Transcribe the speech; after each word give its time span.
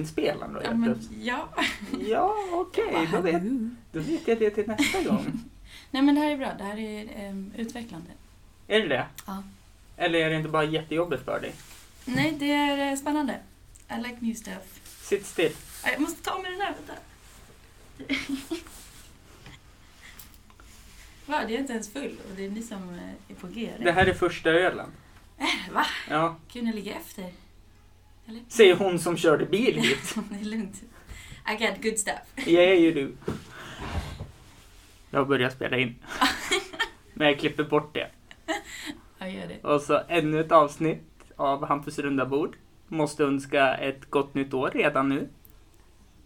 ljudinspelaren 0.00 0.52
då? 0.52 0.60
Ja, 0.64 0.74
men, 0.74 1.08
ja. 1.20 1.48
Ja, 2.08 2.34
okej. 2.52 3.08
Då, 3.12 3.20
vet, 3.20 3.34
Wahoo. 3.34 3.70
då 3.92 4.00
vet 4.00 4.28
jag 4.28 4.38
det 4.38 4.50
till 4.50 4.66
nästa 4.66 5.02
gång. 5.02 5.26
Nej 5.90 6.02
men 6.02 6.14
det 6.14 6.20
här 6.20 6.30
är 6.30 6.36
bra. 6.36 6.52
Det 6.58 6.64
här 6.64 6.78
är 6.78 7.08
ehm, 7.16 7.52
utvecklande. 7.56 8.10
Är 8.68 8.80
det 8.80 8.88
det? 8.88 9.06
Ja. 9.26 9.42
Eller 9.96 10.18
är 10.18 10.30
det 10.30 10.36
inte 10.36 10.48
bara 10.48 10.64
jättejobbigt 10.64 11.24
för 11.24 11.40
dig? 11.40 11.52
Nej, 12.04 12.36
det 12.38 12.52
är 12.52 12.90
eh, 12.90 12.96
spännande. 12.98 13.40
I 13.90 13.94
like 14.02 14.16
new 14.20 14.34
stuff. 14.34 14.80
Sitt 15.02 15.26
still. 15.26 15.52
Jag 15.84 16.00
måste 16.00 16.22
ta 16.22 16.38
med 16.42 16.52
den 16.52 16.60
här, 16.60 16.74
vänta. 16.74 16.94
Va, 21.26 21.44
det 21.46 21.54
är 21.54 21.58
inte 21.58 21.72
ens 21.72 21.92
full 21.92 22.16
och 22.30 22.36
det 22.36 22.44
är 22.46 22.50
ni 22.50 22.62
som 22.62 22.94
eh, 22.94 23.10
är 23.28 23.34
på 23.34 23.46
G. 23.46 23.70
eller? 23.74 23.84
Det 23.84 23.92
här 23.92 24.06
är 24.06 24.14
första 24.14 24.50
ölen. 24.50 24.90
Äh, 25.38 25.72
va? 25.72 25.86
Ja. 26.10 26.36
Ni 26.54 26.72
ligger 26.72 26.96
efter. 26.96 27.32
Eller? 28.30 28.42
Säger 28.48 28.74
hon 28.76 28.98
som 28.98 29.16
körde 29.16 29.46
bil 29.46 29.74
hit. 29.82 30.14
det 30.30 30.40
är 30.40 30.44
lugnt. 30.44 30.82
I 31.48 31.64
got 31.66 31.82
good 31.82 31.98
stuff. 31.98 32.46
Yeah 32.48 32.78
you 32.78 32.94
do. 32.94 33.32
Jag 35.10 35.28
börjar 35.28 35.50
spela 35.50 35.78
in. 35.78 35.94
Men 37.14 37.28
jag 37.28 37.38
klipper 37.38 37.64
bort 37.64 37.94
det. 37.94 38.10
Jag 39.18 39.32
gör 39.32 39.46
det. 39.46 39.68
Och 39.68 39.80
så 39.80 40.00
ännu 40.08 40.40
ett 40.40 40.52
avsnitt 40.52 41.02
av 41.36 41.66
Hampus 41.66 41.98
runda 41.98 42.26
bord. 42.26 42.56
Måste 42.88 43.24
önska 43.24 43.74
ett 43.74 44.10
gott 44.10 44.34
nytt 44.34 44.54
år 44.54 44.70
redan 44.74 45.08
nu. 45.08 45.28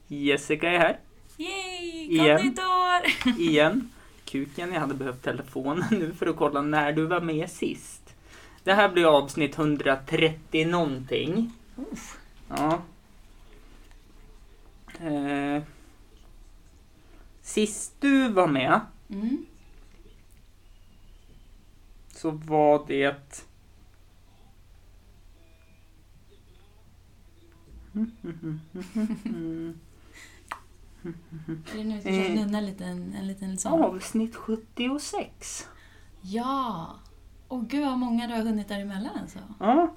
Jessica 0.07 0.71
är 0.71 0.79
här 0.79 0.99
Yay! 1.37 2.13
Igen. 2.13 2.37
Gott 2.37 2.45
nytt 2.45 2.59
år! 2.59 3.41
igen. 3.41 3.91
Kuken, 4.25 4.73
jag 4.73 4.81
hade 4.81 4.95
behövt 4.95 5.23
telefonen 5.23 5.85
nu 5.91 6.13
för 6.13 6.27
att 6.27 6.37
kolla 6.37 6.63
när 6.63 6.93
du 6.93 7.07
var 7.07 7.21
med 7.21 7.51
sist. 7.51 8.15
Det 8.65 8.73
här 8.73 8.89
blir 8.89 9.05
avsnitt 9.19 9.59
130 9.59 10.67
någonting. 10.67 11.53
Uff. 11.77 12.19
Ja. 12.49 12.83
Eh. 15.01 15.63
Sist 17.43 17.95
du 18.01 18.29
var 18.29 18.47
med 18.47 18.81
Mm. 19.09 19.47
så 22.13 22.31
var 22.31 22.85
det... 22.87 23.45
Är 31.73 31.77
det 31.77 31.85
nu 31.85 31.95
Eh. 31.97 32.01
ska 32.01 32.11
nunna 32.35 32.59
en 32.59 32.67
liten, 32.67 33.15
en 33.15 33.27
liten 33.27 33.59
sån? 33.59 33.83
Avsnitt 33.83 34.37
76. 34.37 35.69
Ja! 36.23 36.87
Åh 37.49 37.63
gud 37.69 37.85
vad 37.87 37.99
många 37.99 38.27
du 38.27 38.33
har 38.35 38.43
hunnit 38.43 38.69
däremellan 38.69 39.19
alltså. 39.21 39.39
Ja. 39.61 39.95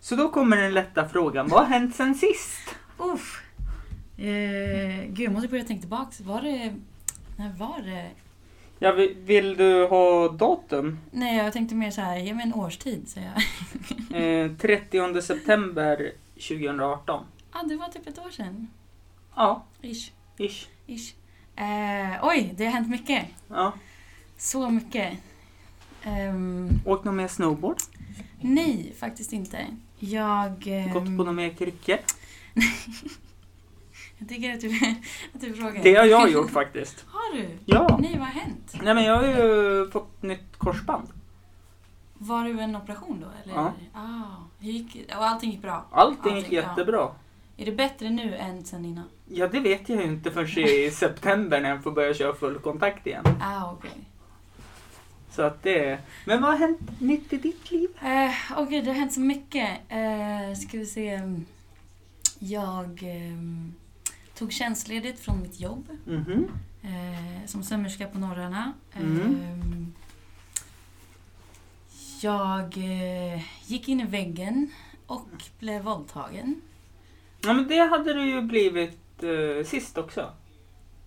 Så 0.00 0.16
då 0.16 0.28
kommer 0.28 0.56
den 0.56 0.74
lätta 0.74 1.08
frågan. 1.08 1.48
Vad 1.48 1.60
har 1.60 1.66
hänt 1.66 1.94
sen 1.96 2.14
sist? 2.14 2.74
Uff. 2.98 3.42
Eh, 4.18 5.04
gud, 5.08 5.20
jag 5.20 5.32
måste 5.32 5.48
börja 5.48 5.64
tänka 5.64 5.80
tillbaka. 5.80 6.12
Var 6.24 6.42
det... 6.42 6.74
När 7.36 7.52
var 7.52 7.80
det? 7.84 8.10
Ja, 8.78 8.92
vi- 8.92 9.14
vill 9.14 9.56
du 9.56 9.86
ha 9.86 10.28
datum? 10.28 10.98
Nej, 11.10 11.36
jag 11.36 11.52
tänkte 11.52 11.74
mer 11.74 11.90
så 11.90 12.00
här, 12.00 12.16
ge 12.18 12.34
mig 12.34 12.42
en 12.46 12.54
årstid. 12.54 13.08
Så 13.08 13.20
jag... 13.20 13.42
Eh, 14.14 14.50
30 14.56 15.22
september 15.22 16.12
2018. 16.34 17.24
ah, 17.52 17.62
det 17.62 17.76
var 17.76 17.88
typ 17.88 18.06
ett 18.06 18.18
år 18.18 18.30
sedan. 18.30 18.68
Ja, 19.36 19.64
Ish. 19.82 20.12
ish. 20.38 20.66
Ish. 20.86 21.14
Eh, 21.56 22.18
oj, 22.28 22.54
det 22.56 22.64
har 22.64 22.72
hänt 22.72 22.88
mycket. 22.90 23.26
Ja. 23.48 23.72
Så 24.36 24.70
mycket. 24.70 25.18
Ehm, 26.02 26.68
Åkt 26.84 27.04
någon 27.04 27.16
mer 27.16 27.28
snowboard? 27.28 27.76
nej, 28.40 28.94
faktiskt 29.00 29.32
inte. 29.32 29.66
Jag... 29.98 30.66
ehm, 30.66 30.92
Gått 30.92 31.04
på 31.04 31.24
någon 31.24 31.34
mer 31.36 31.50
kryckor? 31.50 31.98
Jag 34.18 34.28
tycker 34.28 34.54
att 34.54 34.60
du, 34.60 34.68
att 35.34 35.40
du 35.40 35.54
frågar. 35.54 35.82
Det 35.82 35.94
har 35.94 36.04
jag 36.04 36.30
gjort 36.30 36.50
faktiskt. 36.50 37.04
Har 37.12 37.36
du? 37.36 37.48
Ja. 37.64 37.98
Nej, 38.02 38.16
vad 38.18 38.26
har 38.28 38.40
hänt? 38.40 38.74
Nej 38.82 38.94
men 38.94 39.04
jag 39.04 39.16
har 39.16 39.26
ju 39.26 39.90
fått 39.90 40.22
nytt 40.22 40.56
korsband. 40.58 41.08
Var 42.14 42.44
du 42.44 42.60
en 42.60 42.76
operation 42.76 43.20
då? 43.20 43.26
Eller? 43.44 43.54
Ja. 43.62 43.72
Ah, 43.94 44.44
gick, 44.58 44.96
och 45.16 45.24
allting 45.24 45.50
gick 45.50 45.62
bra? 45.62 45.86
Allting 45.90 46.34
gick 46.36 46.44
Allting, 46.44 46.58
ja. 46.58 46.62
jättebra. 46.62 47.10
Är 47.56 47.64
det 47.66 47.72
bättre 47.72 48.10
nu 48.10 48.34
än 48.34 48.64
sen 48.64 48.84
innan? 48.84 49.04
Ja, 49.28 49.48
det 49.48 49.60
vet 49.60 49.88
jag 49.88 49.98
ju 49.98 50.04
inte 50.04 50.30
förrän 50.30 50.68
i 50.68 50.90
september 50.90 51.60
när 51.60 51.68
jag 51.70 51.82
får 51.82 51.90
börja 51.90 52.14
köra 52.14 52.34
full 52.34 52.58
kontakt 52.58 53.06
igen. 53.06 53.24
Ah, 53.42 53.72
okej. 53.72 54.07
Så 55.38 55.42
att 55.42 55.62
det... 55.62 55.98
Men 56.24 56.42
vad 56.42 56.50
har 56.50 56.58
hänt 56.58 57.00
nytt 57.00 57.32
i 57.32 57.36
ditt 57.36 57.70
liv? 57.70 57.88
Eh, 58.02 58.30
Åh 58.58 58.68
gud, 58.68 58.84
det 58.84 58.90
har 58.90 58.98
hänt 58.98 59.12
så 59.12 59.20
mycket. 59.20 59.68
Eh, 59.88 60.58
ska 60.58 60.78
vi 60.78 60.86
se. 60.86 61.20
Jag 62.38 63.02
ehm, 63.02 63.74
tog 64.34 64.52
tjänstledigt 64.52 65.20
från 65.20 65.42
mitt 65.42 65.60
jobb 65.60 65.88
Mhm. 66.06 66.48
eh, 66.82 67.46
som 67.46 67.62
sömmerska 67.62 68.06
på 68.06 68.18
Norrarna. 68.18 68.72
Mm. 68.96 69.20
Ehm, 69.20 69.92
jag 72.20 72.76
eh, 72.76 73.40
gick 73.70 73.88
in 73.88 74.00
i 74.00 74.04
väggen 74.06 74.70
och 75.06 75.28
blev 75.58 75.82
våldtagen. 75.82 76.60
Ja, 77.40 77.52
men 77.52 77.68
det 77.68 77.78
hade 77.90 78.12
du 78.14 78.30
ju 78.30 78.42
blivit 78.42 79.22
eh, 79.22 79.66
sist 79.66 79.98
också. 79.98 80.32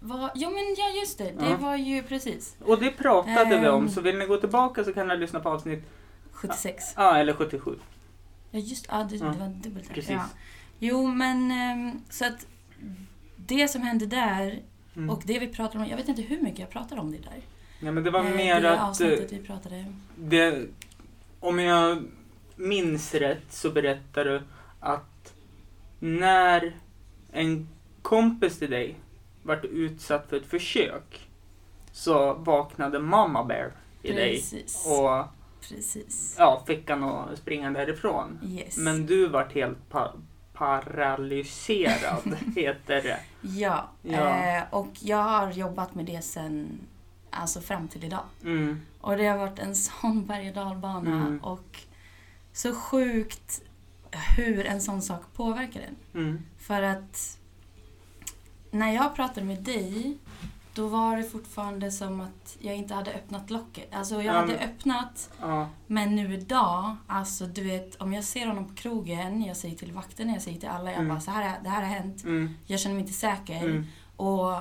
Var, 0.04 0.32
jo 0.36 0.50
men 0.50 0.76
ja, 0.78 1.00
just 1.02 1.18
det. 1.18 1.32
Det 1.40 1.50
Ja. 1.50 1.58
var 1.58 1.76
ju 1.76 2.04
precis 2.04 2.56
Och 2.66 2.80
det 2.80 2.92
pratade 2.92 3.60
vi 3.60 3.68
om, 3.68 3.84
Ehm. 3.84 3.90
så 3.90 4.02
vill 4.02 4.18
ni 4.18 4.26
gå 4.26 4.38
tillbaka 4.38 4.84
så 4.84 4.94
kan 4.94 5.08
ni 5.08 5.18
lyssna 5.18 5.40
på 5.40 5.50
avsnitt, 5.50 5.84
76. 6.32 6.84
ja 6.96 7.18
eller 7.18 7.34
77. 7.34 7.76
Ja, 8.52 8.60
just 8.60 8.86
ja, 8.90 9.04
det, 9.10 9.16
Ja, 9.16 9.26
det 9.26 9.40
var 9.40 9.48
dubbelt 9.48 9.88
här. 9.88 9.96
Precis. 9.96 10.12
Ja. 10.12 10.26
Jo, 10.80 11.08
men 11.08 11.52
ehm, 11.52 12.02
så 12.10 12.26
att 12.26 12.48
det 13.38 13.68
som 13.68 13.82
hände 13.82 14.06
där 14.06 14.60
Mm. 14.96 15.10
och 15.10 15.22
det 15.26 15.40
vi 15.40 15.48
pratade 15.48 15.84
om, 15.84 15.90
jag 15.90 15.98
vet 15.98 16.08
inte 16.10 16.22
hur 16.22 16.42
mycket 16.42 16.60
jag 16.60 16.70
pratar 16.70 16.98
om 17.00 17.12
det 17.12 17.18
där. 17.18 17.42
Ja, 17.80 17.92
men 17.92 18.04
det 18.04 18.12
var 18.12 18.20
Eh, 18.26 18.36
mer 18.36 18.62
det 18.62 18.72
att... 18.72 18.78
eh, 18.80 18.86
avsnittet 18.90 19.32
vi 19.34 19.40
pratade. 19.40 19.86
Det, 20.16 20.66
om 21.40 21.60
jag 21.60 22.04
minns 22.56 23.14
rätt 23.14 23.46
så 23.54 23.70
berättar 23.72 24.26
du 24.26 24.42
att 24.80 25.34
när 26.00 26.76
en 27.32 27.68
kompis 28.02 28.60
till 28.60 28.72
dig 28.72 28.96
vart 29.44 29.66
utsatt 29.66 30.30
för 30.30 30.38
ett 30.38 30.46
försök 30.46 31.30
så 31.92 32.34
vaknade 32.34 33.00
Mama 33.00 33.44
Bear 33.44 33.72
i 34.02 34.12
dig 34.12 34.36
Precis. 34.36 34.86
och 34.88 35.24
Precis. 35.70 36.36
ja, 36.40 36.64
fick 36.68 36.90
han 36.90 37.04
att 37.04 37.38
springa 37.38 37.72
därifrån. 37.72 38.40
Yes. 38.44 38.78
Men 38.78 39.06
du 39.06 39.28
vart 39.28 39.54
helt 39.54 39.90
pa- 39.90 40.14
paralyserad, 40.54 42.38
heter 42.56 43.02
det. 43.02 43.20
Ja, 43.42 43.90
Ja. 44.02 44.36
Eh, 44.38 44.64
och 44.70 44.88
jag 45.00 45.24
har 45.24 45.52
jobbat 45.52 45.96
med 45.96 46.06
det 46.06 46.22
sen, 46.22 46.80
alltså 47.30 47.62
fram 47.62 47.88
till 47.88 48.04
idag. 48.04 48.24
Mm. 48.44 48.82
Och 49.02 49.18
det 49.18 49.26
har 49.28 49.38
varit 49.38 49.60
en 49.60 49.76
sån 49.76 50.26
berg 50.26 50.48
och 50.50 50.56
dalbana 50.56 51.12
Mm. 51.12 51.38
och 51.40 51.80
så 52.54 52.76
sjukt 52.76 53.62
hur 54.38 54.66
en 54.66 54.82
sån 54.82 55.02
sak 55.02 55.22
påverkar 55.36 55.82
en. 55.82 56.22
Mm. 56.22 56.42
För 56.58 56.82
att 56.84 57.38
när 58.72 58.94
jag 58.94 59.16
pratade 59.16 59.46
med 59.46 59.64
dig, 59.64 60.18
då 60.74 60.88
var 60.88 61.18
det 61.18 61.24
fortfarande 61.24 61.92
som 61.92 62.22
att 62.22 62.58
jag 62.60 62.76
inte 62.76 62.94
hade 62.94 63.14
öppnat 63.14 63.50
locket. 63.50 63.94
Alltså 63.96 64.16
jag 64.16 64.26
Ja, 64.26 64.32
hade 64.40 64.60
öppnat, 64.60 65.30
Ja. 65.42 65.70
men 65.88 66.16
nu 66.16 66.34
idag, 66.34 66.96
alltså 67.08 67.46
du 67.46 67.64
vet, 67.64 67.96
om 68.02 68.14
jag 68.14 68.24
ser 68.24 68.48
honom 68.48 68.68
på 68.68 68.74
krogen, 68.76 69.44
jag 69.44 69.58
säger 69.58 69.76
till 69.76 69.92
vakten, 69.92 70.30
jag 70.34 70.42
säger 70.42 70.60
till 70.60 70.70
alla, 70.70 70.92
jag 70.92 71.00
Mm. 71.00 71.10
bara 71.10 71.20
så 71.22 71.32
här, 71.32 71.60
det 71.64 71.70
här 71.70 71.82
har 71.82 71.90
hänt, 71.90 72.24
Mm. 72.24 72.54
jag 72.66 72.80
känner 72.80 72.96
mig 72.96 73.02
inte 73.02 73.14
säker. 73.14 73.64
Mm. 73.66 73.86
Och 74.16 74.56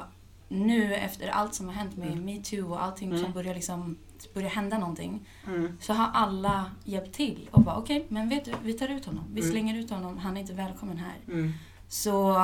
nu 0.48 0.94
efter 0.94 1.28
allt 1.28 1.54
som 1.54 1.66
har 1.66 1.74
hänt 1.74 1.96
med 1.96 2.08
Mm. 2.12 2.24
metoo 2.24 2.70
och 2.72 2.82
allting 2.84 3.08
Mm. 3.10 3.22
som 3.22 3.32
börjar 3.32 3.54
liksom 3.54 3.96
börjar 4.34 4.50
hända 4.50 4.78
någonting. 4.78 5.26
Mm. 5.46 5.76
Så 5.80 5.92
har 5.92 6.10
alla 6.14 6.70
hjälpt 6.84 7.14
till 7.14 7.48
och 7.52 7.62
bara 7.62 7.76
okej, 7.76 8.06
men 8.08 8.28
vet 8.28 8.44
du, 8.44 8.52
vi 8.62 8.72
tar 8.72 8.88
ut 8.88 9.04
honom. 9.06 9.24
Vi 9.32 9.40
Mm. 9.40 9.52
slänger 9.52 9.78
ut 9.78 9.90
honom, 9.90 10.18
han 10.18 10.36
är 10.36 10.40
inte 10.40 10.52
välkommen 10.52 10.96
här. 10.98 11.14
Mm. 11.28 11.52
Så 11.88 12.36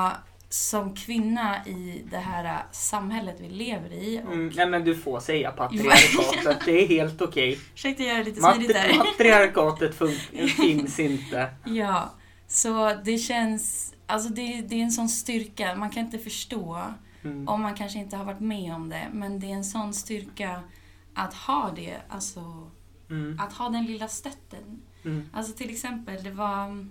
som 0.48 0.94
kvinna 0.94 1.66
i 1.66 2.02
det 2.10 2.16
här 2.18 2.62
samhället 2.72 3.36
vi 3.40 3.48
lever 3.48 3.92
i. 3.92 4.22
Och, 4.26 4.32
Mm. 4.32 4.52
Nej 4.56 4.66
men 4.68 4.84
du 4.84 4.94
får 4.96 5.20
säga 5.20 5.50
patriarkatet, 5.52 6.58
det 6.64 6.82
är 6.84 6.88
helt 6.88 7.22
okej. 7.22 7.58
Ursäkta, 7.74 8.02
jag 8.02 8.18
är 8.18 8.24
lite 8.24 8.40
smidigt 8.40 8.72
där. 8.74 8.98
matriarkatet 8.98 9.98
fun- 9.98 10.46
finns 10.56 10.98
inte. 11.00 11.50
Ja, 11.64 12.10
så 12.48 12.94
det 13.04 13.18
känns, 13.18 13.94
alltså 14.06 14.28
det, 14.28 14.60
det 14.60 14.74
är 14.76 14.82
en 14.82 14.92
sån 14.92 15.08
styrka, 15.08 15.74
man 15.74 15.90
kan 15.90 16.04
inte 16.04 16.18
förstå 16.18 16.82
Mm. 17.24 17.48
om 17.48 17.62
man 17.62 17.74
kanske 17.74 17.98
inte 17.98 18.16
har 18.16 18.24
varit 18.24 18.40
med 18.40 18.74
om 18.74 18.88
det, 18.88 19.08
men 19.12 19.40
det 19.40 19.46
är 19.46 19.54
en 19.54 19.64
sån 19.64 19.94
styrka 19.94 20.60
att 21.14 21.34
ha 21.34 21.72
det, 21.76 21.96
alltså 22.08 22.70
Mm. 23.10 23.40
att 23.40 23.52
ha 23.52 23.68
den 23.68 23.84
lilla 23.84 24.08
stötten. 24.08 24.82
Mm. 25.04 25.30
Alltså 25.32 25.52
till 25.52 25.70
exempel, 25.70 26.22
det 26.24 26.30
var 26.30 26.86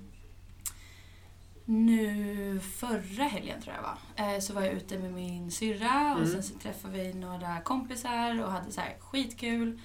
nu 1.66 2.60
förra 2.60 3.24
helgen 3.24 3.62
tror 3.62 3.76
jag 3.76 3.82
var, 3.84 4.34
eh, 4.36 4.40
så 4.40 4.54
var 4.54 4.62
jag 4.62 4.74
ute 4.74 5.00
med 5.00 5.14
min 5.14 5.52
syrra 5.52 6.12
och 6.14 6.20
Mm. 6.20 6.32
sen 6.32 6.44
så 6.44 6.54
träffade 6.60 6.94
vi 6.98 7.14
några 7.14 7.62
kompisar 7.62 8.44
och 8.44 8.52
hade 8.52 8.72
så 8.72 8.82
här 8.82 8.96
skitkul. 9.00 9.80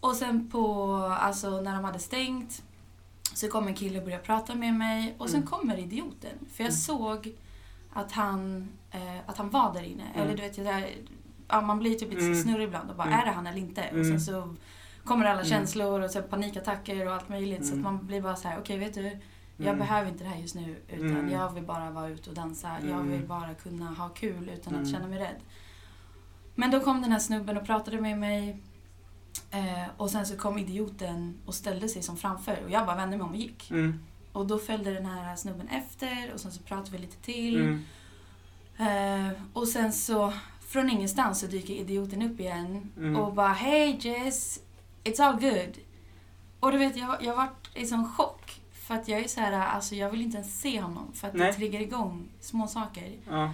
Och 0.00 0.16
sen 0.16 0.50
på, 0.50 0.92
alltså 1.20 1.60
när 1.60 1.74
de 1.74 1.84
hade 1.84 1.98
stängt 1.98 2.62
Så 3.34 3.48
kom 3.48 3.66
en 3.68 3.74
kille 3.74 3.98
och 3.98 4.04
började 4.04 4.22
prata 4.24 4.54
med 4.54 4.74
mig 4.74 5.14
och 5.18 5.28
sen 5.30 5.36
Mm. 5.36 5.48
kommer 5.48 5.78
idioten. 5.78 6.38
För 6.52 6.64
jag 6.64 6.70
Mm. 6.70 6.72
såg 6.80 7.32
att 7.92 8.12
han, 8.12 8.68
eh, 8.90 9.18
att 9.26 9.38
han 9.38 9.50
var 9.50 9.74
där 9.74 9.82
inne. 9.82 10.02
Mm. 10.14 10.20
Eller 10.22 10.36
du 10.36 10.42
vet, 10.42 10.56
jag, 10.58 10.66
där, 10.66 10.88
ja, 11.48 11.60
man 11.60 11.78
blir 11.78 11.94
typ 11.94 12.10
lite 12.10 12.22
Mm. 12.22 12.42
snurrig 12.42 12.64
ibland 12.64 12.90
och 12.90 12.96
bara, 12.96 13.06
Mm. 13.08 13.18
är 13.20 13.24
det 13.26 13.30
han 13.32 13.46
eller 13.46 13.58
inte? 13.58 13.82
Och 14.00 14.06
sen 14.06 14.20
så 14.20 14.54
kommer 15.04 15.24
alla 15.24 15.44
känslor 15.44 16.00
och 16.00 16.10
så 16.10 16.22
panikattacker 16.22 17.06
och 17.06 17.12
allt 17.14 17.28
möjligt. 17.28 17.66
Så 17.66 17.74
att 17.74 17.80
man 17.80 18.06
blir 18.06 18.20
bara 18.22 18.36
så 18.36 18.48
här: 18.48 18.58
okej 18.60 18.78
vet 18.78 18.94
du, 18.94 19.18
jag 19.58 19.66
Mm. 19.66 19.78
behöver 19.78 20.10
inte 20.10 20.24
det 20.24 20.30
här 20.30 20.40
just 20.40 20.54
nu. 20.54 20.76
Utan 20.88 21.10
Mm. 21.10 21.30
jag 21.30 21.52
vill 21.54 21.64
bara 21.64 21.90
vara 21.90 22.08
ute 22.08 22.30
och 22.30 22.36
dansa. 22.36 22.70
Jag 22.80 22.90
Mm. 22.90 23.10
vill 23.10 23.26
bara 23.26 23.54
kunna 23.54 23.86
ha 23.90 24.08
kul 24.08 24.48
utan 24.48 24.72
Mm. 24.74 24.84
att 24.86 24.92
känna 24.92 25.06
mig 25.08 25.18
rädd. 25.18 25.36
Men 26.54 26.70
då 26.70 26.80
kom 26.80 27.02
den 27.02 27.12
här 27.12 27.18
snubben 27.18 27.56
och 27.56 27.66
pratade 27.66 28.00
med 28.00 28.18
mig. 28.18 28.62
Eh, 29.50 29.88
och 29.96 30.10
sen 30.10 30.26
så 30.26 30.36
kom 30.36 30.58
idioten 30.58 31.34
och 31.46 31.54
ställde 31.54 31.88
sig 31.88 32.02
som 32.02 32.16
framför. 32.16 32.64
Och 32.64 32.70
jag 32.70 32.86
bara 32.86 32.96
vände 32.96 33.16
mig 33.16 33.24
om 33.24 33.30
och 33.30 33.36
gick. 33.36 33.70
Mm. 33.70 34.00
Och 34.32 34.46
då 34.46 34.58
följde 34.58 34.94
den 34.94 35.06
här 35.06 35.36
snubben 35.36 35.68
efter 35.68 36.32
och 36.34 36.40
sen 36.40 36.52
så 36.52 36.62
pratade 36.62 36.90
vi 36.90 36.98
lite 36.98 37.16
till. 37.16 37.56
Mm. 37.60 37.84
Eh, 38.78 39.32
och 39.52 39.68
sen 39.68 39.92
så, 39.92 40.32
från 40.60 40.90
ingenstans 40.90 41.40
så 41.40 41.46
dyker 41.46 41.74
idioten 41.74 42.22
upp 42.22 42.40
igen 42.40 42.90
Mm. 42.96 43.16
och 43.16 43.32
bara 43.34 43.52
Hej 43.52 43.98
Jess, 44.00 44.60
it's 45.04 45.22
all 45.22 45.40
good. 45.40 45.78
Och 46.60 46.72
du 46.72 46.78
vet, 46.78 46.96
jag, 46.96 47.22
jag 47.22 47.36
vart 47.36 47.76
i 47.76 47.86
sån 47.86 48.12
chock. 48.12 48.60
För 48.88 48.94
att 48.94 49.08
jag 49.08 49.20
är 49.20 49.28
så 49.28 49.40
här, 49.40 49.52
alltså 49.52 49.94
jag 49.94 50.10
vill 50.10 50.22
inte 50.22 50.36
ens 50.36 50.60
se 50.60 50.80
honom 50.80 51.12
för 51.14 51.28
att 51.28 51.34
Nej. 51.34 51.46
det 51.46 51.52
triggar 51.52 51.80
igång 51.80 52.28
små 52.40 52.66
saker. 52.66 53.12
Ja. 53.30 53.50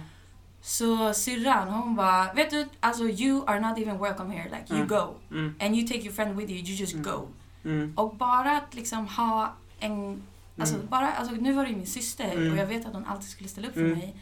Så 0.61 1.13
syrran 1.13 1.67
hon 1.67 1.95
bara, 1.95 2.33
vet 2.33 2.49
du, 2.49 2.67
alltså 2.79 3.03
you 3.03 3.43
are 3.47 3.59
not 3.59 3.77
even 3.79 3.99
welcome 3.99 4.33
here, 4.35 4.43
like 4.49 4.73
you 4.73 4.75
Mm. 4.83 4.87
go. 4.87 5.15
Mm. 5.31 5.55
And 5.59 5.75
you 5.75 5.87
take 5.87 5.99
your 5.99 6.13
friend 6.13 6.37
with 6.37 6.51
you, 6.51 6.59
you 6.59 6.75
just 6.75 6.93
Mm. 6.93 7.03
go. 7.03 7.27
Mm. 7.65 7.93
Och 7.95 8.15
bara 8.15 8.51
att 8.57 8.73
liksom 8.75 9.07
ha 9.07 9.53
en... 9.79 10.23
Alltså, 10.59 10.75
Mm. 10.75 10.87
bara, 10.87 11.11
alltså, 11.13 11.35
nu 11.35 11.53
var 11.53 11.63
det 11.63 11.69
ju 11.69 11.75
min 11.75 11.85
syster 11.87 12.31
Mm. 12.31 12.51
och 12.51 12.57
jag 12.57 12.65
vet 12.67 12.85
att 12.85 12.93
hon 12.93 13.05
alltid 13.05 13.29
skulle 13.29 13.49
ställa 13.49 13.67
upp 13.67 13.73
för 13.73 13.81
mig. 13.95 14.15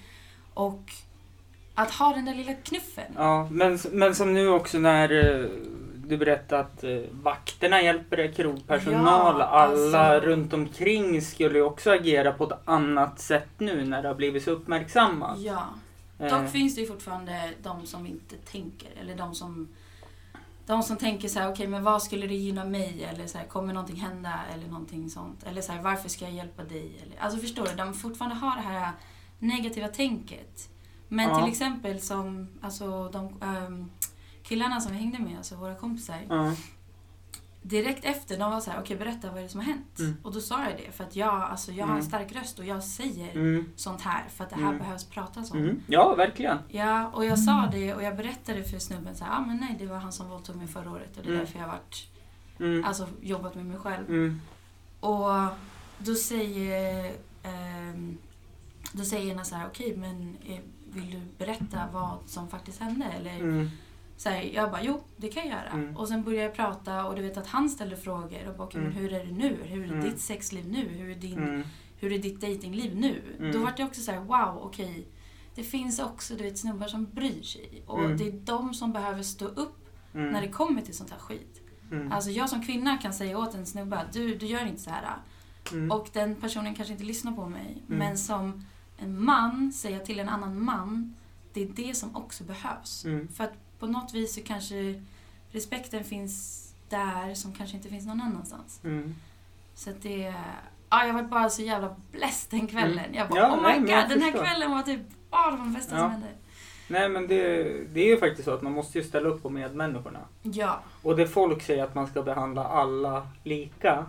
Och 0.54 0.92
att 1.76 1.92
ha 1.92 2.14
den 2.14 2.26
där 2.26 2.36
lilla 2.36 2.54
knuffen. 2.54 3.14
Ja, 3.18 3.48
men, 3.52 3.80
men 3.92 4.16
som 4.16 4.34
nu 4.34 4.48
också 4.48 4.78
när 4.80 5.10
eh, 5.42 5.50
du 6.08 6.18
berättade 6.18 6.62
att 6.62 6.84
eh, 6.84 7.00
vakterna 7.12 7.82
hjälper 7.82 8.18
dig, 8.18 8.34
krogpersonal, 8.34 9.06
Ja, 9.06 9.46
alla 9.46 9.46
alltså- 9.46 10.28
runt 10.28 10.54
omkring 10.54 11.22
skulle 11.22 11.58
ju 11.58 11.64
också 11.64 11.92
agera 11.92 12.32
på 12.32 12.44
ett 12.44 12.60
annat 12.66 13.20
sätt 13.20 13.50
nu 13.58 13.86
när 13.86 14.02
det 14.02 14.08
har 14.08 14.16
blivit 14.16 14.44
så 14.44 14.52
uppmärksammat. 14.52 15.40
Ja. 15.40 15.64
Eh, 16.20 16.30
Dock 16.42 16.52
finns 16.52 16.76
det 16.76 16.82
ju 16.82 16.88
fortfarande 16.88 17.50
de 17.64 17.86
som 17.86 18.08
inte 18.08 18.36
tänker. 18.38 18.90
Eller 19.02 19.16
de 19.16 19.36
som, 19.36 19.68
de 20.66 20.84
som 20.84 20.98
tänker 20.98 21.28
så 21.28 21.40
här, 21.40 21.52
okej 21.52 21.68
men 21.68 21.84
vad 21.84 22.04
skulle 22.04 22.28
det 22.28 22.36
gynna 22.36 22.66
mig? 22.66 23.08
Eller 23.14 23.28
så 23.28 23.38
här, 23.38 23.46
kommer 23.46 23.74
någonting 23.74 23.96
hända? 24.00 24.40
Eller 24.54 24.68
någonting 24.68 25.10
sånt. 25.10 25.44
Eller 25.44 25.62
så 25.62 25.72
här, 25.72 25.82
varför 25.82 26.10
ska 26.10 26.26
jag 26.26 26.34
hjälpa 26.34 26.64
dig? 26.64 26.92
Eller, 27.06 27.20
alltså 27.24 27.40
förstår 27.40 27.64
du? 27.66 27.76
De 27.76 27.94
fortfarande 27.94 28.36
har 28.36 28.56
det 28.56 28.62
här 28.62 28.92
negativa 29.40 29.88
tänket. 29.88 30.70
Men 31.08 31.30
Ja. 31.30 31.40
till 31.40 31.52
exempel 31.52 32.02
som 32.02 32.48
alltså, 32.62 33.10
de 33.10 33.34
ehm, 33.42 33.90
killarna 34.54 34.82
som 34.82 34.92
vi 34.92 34.98
hängde 34.98 35.20
med, 35.20 35.38
alltså 35.38 35.56
våra 35.56 35.76
kompisar. 35.76 36.20
ja. 36.30 36.56
Direkt 37.66 38.06
efter, 38.06 38.38
de 38.38 38.52
var 38.52 38.60
så 38.60 38.72
här, 38.72 38.80
okej 38.80 38.98
berätta 38.98 39.30
vad 39.30 39.38
är 39.40 39.44
det 39.44 39.50
som 39.50 39.60
har 39.60 39.68
hänt? 39.68 40.00
Mm. 40.00 40.18
Och 40.24 40.34
då 40.34 40.40
sa 40.42 40.64
jag 40.64 40.78
det, 40.78 40.92
för 40.92 41.04
att 41.04 41.16
jag, 41.16 41.34
alltså, 41.34 41.72
jag 41.72 41.86
har 41.86 41.94
en 41.94 42.00
Mm. 42.00 42.10
stark 42.10 42.32
röst 42.36 42.60
och 42.60 42.66
jag 42.66 42.84
säger 42.84 43.32
Mm. 43.36 43.72
sånt 43.76 44.02
här 44.02 44.24
för 44.30 44.44
att 44.44 44.50
det 44.50 44.56
här 44.56 44.64
Mm. 44.68 44.78
behövs 44.78 45.04
pratas 45.06 45.52
om. 45.52 45.58
Mm. 45.58 45.82
Ja, 45.88 46.16
verkligen. 46.16 46.58
Ja, 46.70 47.08
och 47.14 47.26
jag 47.26 47.40
sa 47.40 47.70
det 47.72 47.94
och 47.94 48.04
jag 48.04 48.16
berättade 48.18 48.64
för 48.64 48.80
snubben 48.80 49.16
så 49.16 49.24
här, 49.26 49.38
ah, 49.38 49.42
men 49.46 49.58
nej 49.58 49.76
det 49.80 49.86
var 49.86 49.98
han 49.98 50.12
som 50.12 50.30
våldtog 50.30 50.56
mig 50.56 50.68
förra 50.68 50.92
året 50.92 51.18
och 51.18 51.24
det 51.24 51.30
är 51.30 51.34
Mm. 51.34 51.40
därför 51.46 51.60
jag 51.60 51.66
har 51.66 51.72
varit, 51.74 52.08
Mm. 52.60 52.86
alltså 52.86 53.08
jobbat 53.22 53.56
med 53.56 53.66
mig 53.66 53.78
själv. 53.78 54.10
Mm. 54.10 54.42
Och 55.00 55.30
då 55.98 56.16
säger, 56.16 57.12
ehm, 57.44 58.18
då 58.92 59.04
säger 59.06 59.32
ena 59.32 59.44
så 59.44 59.56
här, 59.56 59.68
okej 59.68 59.98
men 59.98 60.38
eh, 60.46 60.60
vill 60.94 61.12
du 61.12 61.22
berätta 61.46 61.80
vad 61.94 62.18
som 62.28 62.48
faktiskt 62.50 62.80
hände? 62.80 63.06
Eller 63.06 63.36
Mm. 63.40 63.70
Så 64.24 64.30
här, 64.30 64.42
jag 64.54 64.72
bara, 64.72 64.84
jo 64.84 65.04
det 65.18 65.28
kan 65.28 65.44
jag 65.48 65.52
göra. 65.58 65.70
Mm. 65.70 65.98
Och 65.98 66.08
sen 66.08 66.24
började 66.24 66.44
jag 66.44 66.54
prata 66.56 67.06
och 67.06 67.16
du 67.16 67.22
vet 67.22 67.38
att 67.38 67.48
han 67.48 67.70
ställde 67.70 67.98
frågor 67.98 68.48
och 68.50 68.58
bara, 68.58 68.68
okej 68.68 68.82
men 68.82 68.92
Mm. 68.92 69.02
hur 69.04 69.14
är 69.14 69.26
det 69.26 69.32
nu? 69.32 69.58
Hur 69.64 69.84
är 69.84 69.88
Mm. 69.94 70.02
ditt 70.04 70.20
sexliv 70.20 70.68
nu? 70.70 70.88
Hur 70.88 71.10
är 71.10 71.16
din 71.16 71.38
Mm. 71.38 71.64
hur 72.00 72.12
är 72.14 72.20
ditt 72.20 72.42
datingliv 72.42 72.96
nu? 72.96 73.22
Mm. 73.40 73.52
Då 73.52 73.60
vart 73.60 73.80
jag 73.80 73.88
också 73.88 74.02
så 74.02 74.12
här: 74.12 74.20
wow, 74.20 74.60
okej. 74.64 75.08
Det 75.56 75.64
finns 75.64 76.00
också 76.00 76.36
du 76.36 76.44
vet, 76.44 76.58
snubbar 76.58 76.88
som 76.88 77.06
bryr 77.06 77.42
sig. 77.44 77.84
Och 77.86 78.00
Mm. 78.04 78.18
det 78.18 78.28
är 78.28 78.32
de 78.32 78.74
som 78.74 78.92
behöver 78.94 79.24
stå 79.24 79.46
upp 79.46 79.90
Mm. 80.14 80.32
när 80.32 80.42
det 80.42 80.48
kommer 80.48 80.82
till 80.82 80.94
sånt 80.98 81.10
här 81.12 81.20
skit. 81.20 81.62
Mm. 81.92 82.12
Alltså 82.12 82.30
jag 82.30 82.50
som 82.50 82.66
kvinna 82.66 82.98
kan 82.98 83.14
säga 83.14 83.38
åt 83.38 83.56
en 83.56 83.66
snubbe 83.66 84.02
du, 84.14 84.36
du 84.36 84.46
gör 84.46 84.66
inte 84.66 84.82
så 84.82 84.90
här. 84.90 85.08
Mm. 85.72 85.92
Och 85.92 86.10
den 86.14 86.36
personen 86.36 86.76
kanske 86.76 86.92
inte 86.94 87.06
lyssnar 87.06 87.32
på 87.32 87.50
mig. 87.50 87.84
Mm. 87.88 88.00
Men 88.00 88.18
som 88.18 88.66
en 88.98 89.24
man 89.26 89.72
säga 89.72 90.00
till 90.00 90.20
en 90.20 90.30
annan 90.30 90.64
man, 90.64 91.16
det 91.54 91.62
är 91.64 91.68
det 91.76 91.94
som 91.98 92.16
också 92.16 92.44
behövs. 92.44 93.06
Mm. 93.06 93.28
För 93.28 93.44
att 93.44 93.54
på 93.80 93.88
något 93.88 94.14
vis 94.14 94.36
så 94.36 94.42
kanske 94.44 95.02
respekten 95.52 96.04
finns 96.04 96.60
där 96.90 97.34
som 97.34 97.54
kanske 97.54 97.76
inte 97.78 97.90
finns 97.90 98.06
någon 98.06 98.22
annanstans. 98.22 98.80
Mm. 98.84 99.16
Så 99.76 99.90
att 99.90 100.02
det... 100.02 100.34
Ja, 100.90 101.06
jag 101.06 101.14
var 101.14 101.24
bara 101.24 101.50
så 101.50 101.62
jävla 101.62 101.96
blessed 102.12 102.60
den 102.60 102.68
kvällen. 102.68 103.14
Jag 103.14 103.30
bara, 103.30 103.40
Ja, 103.40 103.52
oh 103.56 103.58
my 103.58 103.62
nej, 103.68 103.80
men 103.80 103.86
god, 104.02 104.10
den 104.10 104.22
här 104.22 104.32
kvällen 104.32 104.72
var 104.72 104.82
typ, 104.82 105.02
åh, 105.32 105.52
det 105.52 105.58
var 105.58 105.66
det 105.66 105.72
bästa 105.72 105.96
Ja. 105.96 106.02
som 106.02 106.12
hände. 106.12 106.28
Nej, 106.88 107.10
men 107.10 107.28
det, 107.28 107.64
det 107.94 108.00
är 108.02 108.06
ju 108.08 108.18
faktiskt 108.18 108.46
så 108.46 108.52
att 108.54 108.62
man 108.62 108.72
måste 108.74 108.98
ju 108.98 109.04
ställa 109.04 109.30
upp 109.30 109.44
på 109.44 109.50
medmänniskorna. 109.50 110.20
Ja, 110.42 110.80
Och 111.04 111.16
det 111.16 111.28
folk 111.28 111.64
säger 111.64 111.84
att 111.84 111.96
man 111.96 112.08
ska 112.08 112.24
behandla 112.24 112.66
alla 112.66 113.28
lika, 113.44 114.06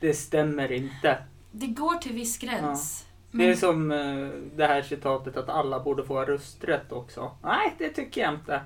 det 0.00 0.14
stämmer 0.14 0.72
inte. 0.72 1.18
det 1.52 1.66
går 1.66 1.94
till 1.94 2.12
viss 2.12 2.38
gräns. 2.38 3.06
Det 3.30 3.48
är 3.50 3.54
som 3.56 3.92
eh, 3.92 4.28
det 4.56 4.66
här 4.66 4.82
citatet 4.82 5.36
att 5.36 5.48
alla 5.48 5.80
borde 5.80 6.04
få 6.04 6.20
rösträtt 6.24 6.92
också. 6.92 7.30
Nej, 7.42 7.74
det 7.78 7.88
tycker 7.88 8.20
jag 8.20 8.34
inte. 8.34 8.60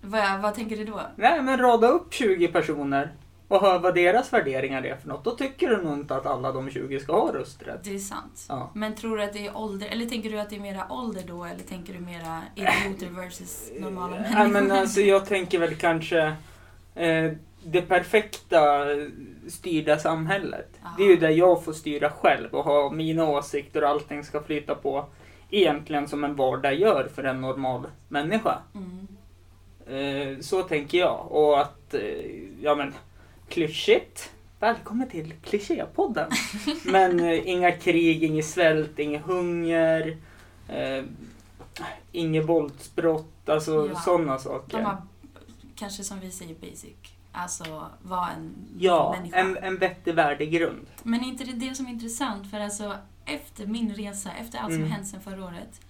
Vad, 0.00 0.40
vad 0.40 0.54
tänker 0.54 0.76
du 0.76 0.84
då? 0.84 1.00
Nej, 1.16 1.42
men 1.42 1.58
rada 1.58 1.88
upp 1.88 2.14
20 2.14 2.48
personer 2.48 3.12
och 3.48 3.60
hör 3.60 3.78
vad 3.78 3.94
deras 3.94 4.32
värderingar 4.32 4.82
är 4.86 4.96
för 4.96 5.08
något. 5.08 5.24
Då 5.24 5.30
tycker 5.30 5.68
du 5.68 5.82
nog 5.82 5.92
inte 5.92 6.16
att 6.16 6.26
alla 6.26 6.52
de 6.52 6.70
20 6.70 7.00
ska 7.00 7.12
ha 7.20 7.34
rösträtt. 7.34 7.84
Det 7.84 7.94
är 7.94 7.98
sant. 7.98 8.46
Ja. 8.48 8.70
Men 8.74 8.94
tror 8.94 9.16
du 9.16 9.22
att 9.22 9.32
det 9.32 9.46
är 9.46 9.56
ålder, 9.56 9.88
eller 9.90 10.06
tänker 10.06 10.30
du 10.30 10.38
att 10.40 10.50
det 10.50 10.56
är 10.56 10.60
mera 10.60 10.86
ålder 10.92 11.22
då, 11.26 11.44
eller 11.44 11.60
tänker 11.64 11.92
du 11.92 12.00
mera 12.00 12.42
idioter 12.54 13.06
versus 13.06 13.70
normala 13.80 14.16
Ja, 14.16 14.22
människor? 14.22 14.48
men 14.48 14.72
alltså 14.72 15.00
jag 15.00 15.26
tänker 15.26 15.58
väl 15.58 15.74
kanske 15.74 16.20
eh, 16.94 17.32
det 17.64 17.82
perfekta 17.82 18.84
styrda 19.48 19.98
samhället. 19.98 20.68
Ja. 20.82 20.88
Det 20.96 21.02
är 21.02 21.08
ju 21.08 21.16
där 21.16 21.30
jag 21.30 21.64
får 21.64 21.72
styra 21.72 22.10
själv 22.10 22.54
och 22.54 22.64
ha 22.64 22.90
mina 22.90 23.24
åsikter 23.24 23.82
och 23.84 23.88
allting 23.90 24.24
ska 24.24 24.42
flyta 24.42 24.74
på 24.74 25.04
egentligen 25.50 26.08
som 26.08 26.24
en 26.24 26.36
vardag 26.36 26.74
gör 26.74 27.08
för 27.14 27.24
en 27.24 27.40
normal 27.40 27.86
människa. 28.08 28.58
Mm. 28.74 29.08
Eh, 29.90 30.40
så 30.40 30.62
tänker 30.62 30.98
jag. 30.98 31.32
Och 31.32 31.60
att, 31.60 31.94
eh, 31.94 32.00
ja 32.62 32.74
men, 32.74 32.94
klyschigt. 33.48 34.30
Välkommen 34.60 35.08
till 35.10 35.34
Klichépodden. 35.44 36.30
men 36.84 37.20
eh, 37.20 37.48
inga 37.48 37.72
krig, 37.72 38.24
ingen 38.24 38.42
svält, 38.44 38.98
ingen 38.98 39.22
hunger. 39.22 40.16
Eh, 40.68 41.04
inget 42.12 42.44
våldsbrott, 42.48 43.48
alltså 43.48 43.88
Ja. 43.94 44.00
sådana 44.00 44.38
saker. 44.38 44.76
De 44.78 44.84
har, 44.84 45.02
kanske 45.74 46.04
som 46.04 46.20
vi 46.20 46.30
säger, 46.30 46.54
basic. 46.54 46.92
Alltså, 47.32 47.86
vara 48.02 48.28
en 48.30 48.54
Ja, 48.78 49.14
människa. 49.18 49.36
en, 49.36 49.56
en 49.56 49.76
vettig 49.78 50.14
värdegrund. 50.14 50.86
Men 51.02 51.20
är 51.20 51.28
inte 51.28 51.44
det 51.44 51.52
det 51.68 51.74
som 51.74 51.86
är 51.86 51.90
intressant? 51.90 52.50
För 52.50 52.60
alltså, 52.60 52.94
efter 53.24 53.66
min 53.66 53.94
resa, 53.94 54.30
efter 54.40 54.58
allt 54.58 54.72
som 54.72 54.82
Mm. 54.82 54.90
hänt 54.92 55.06
sedan 55.08 55.20
förra 55.20 55.44
året. 55.44 55.80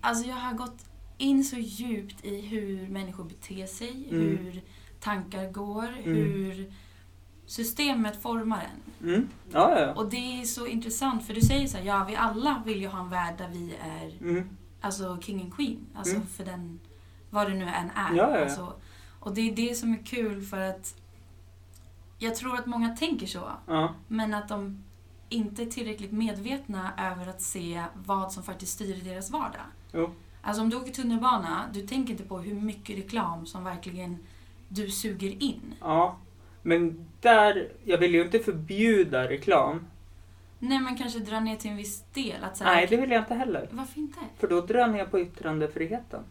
Alltså 0.00 0.28
jag 0.28 0.36
har 0.36 0.54
gått 0.54 0.84
in 1.18 1.44
så 1.44 1.56
djupt 1.56 2.24
i 2.24 2.40
hur 2.40 2.88
människor 2.88 3.24
beter 3.24 3.66
sig, 3.66 4.08
Mm. 4.10 4.36
hur 4.38 4.62
tankar 5.00 5.50
går, 5.50 5.88
Mm. 5.88 6.02
hur 6.16 6.72
systemet 7.46 8.22
formar 8.22 8.64
en. 9.00 9.08
Mm. 9.08 9.28
Ja, 9.52 9.80
ja. 9.80 9.92
Och 9.94 10.08
det 10.10 10.40
är 10.40 10.44
så 10.44 10.66
intressant, 10.66 11.26
för 11.26 11.34
du 11.34 11.40
säger 11.40 11.66
så 11.66 11.76
här, 11.76 11.84
ja 11.84 12.04
vi 12.08 12.16
alla 12.16 12.62
vill 12.66 12.80
ju 12.80 12.88
ha 12.88 13.00
en 13.00 13.08
värld 13.10 13.34
där 13.38 13.48
vi 13.48 13.74
är 13.80 14.16
Mm. 14.20 14.48
alltså 14.80 15.18
king 15.20 15.40
and 15.42 15.54
queen. 15.54 15.86
Alltså 15.94 16.14
Mm. 16.14 16.26
för 16.26 16.44
den, 16.44 16.80
vad 17.30 17.50
det 17.50 17.54
nu 17.54 17.64
än 17.64 17.90
är. 17.90 18.14
Ja, 18.16 18.30
ja, 18.30 18.38
ja. 18.38 18.42
Alltså, 18.44 18.72
och 19.20 19.34
det 19.34 19.40
är 19.40 19.56
det 19.56 19.74
som 19.74 19.92
är 19.92 20.04
kul 20.06 20.42
för 20.42 20.60
att 20.60 20.94
jag 22.18 22.34
tror 22.36 22.54
att 22.58 22.66
många 22.66 22.96
tänker 22.96 23.26
så. 23.26 23.50
ja. 23.66 23.94
Men 24.08 24.34
att 24.34 24.48
de 24.48 24.84
inte 25.28 25.62
är 25.62 25.66
tillräckligt 25.66 26.12
medvetna 26.12 26.92
över 27.12 27.26
att 27.26 27.42
se 27.42 27.84
vad 27.94 28.32
som 28.32 28.42
faktiskt 28.42 28.72
styr 28.72 29.00
deras 29.04 29.30
vardag. 29.30 29.60
Jo. 29.92 30.10
Alltså 30.46 30.62
om 30.62 30.70
du 30.70 30.76
åker 30.76 30.92
tunnelbana, 30.92 31.64
du 31.72 31.86
tänker 31.86 32.12
inte 32.12 32.24
på 32.24 32.38
hur 32.38 32.54
mycket 32.54 32.98
reklam 32.98 33.46
som 33.46 33.64
verkligen 33.64 34.18
du 34.68 34.90
suger 34.90 35.42
in. 35.42 35.74
ja. 35.80 36.16
Men 36.62 37.06
där, 37.20 37.72
jag 37.84 37.98
vill 37.98 38.14
ju 38.14 38.22
inte 38.22 38.38
förbjuda 38.38 39.28
reklam. 39.28 39.86
Nej 40.58 40.78
men 40.78 40.96
kanske 40.96 41.18
dra 41.18 41.40
ner 41.40 41.56
till 41.56 41.70
en 41.70 41.76
viss 41.76 42.04
del. 42.14 42.44
Att 42.44 42.56
så 42.56 42.64
här, 42.64 42.74
Nej, 42.74 42.86
det 42.90 42.96
vill 42.96 43.10
jag 43.10 43.22
inte 43.22 43.34
heller. 43.34 43.68
Varför 43.70 43.98
inte? 43.98 44.18
För 44.38 44.48
då 44.48 44.60
drar 44.60 44.78
jag 44.80 44.90
ner 44.90 45.04
på 45.04 45.20
yttrandefriheten. 45.20 46.22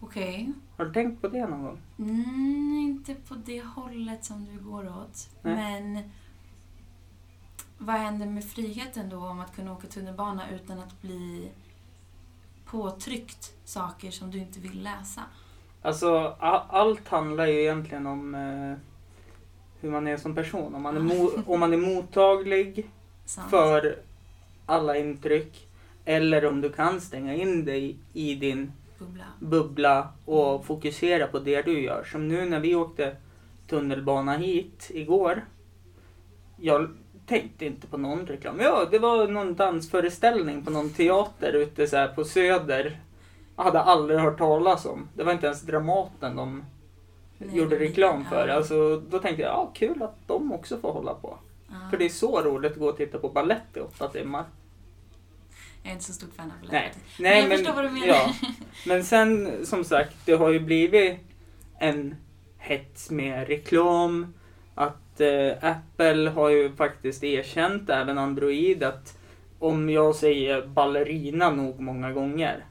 Okej. 0.00 0.52
Har 0.76 0.84
du 0.84 0.92
tänkt 0.92 1.22
på 1.22 1.28
det 1.28 1.46
någon 1.46 1.62
gång? 1.62 1.78
Mm, 1.98 2.78
inte 2.78 3.14
på 3.14 3.34
det 3.34 3.62
hållet 3.64 4.24
som 4.24 4.44
du 4.44 4.64
går 4.70 4.88
åt. 4.88 5.28
Nej. 5.42 5.54
Men 5.82 6.10
vad 7.78 7.96
händer 7.96 8.26
med 8.26 8.44
friheten 8.44 9.08
då 9.08 9.16
om 9.18 9.40
att 9.40 9.56
kunna 9.56 9.72
åka 9.72 9.86
tunnelbana 9.86 10.50
utan 10.50 10.78
att 10.78 11.02
bli 11.02 11.48
påtryckt 12.72 13.52
saker 13.64 14.10
som 14.10 14.30
du 14.30 14.38
inte 14.38 14.60
vill 14.60 14.82
läsa? 14.82 15.22
Alltså, 15.82 16.36
allt 16.68 17.08
handlar 17.08 17.46
ju 17.46 17.60
egentligen 17.60 18.06
om 18.06 18.34
eh, 18.34 18.78
hur 19.80 19.90
man 19.90 20.08
är 20.08 20.16
som 20.16 20.34
person. 20.34 20.74
Om 20.74 20.82
man 20.82 20.96
är, 20.96 21.00
mo- 21.00 21.42
om 21.46 21.60
man 21.60 21.72
är 21.72 21.76
mottaglig 21.76 22.90
för 23.50 23.96
alla 24.66 24.96
intryck 24.98 25.68
eller 26.04 26.44
om 26.46 26.60
du 26.60 26.72
kan 26.72 27.00
stänga 27.00 27.34
in 27.34 27.64
dig 27.64 27.96
i 28.12 28.34
din 28.34 28.72
Bubbla. 28.98 29.24
bubbla 29.40 30.08
och 30.24 30.64
fokusera 30.66 31.26
på 31.26 31.38
det 31.38 31.62
du 31.62 31.80
gör. 31.82 32.04
Som 32.04 32.28
nu 32.28 32.48
när 32.48 32.60
vi 32.60 32.74
åkte 32.74 33.16
tunnelbana 33.66 34.36
hit 34.36 34.90
igår. 34.94 35.44
Jag 36.56 36.90
tänkte 37.40 37.64
inte 37.66 37.86
på 37.86 37.96
någon 37.96 38.26
reklam. 38.26 38.60
Ja, 38.60 38.88
det 38.90 38.98
var 38.98 39.28
någon 39.28 39.54
dansföreställning 39.54 40.64
på 40.64 40.70
någon 40.70 40.90
teater 40.90 41.52
ute 41.52 41.86
så 41.86 41.96
här 41.96 42.08
på 42.08 42.24
Söder. 42.24 43.00
Jag 43.56 43.64
hade 43.64 43.80
aldrig 43.80 44.20
hört 44.20 44.38
talas 44.38 44.86
om. 44.86 45.08
Det 45.14 45.24
var 45.24 45.32
inte 45.32 45.46
ens 45.46 45.62
Dramaten 45.62 46.36
de 46.36 46.64
Nej, 47.38 47.56
gjorde 47.56 47.70
men- 47.70 47.78
reklam 47.78 48.24
för. 48.24 48.48
Alltså, 48.48 48.96
då 49.10 49.18
tänkte 49.18 49.42
jag, 49.42 49.50
ja 49.50 49.70
kul 49.74 50.02
att 50.02 50.16
de 50.26 50.52
också 50.52 50.78
får 50.78 50.92
hålla 50.92 51.14
på. 51.14 51.38
Ja. 51.68 51.74
För 51.90 51.96
det 51.96 52.04
är 52.04 52.08
så 52.08 52.40
roligt 52.42 52.72
att 52.72 52.78
gå 52.78 52.88
och 52.88 52.96
titta 52.96 53.18
på 53.18 53.28
ballett 53.28 53.76
i 53.76 53.80
åtta 53.80 54.08
timmar. 54.08 54.44
Jag 55.82 55.90
är 55.90 55.92
inte 55.94 56.04
så 56.04 56.12
stort 56.12 56.34
fan 56.36 56.46
av 56.46 56.52
Nej, 56.60 56.68
balett. 56.70 56.98
nej 57.18 57.40
jag 57.48 57.58
förstår 57.58 57.72
vad 57.74 57.84
du 57.84 57.90
menar. 57.90 58.06
Ja. 58.06 58.32
Men 58.86 59.04
sen 59.04 59.50
som 59.66 59.84
sagt, 59.84 60.16
det 60.24 60.32
har 60.32 60.50
ju 60.50 60.60
blivit 60.60 61.18
en 61.78 62.16
hets 62.58 63.10
med 63.10 63.48
reklam. 63.48 64.34
Eh, 65.22 65.70
Apple 65.70 66.30
har 66.30 66.48
ju 66.50 66.72
faktiskt 66.76 67.24
erkänt, 67.24 67.90
även 67.90 68.18
Android, 68.18 68.82
att 68.82 69.18
om 69.58 69.90
jag 69.90 70.14
säger 70.14 70.66
ballerina 70.66 71.50
nog 71.50 71.80
många 71.80 72.12
gånger 72.12 72.64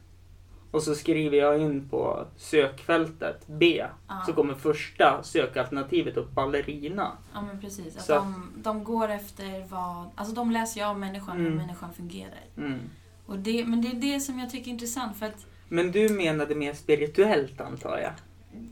och 0.71 0.83
så 0.83 0.95
skriver 0.95 1.37
jag 1.37 1.61
in 1.61 1.89
på 1.89 2.25
sökfältet 2.37 3.43
B 3.47 3.85
Ja. 4.07 4.23
så 4.25 4.33
kommer 4.33 4.53
första 4.53 5.23
sökalternativet 5.23 6.17
upp 6.17 6.31
ballerina. 6.31 7.11
Ja 7.33 7.41
men 7.41 7.61
precis. 7.61 7.97
Att 7.97 8.03
Så- 8.05 8.13
de, 8.15 8.49
de 8.55 8.83
går 8.83 9.09
efter 9.09 9.65
vad... 9.69 10.05
Alltså 10.15 10.35
de 10.35 10.51
läser 10.51 10.79
ju 10.79 10.85
av 10.87 10.99
människan 10.99 11.37
hur 11.37 11.45
Mm. 11.47 11.57
människan 11.57 11.93
fungerar. 11.93 12.39
Mm. 12.57 12.79
Och 13.25 13.39
det, 13.39 13.65
men 13.65 13.81
det 13.81 13.87
är 13.87 14.13
det 14.13 14.19
som 14.19 14.39
jag 14.39 14.49
tycker 14.49 14.67
är 14.67 14.73
intressant 14.73 15.17
för 15.17 15.25
att 15.25 15.45
Men 15.67 15.91
du 15.91 16.09
menade 16.09 16.55
mer 16.55 16.73
spirituellt 16.73 17.61
antar 17.61 17.97
jag? 17.97 18.11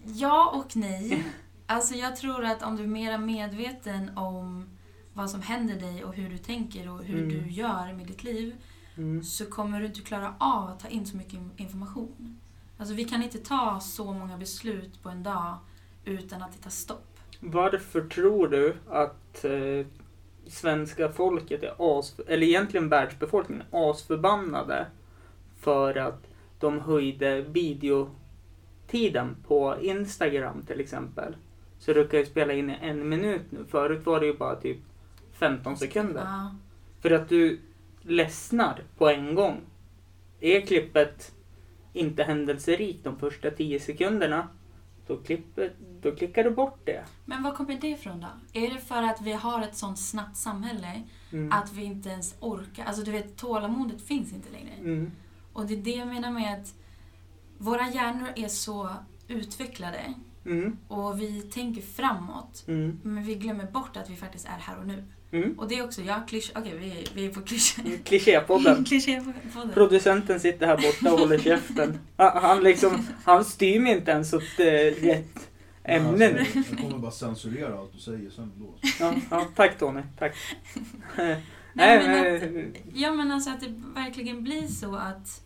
ja 0.06 0.52
och 0.66 0.76
nej. 0.76 1.24
Alltså 1.72 1.96
jag 1.96 2.16
tror 2.16 2.46
att 2.46 2.64
om 2.64 2.76
du 2.76 2.84
är 2.84 2.88
mer 2.88 3.18
medveten 3.18 4.18
om 4.18 4.70
vad 5.14 5.30
som 5.30 5.42
händer 5.42 5.76
dig 5.76 6.04
och 6.04 6.14
hur 6.14 6.30
du 6.30 6.38
tänker 6.38 6.90
och 6.92 7.04
hur 7.04 7.18
Mm. 7.24 7.30
du 7.30 7.50
gör 7.50 7.94
med 7.94 8.08
ditt 8.08 8.24
liv 8.24 8.56
Mm. 8.98 9.24
så 9.24 9.46
kommer 9.46 9.80
du 9.80 9.86
inte 9.86 10.02
klara 10.02 10.34
av 10.40 10.70
att 10.70 10.80
ta 10.80 10.88
in 10.88 11.06
så 11.06 11.18
mycket 11.18 11.40
information. 11.58 12.40
Alltså 12.78 12.94
vi 12.96 13.04
kan 13.06 13.24
inte 13.24 13.38
ta 13.38 13.80
så 13.80 14.14
många 14.14 14.38
beslut 14.38 15.04
på 15.04 15.10
en 15.10 15.24
dag 15.24 15.58
utan 16.06 16.42
att 16.42 16.52
det 16.54 16.60
tar 16.64 16.70
stopp. 16.70 17.20
Varför 17.40 18.02
tror 18.08 18.48
du 18.48 18.76
att 18.90 19.46
eh, 19.46 19.86
svenska 20.48 21.10
folket 21.12 21.64
är 21.64 22.00
as, 22.00 22.20
eller 22.28 22.48
egentligen 22.48 22.90
världsbefolkningen, 22.90 23.66
är 23.72 23.90
asförbannade 23.92 24.88
för 25.60 25.96
att 25.98 26.28
de 26.60 26.80
höjde 26.80 27.42
videotiden 27.42 29.36
på 29.48 29.76
Instagram 29.82 30.64
till 30.68 30.80
exempel. 30.80 31.36
Så 31.80 31.94
du 31.94 32.08
kan 32.08 32.20
ju 32.20 32.26
spela 32.26 32.54
in 32.54 32.70
i 32.70 32.78
en 32.82 33.10
minut 33.10 33.42
nu. 33.50 33.66
Förut 33.70 34.06
var 34.06 34.20
det 34.20 34.26
ju 34.26 34.38
bara 34.38 34.56
typ 34.56 34.78
15 35.34 35.78
sekunder. 35.78 36.24
Ja. 36.24 36.56
För 37.02 37.12
att 37.12 37.30
du 37.30 37.60
ledsnar 38.02 38.84
på 38.98 39.10
en 39.10 39.36
gång. 39.36 39.62
Är 40.40 40.62
klippet 40.62 41.32
inte 41.94 42.24
händelserikt 42.24 43.04
de 43.04 43.20
första 43.20 43.52
10 43.52 43.80
sekunderna, 43.80 44.48
då, 45.08 45.18
klipper, 45.18 45.72
då 46.02 46.12
klickar 46.16 46.44
du 46.44 46.52
bort 46.52 46.80
det. 46.86 47.04
Men 47.26 47.44
var 47.44 47.52
kommer 47.52 47.78
det 47.82 47.88
ifrån 47.88 48.20
då? 48.20 48.60
Är 48.60 48.74
det 48.74 48.80
för 48.80 49.04
att 49.04 49.22
vi 49.22 49.34
har 49.34 49.62
ett 49.62 49.76
sånt 49.76 50.00
snabbt 50.00 50.38
samhälle 50.38 51.04
Mm. 51.32 51.52
att 51.52 51.74
vi 51.74 51.84
inte 51.84 52.10
ens 52.10 52.36
orkar? 52.40 52.86
Alltså 52.86 53.04
du 53.04 53.12
vet, 53.12 53.38
tålamodet 53.38 54.02
finns 54.02 54.34
inte 54.34 54.50
längre. 54.50 54.74
Mm. 54.80 55.12
Och 55.54 55.66
det 55.66 55.74
är 55.74 55.78
det 55.78 55.92
jag 55.92 56.08
menar 56.08 56.32
med 56.32 56.54
att 56.54 56.74
våra 57.58 57.90
hjärnor 57.90 58.30
är 58.36 58.48
så 58.48 58.90
utvecklade 59.28 60.14
Mm. 60.46 60.78
och 60.88 61.22
vi 61.22 61.42
tänker 61.42 61.82
framåt. 61.82 62.64
Mm. 62.68 63.00
Men 63.04 63.24
vi 63.24 63.36
glömmer 63.36 63.66
bort 63.66 63.98
att 63.98 64.10
vi 64.10 64.16
faktiskt 64.16 64.46
är 64.46 64.60
här 64.60 64.80
och 64.80 64.88
nu. 64.88 65.04
Mm. 65.32 65.60
Och 65.60 65.68
det 65.68 65.76
är 65.76 65.84
också, 65.84 66.02
ja, 66.02 66.24
klysch... 66.28 66.52
Okej, 66.56 66.78
vi, 66.78 67.08
vi 67.14 67.26
är 67.26 67.34
på 67.34 67.42
klysch... 67.42 67.76
Klichépodden. 68.04 68.84
Klichépodden. 68.86 69.72
Producenten 69.74 70.40
sitter 70.40 70.68
här 70.68 70.78
borta 70.78 71.14
och 71.14 71.20
håller 71.20 71.38
käften. 71.40 72.00
Han, 72.18 72.44
han, 72.44 72.64
liksom, 72.64 73.08
han 73.24 73.46
styr 73.46 73.80
mig 73.80 73.92
inte 73.92 74.12
ens 74.12 74.34
åt 74.34 74.60
eh, 74.60 74.66
rätt 75.02 75.50
ämne 75.84 76.12
nu. 76.18 76.40
Alltså, 76.40 76.60
jag 76.70 76.80
kommer 76.80 76.98
bara 76.98 77.12
censurera 77.12 77.80
allt 77.80 77.94
du 77.94 78.00
säger 78.00 78.30
sen 78.30 78.52
då. 78.56 78.76
Ja, 79.00 79.14
ja, 79.32 79.48
tack 79.56 79.78
Tony, 79.78 80.02
tack. 80.20 80.36
Nej, 81.74 82.08
men 82.08 82.54
men, 82.54 82.76
Ja 82.94 83.12
men 83.12 83.32
alltså 83.32 83.50
att 83.50 83.60
det 83.60 83.82
verkligen 83.96 84.44
blir 84.44 84.68
så 84.68 84.96
att... 84.96 85.42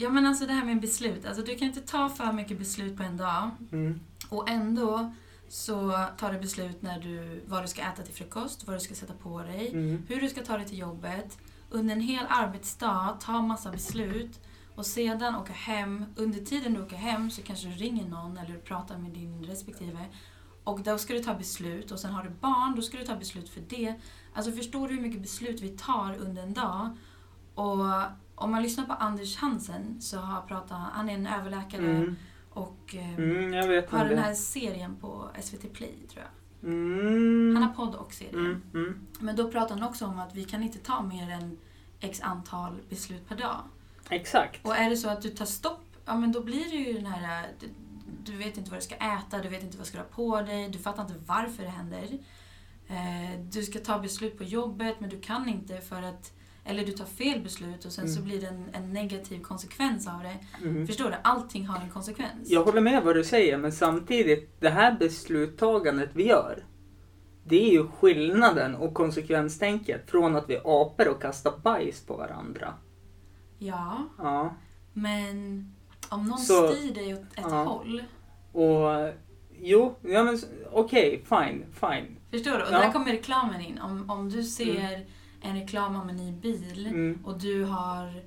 Ja 0.00 0.10
men 0.10 0.26
alltså 0.26 0.46
det 0.46 0.52
här 0.52 0.64
med 0.64 0.80
beslut. 0.80 1.26
Alltså 1.26 1.42
du 1.42 1.54
kan 1.54 1.68
inte 1.68 1.80
ta 1.80 2.08
för 2.08 2.32
mycket 2.32 2.58
beslut 2.58 2.96
på 2.96 3.02
en 3.02 3.16
dag. 3.16 3.50
mm, 3.72 4.00
Och 4.28 4.48
ändå 4.48 5.12
så 5.48 6.04
tar 6.18 6.32
du 6.32 6.38
beslut 6.38 6.82
när 6.82 7.00
du, 7.00 7.42
vad 7.46 7.64
du 7.64 7.68
ska 7.68 7.82
äta 7.82 8.02
till 8.02 8.14
frukost, 8.14 8.66
vad 8.66 8.76
du 8.76 8.80
ska 8.80 8.94
sätta 8.94 9.12
på 9.14 9.42
dig, 9.42 9.68
mm, 9.68 10.02
hur 10.08 10.20
du 10.20 10.28
ska 10.28 10.42
ta 10.44 10.56
dig 10.56 10.66
till 10.66 10.78
jobbet. 10.78 11.38
Under 11.70 11.94
en 11.94 12.00
hel 12.00 12.26
arbetsdag, 12.28 13.16
ta 13.20 13.42
massa 13.42 13.70
beslut. 13.70 14.40
Och 14.74 14.86
sedan 14.86 15.34
åka 15.36 15.52
hem. 15.52 16.04
Under 16.16 16.38
tiden 16.44 16.74
du 16.74 16.82
åker 16.82 16.96
hem 16.96 17.30
så 17.30 17.42
kanske 17.42 17.68
du 17.68 17.74
ringer 17.74 18.08
någon 18.08 18.38
eller 18.38 18.52
du 18.52 18.60
pratar 18.60 18.98
med 18.98 19.10
din 19.10 19.44
respektive. 19.44 20.04
Och 20.64 20.80
då 20.82 20.98
ska 20.98 21.12
du 21.14 21.22
ta 21.22 21.34
beslut. 21.34 21.90
Och 21.90 21.98
sen 21.98 22.12
har 22.12 22.22
du 22.22 22.30
barn, 22.30 22.74
då 22.76 22.82
ska 22.82 22.98
du 22.98 23.04
ta 23.04 23.16
beslut 23.16 23.48
för 23.48 23.60
det. 23.68 23.94
Alltså 24.34 24.52
förstår 24.52 24.88
du 24.88 24.94
hur 24.94 25.02
mycket 25.02 25.20
beslut 25.22 25.60
vi 25.60 25.68
tar 25.68 26.16
under 26.18 26.42
en 26.42 26.52
dag? 26.54 26.96
Och 27.54 27.84
om 28.38 28.50
man 28.50 28.62
lyssnar 28.62 28.84
på 28.86 28.92
Anders 28.92 29.36
Hansen 29.36 30.00
så 30.00 30.18
har 30.18 30.42
pratat, 30.42 30.78
han 30.92 31.08
är 31.08 31.14
en 31.14 31.26
överläkare 31.26 31.90
mm, 31.90 32.16
och 32.50 32.94
eh, 32.94 33.14
mm, 33.18 33.52
har 33.90 34.04
den 34.04 34.16
det. 34.16 34.22
här 34.22 34.34
serien 34.34 34.96
på 34.96 35.28
SVT 35.42 35.72
Play 35.72 35.94
tror 36.12 36.24
jag. 36.24 36.70
Mm, 36.70 37.56
Han 37.56 37.62
har 37.68 37.74
podd 37.74 37.94
och 37.94 38.12
serie. 38.12 38.30
mm, 38.32 38.62
mm, 38.74 39.06
Men 39.20 39.36
då 39.36 39.50
pratar 39.50 39.74
han 39.74 39.88
också 39.88 40.06
om 40.06 40.18
att 40.18 40.34
vi 40.34 40.44
kan 40.44 40.62
inte 40.62 40.78
ta 40.78 41.02
mer 41.02 41.30
än 41.30 41.58
x 42.00 42.20
antal 42.22 42.76
beslut 42.88 43.28
per 43.28 43.36
dag. 43.36 43.56
exakt. 44.10 44.66
Och 44.66 44.76
är 44.76 44.90
det 44.90 44.96
så 44.96 45.08
att 45.08 45.22
du 45.22 45.28
tar 45.30 45.44
stopp, 45.44 45.80
ja 46.04 46.16
men 46.16 46.32
då 46.32 46.42
blir 46.42 46.64
det 46.70 46.76
ju 46.76 46.92
den 46.92 47.06
här... 47.06 47.48
Du, 47.60 47.68
du 48.24 48.36
vet 48.36 48.56
inte 48.56 48.70
vad 48.70 48.78
du 48.80 48.84
ska 48.84 48.94
äta, 48.94 49.38
du 49.42 49.48
vet 49.48 49.62
inte 49.62 49.76
vad 49.76 49.86
du 49.86 49.88
ska 49.88 49.98
ha 49.98 50.04
på 50.04 50.40
dig, 50.42 50.68
du 50.68 50.78
fattar 50.78 51.02
inte 51.02 51.14
varför 51.26 51.62
det 51.62 51.68
händer. 51.68 52.18
Eh, 52.88 53.40
du 53.50 53.62
ska 53.62 53.78
ta 53.78 53.98
beslut 53.98 54.38
på 54.38 54.44
jobbet 54.44 55.00
men 55.00 55.10
du 55.10 55.20
kan 55.20 55.48
inte 55.48 55.80
för 55.80 56.02
att... 56.02 56.32
Eller 56.64 56.84
du 56.86 56.92
tar 56.92 57.04
fel 57.04 57.40
beslut 57.42 57.84
och 57.84 57.92
sen 57.92 58.08
så 58.08 58.18
Mm. 58.20 58.24
blir 58.28 58.40
det 58.40 58.46
en, 58.46 58.64
en 58.72 58.92
negativ 58.92 59.40
konsekvens 59.42 60.06
av 60.08 60.22
det. 60.22 60.64
Mm. 60.68 60.86
Förstår 60.86 61.10
du? 61.10 61.16
Allting 61.22 61.66
har 61.66 61.80
en 61.80 61.90
konsekvens. 61.90 62.50
Jag 62.50 62.64
håller 62.64 62.80
med 62.80 63.02
vad 63.02 63.14
du 63.16 63.24
säger, 63.24 63.56
men 63.58 63.72
samtidigt, 63.72 64.60
det 64.60 64.68
här 64.70 64.96
besluttagandet 64.98 66.10
vi 66.12 66.26
gör, 66.26 66.64
det 67.44 67.68
är 67.68 67.72
ju 67.72 67.86
skillnaden 67.88 68.74
och 68.74 68.94
konsekvenstänket 68.94 70.10
från 70.10 70.36
att 70.36 70.50
vi 70.50 70.56
apor 70.64 71.08
och 71.08 71.22
kastar 71.22 71.58
bajs 71.62 72.00
på 72.06 72.16
varandra. 72.16 72.74
Ja, 73.58 74.08
Ja. 74.18 74.54
men 74.92 75.64
om 76.08 76.24
någon 76.24 76.38
Så- 76.38 76.68
styr 76.72 76.94
dig 76.94 77.14
åt 77.14 77.20
ett 77.20 77.28
ja. 77.36 77.64
håll. 77.64 78.02
Och 78.52 79.12
jo, 79.60 79.94
ja 80.02 80.24
men 80.24 80.38
okej, 80.72 81.24
fine, 81.28 81.64
fine. 81.72 82.16
Förstår 82.30 82.50
du? 82.50 82.62
Och 82.62 82.72
Ja. 82.72 82.78
där 82.78 82.92
kommer 82.92 83.12
reklamen 83.12 83.60
in. 83.60 83.78
Om, 83.78 84.10
om 84.10 84.30
du 84.30 84.42
ser 84.42 85.06
en 85.40 85.54
reklam 85.60 85.96
om 85.96 86.08
en 86.08 86.16
ny 86.16 86.32
bil 86.32 86.86
Mm. 86.86 87.18
och 87.24 87.38
du 87.38 87.64
har 87.64 88.22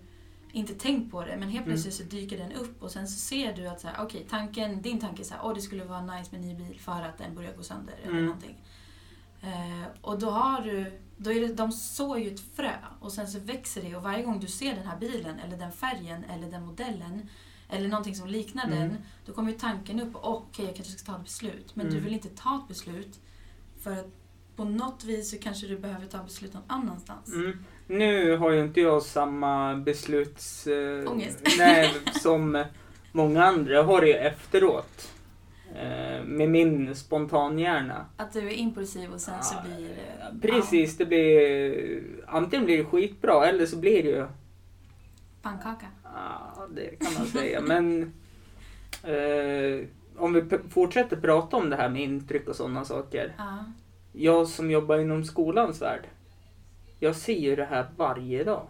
inte 0.51 0.73
tänkt 0.73 1.11
på 1.11 1.21
det 1.25 1.37
men 1.37 1.49
helt 1.49 1.65
Mm. 1.65 1.65
plötsligt 1.65 1.93
så 1.93 2.03
dyker 2.03 2.37
den 2.37 2.51
upp 2.51 2.83
och 2.83 2.91
sen 2.91 3.07
så 3.07 3.19
ser 3.19 3.53
du 3.53 3.67
att 3.67 3.81
så 3.81 3.87
här, 3.87 3.95
okej, 4.05 4.25
tanken, 4.29 4.81
din 4.81 4.99
tanke 4.99 5.21
är 5.21 5.23
så 5.23 5.33
här, 5.33 5.41
åh 5.45 5.53
det 5.53 5.61
skulle 5.61 5.83
vara 5.85 6.01
nice 6.01 6.31
med 6.31 6.41
en 6.41 6.47
ny 6.47 6.55
bil 6.65 6.79
för 6.79 7.01
att 7.01 7.17
den 7.17 7.35
börjar 7.35 7.53
gå 7.53 7.63
sönder 7.63 7.93
eller 8.01 8.11
Mm. 8.11 8.25
någonting. 8.25 8.55
Eh, 9.41 9.83
och 10.01 10.19
då 10.19 10.29
har 10.29 10.61
du, 10.61 10.99
då 11.17 11.31
är 11.31 11.41
det, 11.41 11.53
de 11.53 11.71
sår 11.71 12.19
ju 12.19 12.33
ett 12.33 12.39
frö 12.55 12.71
och 12.99 13.11
sen 13.11 13.27
så 13.27 13.39
växer 13.39 13.81
det 13.81 13.95
och 13.95 14.03
varje 14.03 14.23
gång 14.23 14.39
du 14.39 14.47
ser 14.47 14.75
den 14.75 14.87
här 14.87 14.97
bilen 14.97 15.39
eller 15.39 15.57
den 15.57 15.71
färgen 15.71 16.23
eller 16.23 16.51
den 16.51 16.65
modellen 16.65 17.29
eller 17.69 17.87
någonting 17.89 18.15
som 18.15 18.27
liknar 18.27 18.65
Mm. 18.65 18.79
den, 18.79 18.97
då 19.25 19.33
kommer 19.33 19.51
ju 19.51 19.57
tanken 19.57 19.99
upp, 19.99 20.15
okej 20.21 20.65
jag 20.65 20.75
kanske 20.75 20.93
ska 20.93 21.11
ta 21.11 21.17
ett 21.17 21.23
beslut. 21.23 21.75
Men 21.75 21.85
du 21.85 21.91
Mm. 21.91 22.03
vill 22.03 22.13
inte 22.13 22.29
ta 22.29 22.57
ett 22.61 22.67
beslut 22.67 23.19
för 23.79 23.91
att 23.91 24.07
på 24.55 24.63
något 24.63 25.03
vis 25.03 25.29
så 25.31 25.37
kanske 25.37 25.67
du 25.67 25.77
behöver 25.77 26.05
ta 26.05 26.23
beslut 26.23 26.53
någon 26.53 26.63
annanstans. 26.67 27.33
Mm. 27.33 27.63
Nu 27.87 28.37
har 28.37 28.51
ju 28.51 28.61
inte 28.63 28.81
jag 28.81 29.03
samma 29.03 29.75
besluts... 29.75 30.67
Eh, 30.67 31.13
nej, 31.57 31.93
som 32.21 32.63
många 33.11 33.45
andra. 33.45 33.83
Har 33.83 34.01
det 34.01 34.07
ju 34.07 34.13
efteråt. 34.13 35.11
eh, 35.75 36.23
med 36.25 36.49
min 36.49 36.95
spontanhjärna. 36.95 38.05
Att 38.17 38.33
du 38.33 38.39
är 38.39 38.51
impulsiv 38.53 39.11
och 39.13 39.21
sen 39.21 39.43
så 39.43 39.55
blir 39.65 39.87
det... 39.87 39.95
Ja, 40.19 40.25
Precis, 40.41 40.97
det 40.97 41.05
blir... 41.05 42.03
Antingen 42.27 42.65
blir 42.65 42.77
det 42.77 42.85
skitbra 42.85 43.45
eller 43.47 43.65
så 43.65 43.77
blir 43.77 44.03
det 44.03 44.09
ju... 44.09 44.15
Ja, 44.15 44.27
pannkaka. 45.41 45.85
Ja, 46.03 46.67
det 46.75 46.95
kan 46.99 47.13
man 47.13 47.27
säga. 47.27 47.61
Men 47.61 48.01
eh, 49.03 49.85
om 50.17 50.33
vi 50.33 50.43
fortsätter 50.69 51.15
prata 51.17 51.57
om 51.57 51.69
det 51.69 51.75
här 51.75 51.89
med 51.89 52.01
intryck 52.01 52.47
och 52.49 52.55
sådana 52.55 52.85
saker. 52.85 53.33
Ja. 53.37 53.65
Jag 54.11 54.47
som 54.47 54.71
jobbar 54.71 54.99
inom 54.99 55.23
skolans 55.23 55.81
värld. 55.81 56.07
Jag 56.99 57.15
ser 57.15 57.39
ju 57.39 57.55
det 57.55 57.65
här 57.65 57.85
varje 57.97 58.43
dag. 58.43 58.67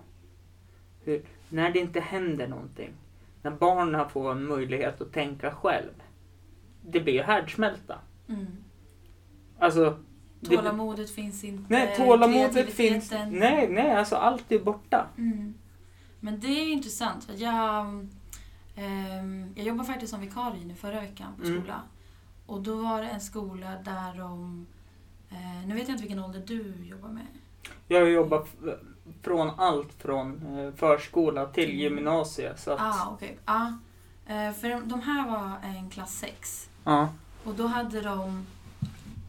Hur, 1.03 1.21
när 1.49 1.69
det 1.71 1.79
inte 1.79 1.99
händer 1.99 2.47
någonting. 2.47 2.93
När 3.41 3.51
barnen 3.51 4.09
får 4.09 4.31
en 4.31 4.45
möjlighet 4.45 5.01
att 5.01 5.13
tänka 5.13 5.51
själv. 5.51 5.91
Det 6.85 6.99
blir 6.99 7.23
härdsmälta. 7.23 7.99
Mm. 8.29 8.45
Alltså... 9.59 9.99
det- 10.39 10.55
Tålamodet 10.55 11.09
finns 11.11 11.43
inte. 11.43 11.65
Nej, 11.73 11.95
tålamodet 11.97 12.73
finns... 12.73 13.11
Nej, 13.11 13.67
nej, 13.69 13.91
alltså 13.95 14.15
allt 14.15 14.51
är 14.51 14.59
borta. 14.59 15.07
Mm. 15.17 15.53
Men 16.19 16.39
det 16.39 16.47
är 16.47 16.71
intressant. 16.71 17.29
Jag, 17.35 17.85
ehm, 18.75 19.53
jag 19.55 19.65
jobbade 19.65 19.87
faktiskt 19.87 20.11
som 20.11 20.21
vikarie 20.21 20.65
nu 20.65 20.75
förra 20.75 21.01
veckan 21.01 21.33
på 21.37 21.43
Mm. 21.47 21.59
skola. 21.61 21.81
Och 22.45 22.61
då 22.61 22.75
var 22.75 23.01
det 23.01 23.07
en 23.09 23.21
skola 23.21 23.69
där 23.85 24.17
de... 24.17 24.65
Eh, 25.31 25.67
nu 25.67 25.73
vet 25.75 25.87
jag 25.87 25.93
inte 25.95 26.01
vilken 26.03 26.19
ålder 26.23 26.43
du 26.47 26.73
jobbar 26.85 27.09
med. 27.09 27.25
Jag 27.87 27.99
har 27.99 28.07
jobbat 28.07 28.47
från 29.21 29.49
allt 29.59 29.93
från 29.93 30.57
eh, 30.59 30.73
förskola 30.73 31.45
till 31.45 31.69
Mm. 31.69 31.77
gymnasiet. 31.79 32.59
Så 32.59 32.71
att, 32.71 32.79
Ah, 32.81 33.09
okej. 33.13 33.37
Ah. 33.45 33.67
Eh, 34.25 34.53
för 34.53 34.85
de, 34.85 35.01
här 35.01 35.29
var 35.29 35.57
en 35.63 35.89
klass 35.89 36.13
6. 36.19 36.69
ja. 36.83 37.09
Och 37.43 37.53
då 37.55 37.67
hade 37.67 38.01
de... 38.01 38.45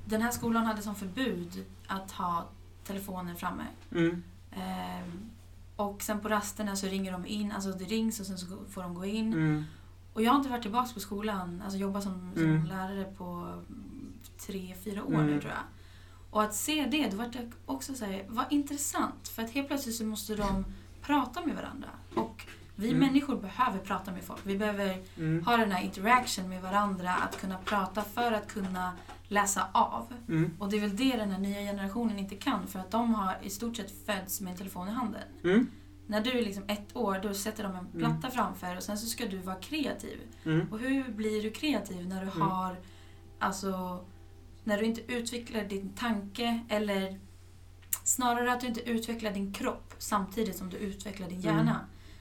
Den 0.05 0.23
här 0.23 0.31
skolan 0.31 0.67
hade 0.67 0.83
som 0.83 0.95
förbud 0.95 1.65
att 1.87 2.11
ha 2.13 2.45
telefonen 2.85 3.37
framme. 3.37 3.65
Mm, 3.93 4.23
Ehm, 4.57 5.31
och 5.77 6.03
sen 6.03 6.21
på 6.21 6.29
rasterna 6.29 6.77
så 6.77 6.87
ringer 6.87 7.13
de 7.13 7.27
in, 7.27 7.53
alltså 7.53 7.71
det 7.73 7.85
rings 7.85 8.21
och 8.21 8.27
sen 8.27 8.39
så 8.39 8.47
får 8.71 8.83
de 8.83 8.95
gå 8.95 9.05
in. 9.05 9.33
mm, 9.33 9.65
Och 10.13 10.23
jag 10.23 10.31
har 10.31 10.37
inte 10.39 10.51
varit 10.51 10.63
tillbaka 10.63 10.91
på 10.95 11.01
skolan, 11.01 11.63
alltså 11.65 11.79
jobbat 11.79 12.03
som, 12.03 12.31
som 12.35 12.43
Mm. 12.45 12.65
lärare 12.65 13.05
på 13.19 13.25
mm, 13.25 14.13
tre, 14.47 14.75
fyra 14.85 15.05
år 15.05 15.15
Mm. 15.15 15.27
nu 15.27 15.41
tror 15.41 15.53
jag. 15.53 15.63
Och 16.33 16.43
att 16.43 16.55
se 16.55 16.87
det, 16.91 17.09
då 17.11 17.17
var 17.17 17.27
det 17.27 17.51
också 17.67 17.95
så 17.95 18.05
här, 18.05 18.25
vad 18.29 18.45
intressant. 18.51 19.29
För 19.29 19.43
att 19.43 19.51
helt 19.51 19.67
plötsligt 19.69 19.95
så 19.97 20.05
måste 20.05 20.35
de 20.37 20.65
prata 21.03 21.47
med 21.47 21.57
varandra. 21.57 21.89
Och 22.15 22.47
vi 22.77 22.89
Mm. 22.89 23.01
människor 23.01 23.37
behöver 23.37 23.79
prata 23.79 24.13
med 24.13 24.23
folk. 24.25 24.41
Vi 24.45 24.59
behöver 24.59 25.03
mm, 25.17 25.47
ha 25.47 25.57
den 25.57 25.71
här 25.73 25.83
interaction 25.85 26.49
med 26.49 26.63
varandra, 26.63 27.11
att 27.15 27.41
kunna 27.41 27.59
prata 27.59 28.03
för 28.03 28.33
att 28.33 28.49
kunna 28.53 28.93
läsa 29.29 29.67
av. 29.73 30.07
mm, 30.29 30.57
Och 30.59 30.71
det 30.71 30.77
är 30.77 30.81
väl 30.81 30.97
det 30.97 31.17
den 31.17 31.31
här 31.31 31.39
nya 31.39 31.59
generationen 31.61 32.19
inte 32.19 32.35
kan, 32.37 32.67
för 32.67 32.79
att 32.79 32.91
de 32.91 33.15
har 33.15 33.37
i 33.43 33.51
stort 33.51 33.77
sett 33.77 34.07
fötts 34.07 34.41
med 34.41 34.51
en 34.51 34.57
telefon 34.59 34.89
i 34.89 34.91
handen. 34.91 35.23
mm, 35.45 35.67
När 36.07 36.21
du 36.21 36.31
är 36.31 36.43
liksom 36.45 36.65
ett 36.69 36.97
år, 36.97 37.21
då 37.23 37.35
sätter 37.35 37.63
de 37.65 37.75
en 37.77 37.87
platta 38.01 38.31
framför 38.31 38.77
och 38.77 38.83
sen 38.83 38.99
så 38.99 39.07
ska 39.07 39.27
du 39.27 39.39
vara 39.39 39.57
kreativ. 39.57 40.21
mm, 40.45 40.67
Och 40.73 40.79
hur 40.79 41.13
blir 41.13 41.43
du 41.43 41.51
kreativ 41.51 42.09
när 42.09 42.25
du 42.25 42.31
Mm. 42.31 42.41
har, 42.41 42.77
alltså, 43.39 44.05
när 44.65 44.79
du 44.79 44.85
inte 44.85 45.13
utvecklar 45.13 45.65
din 45.65 45.93
tanke 45.95 46.61
eller 46.69 47.19
snarare 48.05 48.53
att 48.53 48.61
du 48.61 48.67
inte 48.67 48.91
utvecklar 48.91 49.31
din 49.33 49.53
kropp 49.53 49.95
samtidigt 49.99 50.57
som 50.57 50.71
du 50.71 50.77
utvecklar 50.77 51.29
din 51.29 51.41
hjärna. 51.41 51.61
Mm. 51.61 51.77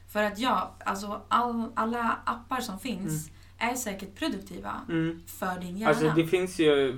För 0.07 0.24
att 0.24 0.39
ja, 0.39 0.75
alltså 0.86 1.21
all, 1.27 1.71
alla 1.75 2.17
appar 2.25 2.62
som 2.62 2.80
finns 2.80 3.30
är 3.58 3.75
säkert 3.75 4.15
produktiva 4.15 4.82
mm. 4.89 5.21
för 5.25 5.60
din 5.60 5.77
hjärna. 5.77 5.89
Alltså 5.89 6.10
det 6.15 6.27
finns 6.27 6.60
ju, 6.60 6.97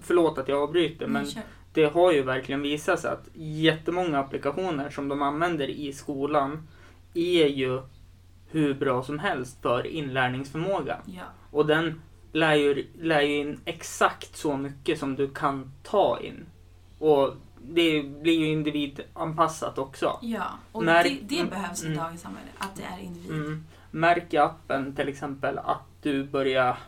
förlåt 0.00 0.38
att 0.38 0.48
jag 0.48 0.62
avbryter, 0.62 1.06
men 1.06 1.22
Mm, 1.22 1.34
kör. 1.34 1.42
det 1.72 1.84
har 1.84 2.12
ju 2.12 2.22
verkligen 2.22 2.62
visat 2.62 3.00
sig 3.00 3.10
att 3.10 3.28
jättemånga 3.34 4.18
applikationer 4.18 4.90
som 4.90 5.08
de 5.08 5.22
använder 5.22 5.70
i 5.70 5.92
skolan 5.92 6.68
är 7.14 7.46
ju 7.46 7.82
hur 8.50 8.74
bra 8.74 9.02
som 9.02 9.18
helst 9.18 9.62
för 9.62 9.86
inlärningsförmåga. 9.86 11.00
Ja. 11.06 11.22
Och 11.50 11.66
den 11.66 12.00
lär 12.34 12.54
ju, 12.54 12.86
lär 13.00 13.20
ju 13.20 13.36
in 13.36 13.60
exakt 13.64 14.36
så 14.36 14.56
mycket 14.56 14.98
som 14.98 15.16
du 15.16 15.30
kan 15.30 15.72
ta 15.82 16.20
in. 16.20 16.46
Och 16.98 17.34
det 17.62 18.02
blir 18.02 18.38
ju 18.38 18.46
individanpassat 18.46 19.78
också. 19.78 20.18
ja, 20.22 20.44
och 20.72 20.82
Märk- 20.84 21.20
det, 21.20 21.26
det 21.28 21.40
mm, 21.40 21.50
behövs 21.50 21.82
i 21.82 21.86
mm. 21.86 21.98
dagens 21.98 22.20
samhälle, 22.20 22.48
att 22.58 22.76
det 22.76 22.82
är 22.82 22.98
individ. 22.98 23.30
Mm. 23.30 23.64
Märk 23.90 24.34
i 24.34 24.36
appen 24.36 24.94
till 24.94 25.08
exempel 25.08 25.58
att 25.58 25.82
du 26.02 26.24
börjar 26.24 26.78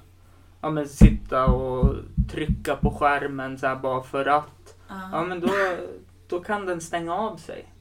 ja, 0.61 0.71
men, 0.71 0.89
sitta 0.89 1.47
och 1.47 1.95
trycka 2.31 2.77
på 2.77 2.91
skärmen 2.91 3.59
så 3.59 3.67
här 3.67 3.77
bara 3.77 4.03
för 4.03 4.27
att. 4.27 4.77
Ja. 4.89 5.09
Ja 5.13 5.25
men 5.25 5.41
då, 5.41 5.49
då 6.29 6.41
kan 6.41 6.67
den 6.67 6.81
stänga 6.81 7.15
av 7.15 7.37
sig. 7.37 7.73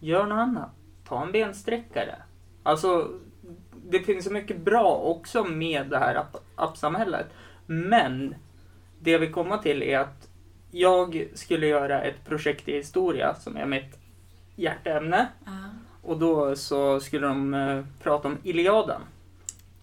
Gör 0.00 0.26
något 0.26 0.38
annat. 0.38 0.70
Ta 1.08 1.22
en 1.22 1.32
bensträckare. 1.32 2.22
Alltså 2.62 3.10
det 3.90 3.98
finns 4.00 4.24
så 4.24 4.32
mycket 4.32 4.60
bra 4.60 4.94
också 4.96 5.44
med 5.44 5.86
det 5.86 5.98
här 5.98 6.14
app- 6.14 6.42
appsamhället. 6.54 7.26
Men 7.66 8.34
det 8.98 9.10
jag 9.10 9.18
vill 9.18 9.32
komma 9.32 9.58
till 9.58 9.82
är 9.82 9.98
att 9.98 10.28
jag 10.70 11.28
skulle 11.34 11.66
göra 11.66 12.02
ett 12.02 12.24
projekt 12.24 12.68
i 12.68 12.72
historia 12.76 13.34
som 13.34 13.56
är 13.56 13.66
mitt 13.66 13.98
hjärteämne. 14.56 15.26
Ja. 15.44 15.52
Och 16.02 16.18
då 16.18 16.56
så 16.56 17.00
skulle 17.00 17.26
de 17.26 17.54
eh, 17.54 17.84
prata 18.02 18.28
om 18.28 18.38
Iliaden. 18.42 19.00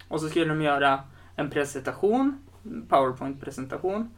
Och 0.08 0.20
så 0.20 0.28
skulle 0.28 0.44
de 0.44 0.62
göra 0.62 1.00
en 1.36 1.50
presentation, 1.50 2.38
en 2.64 2.86
powerpoint-presentation. 2.88 4.10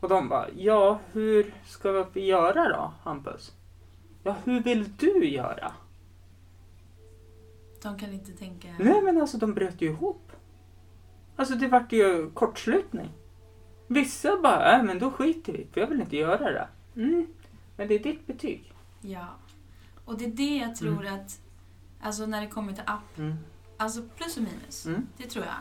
Och 0.00 0.08
de 0.08 0.28
bara, 0.28 0.46
ja 0.56 0.98
hur 1.12 1.54
ska 1.66 2.06
vi 2.12 2.26
göra 2.26 2.68
då 2.68 2.92
Hampus? 3.02 3.52
Ja 4.22 4.36
hur 4.44 4.60
vill 4.62 4.96
du 4.96 5.26
göra? 5.28 5.72
De 7.84 7.98
kan 7.98 8.12
inte 8.12 8.32
tänka... 8.32 8.68
Nej 8.78 9.02
men 9.02 9.20
alltså 9.20 9.38
de 9.38 9.54
bröt 9.54 9.82
ju 9.82 9.86
ihop. 9.90 10.32
Alltså 11.36 11.54
det 11.54 11.68
vart 11.68 11.92
ju 11.92 12.30
kortslutning. 12.30 13.10
Vissa 13.86 14.40
bara, 14.42 14.76
äh, 14.76 14.82
men 14.82 14.98
då 14.98 15.10
skiter 15.10 15.52
vi 15.52 15.66
för 15.72 15.80
jag 15.80 15.88
vill 15.88 16.00
inte 16.00 16.16
göra 16.16 16.50
det. 16.52 16.68
Mm, 16.96 17.26
men 17.76 17.88
det 17.88 17.94
är 17.94 17.98
ditt 17.98 18.26
betyg. 18.26 18.72
Ja. 19.00 19.26
Och 20.04 20.18
det 20.18 20.24
är 20.24 20.30
det 20.30 20.56
jag 20.56 20.76
tror 20.76 21.06
att, 21.06 21.40
alltså 22.00 22.26
när 22.26 22.40
det 22.40 22.46
kommer 22.46 22.72
till 22.72 22.82
app, 22.86 23.18
Mm. 23.18 23.34
alltså 23.76 24.02
plus 24.16 24.36
och 24.36 24.42
minus. 24.42 24.86
Mm. 24.86 25.06
Det 25.16 25.26
tror 25.26 25.44
jag. 25.44 25.54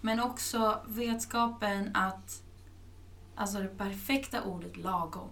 Men 0.00 0.20
också 0.20 0.80
vetskapen 0.86 1.90
att, 1.94 2.42
alltså 3.34 3.58
det 3.58 3.68
perfekta 3.78 4.42
ordet 4.42 4.76
lagom. 4.76 5.28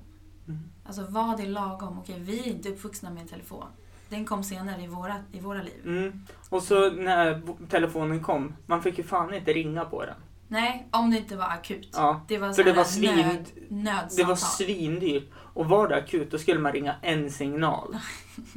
Mm. 0.49 0.61
Alltså 0.85 1.07
vad 1.09 1.41
är 1.41 1.47
lagom? 1.47 1.99
Okej, 1.99 2.21
vi 2.21 2.41
är 2.41 2.47
inte 2.47 2.69
uppvuxna 2.69 3.11
med 3.11 3.23
en 3.23 3.29
telefon. 3.29 3.67
Den 4.09 4.25
kom 4.25 4.43
senare 4.45 4.83
i 4.83 4.87
våra, 4.87 5.15
i 5.33 5.41
våra 5.41 5.63
liv. 5.63 5.81
Mm. 5.85 6.21
Och 6.49 6.63
så 6.63 6.91
när 6.91 7.43
telefonen 7.69 8.23
kom, 8.23 8.55
man 8.67 8.83
fick 8.83 8.99
ju 8.99 9.05
fan 9.05 9.35
inte 9.35 9.53
ringa 9.53 9.85
på 9.85 10.05
den. 10.05 10.15
Nej, 10.49 10.89
om 10.91 11.11
det 11.11 11.17
inte 11.19 11.37
var 11.37 11.45
akut. 11.45 11.91
Ja, 11.93 12.21
Det 12.29 12.39
var, 12.39 12.53
för 12.53 12.65
det 12.65 12.73
var 12.73 12.85
svin... 12.85 13.17
nöd, 13.17 13.47
nödsamtal. 13.69 14.17
Det 14.17 14.25
var 14.25 14.35
svindyrt. 14.37 15.31
Och 15.37 15.67
var 15.67 15.89
det 15.89 15.97
akut, 15.97 16.31
då 16.31 16.39
skulle 16.39 16.61
man 16.61 16.73
ringa 16.73 16.95
en 17.03 17.31
signal. 17.31 17.97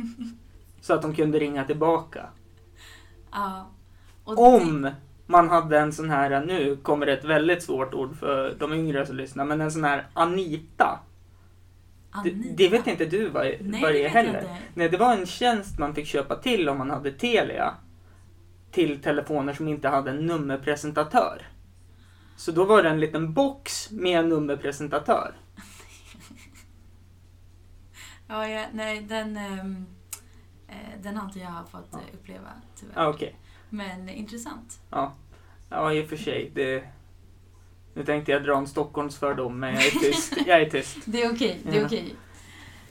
så 0.81 0.93
att 0.93 1.01
de 1.01 1.15
kunde 1.15 1.39
ringa 1.39 1.65
tillbaka. 1.65 2.25
Ja. 3.31 3.69
Och 4.23 4.35
det- 4.35 4.41
Om 4.41 4.89
man 5.25 5.49
hade 5.49 5.79
en 5.79 5.93
sån 5.93 6.09
här, 6.09 6.45
nu 6.45 6.75
kommer 6.83 7.05
det 7.05 7.13
ett 7.13 7.25
väldigt 7.25 7.63
svårt 7.63 7.93
ord 7.93 8.17
för 8.19 8.55
de 8.59 8.73
yngre 8.73 9.05
som 9.05 9.15
lyssnar, 9.15 9.45
men 9.45 9.61
en 9.61 9.71
sån 9.71 9.83
här 9.83 10.07
Anita. 10.13 10.99
Det, 12.11 12.19
Anita. 12.19 12.55
det 12.55 12.69
vet 12.69 12.87
inte 12.87 13.05
du 13.05 13.29
vad, 13.29 13.43
Nej, 13.43 13.81
vad 13.81 13.91
det 13.91 13.93
det 13.93 13.99
är 13.99 14.03
jag 14.03 14.09
heller. 14.09 14.57
Nej, 14.73 14.89
det 14.89 14.97
var 14.97 15.13
en 15.13 15.25
tjänst 15.25 15.79
man 15.79 15.95
fick 15.95 16.07
köpa 16.07 16.35
till 16.35 16.69
om 16.69 16.77
man 16.77 16.89
hade 16.89 17.11
Telia. 17.11 17.73
Till 18.71 19.01
telefoner 19.01 19.53
som 19.53 19.67
inte 19.67 19.89
hade 19.89 20.11
en 20.11 20.25
nummerpresentatör. 20.25 21.47
Så 22.35 22.51
då 22.51 22.65
var 22.65 22.83
det 22.83 22.89
en 22.89 22.99
liten 22.99 23.33
box 23.33 23.91
med 23.91 24.19
en 24.19 24.29
nummerpresentatör. 24.29 25.35
Ja, 28.31 28.47
ja, 28.47 28.65
nej, 28.73 29.01
den, 29.01 29.37
ehm, 29.37 29.85
eh, 30.67 31.01
den 31.01 31.17
har 31.17 31.25
inte 31.25 31.39
jag 31.39 31.69
fått 31.71 31.93
eh, 31.93 31.99
uppleva 32.13 32.49
tyvärr. 32.75 32.93
Ja, 32.95 33.09
okej. 33.09 33.35
Men 33.69 34.09
intressant. 34.09 34.81
Ja. 34.89 35.13
ja, 35.69 35.93
i 35.93 36.03
och 36.03 36.09
för 36.09 36.17
sig. 36.17 36.51
Det... 36.55 36.83
Nu 37.99 38.05
tänkte 38.05 38.31
jag 38.31 38.43
dra 38.43 38.57
en 38.57 38.67
Stockholmsfördom, 38.67 39.59
men 39.59 39.73
jag 39.73 39.85
är 39.85 39.91
tyst. 39.91 40.33
Jag 40.47 40.61
är 40.61 40.69
tyst. 40.69 40.97
Det 41.05 41.23
är 41.23 41.33
okej, 41.35 41.59
det 41.63 41.75
är 41.77 41.79
Ja. 41.79 41.85
okej. 41.85 42.15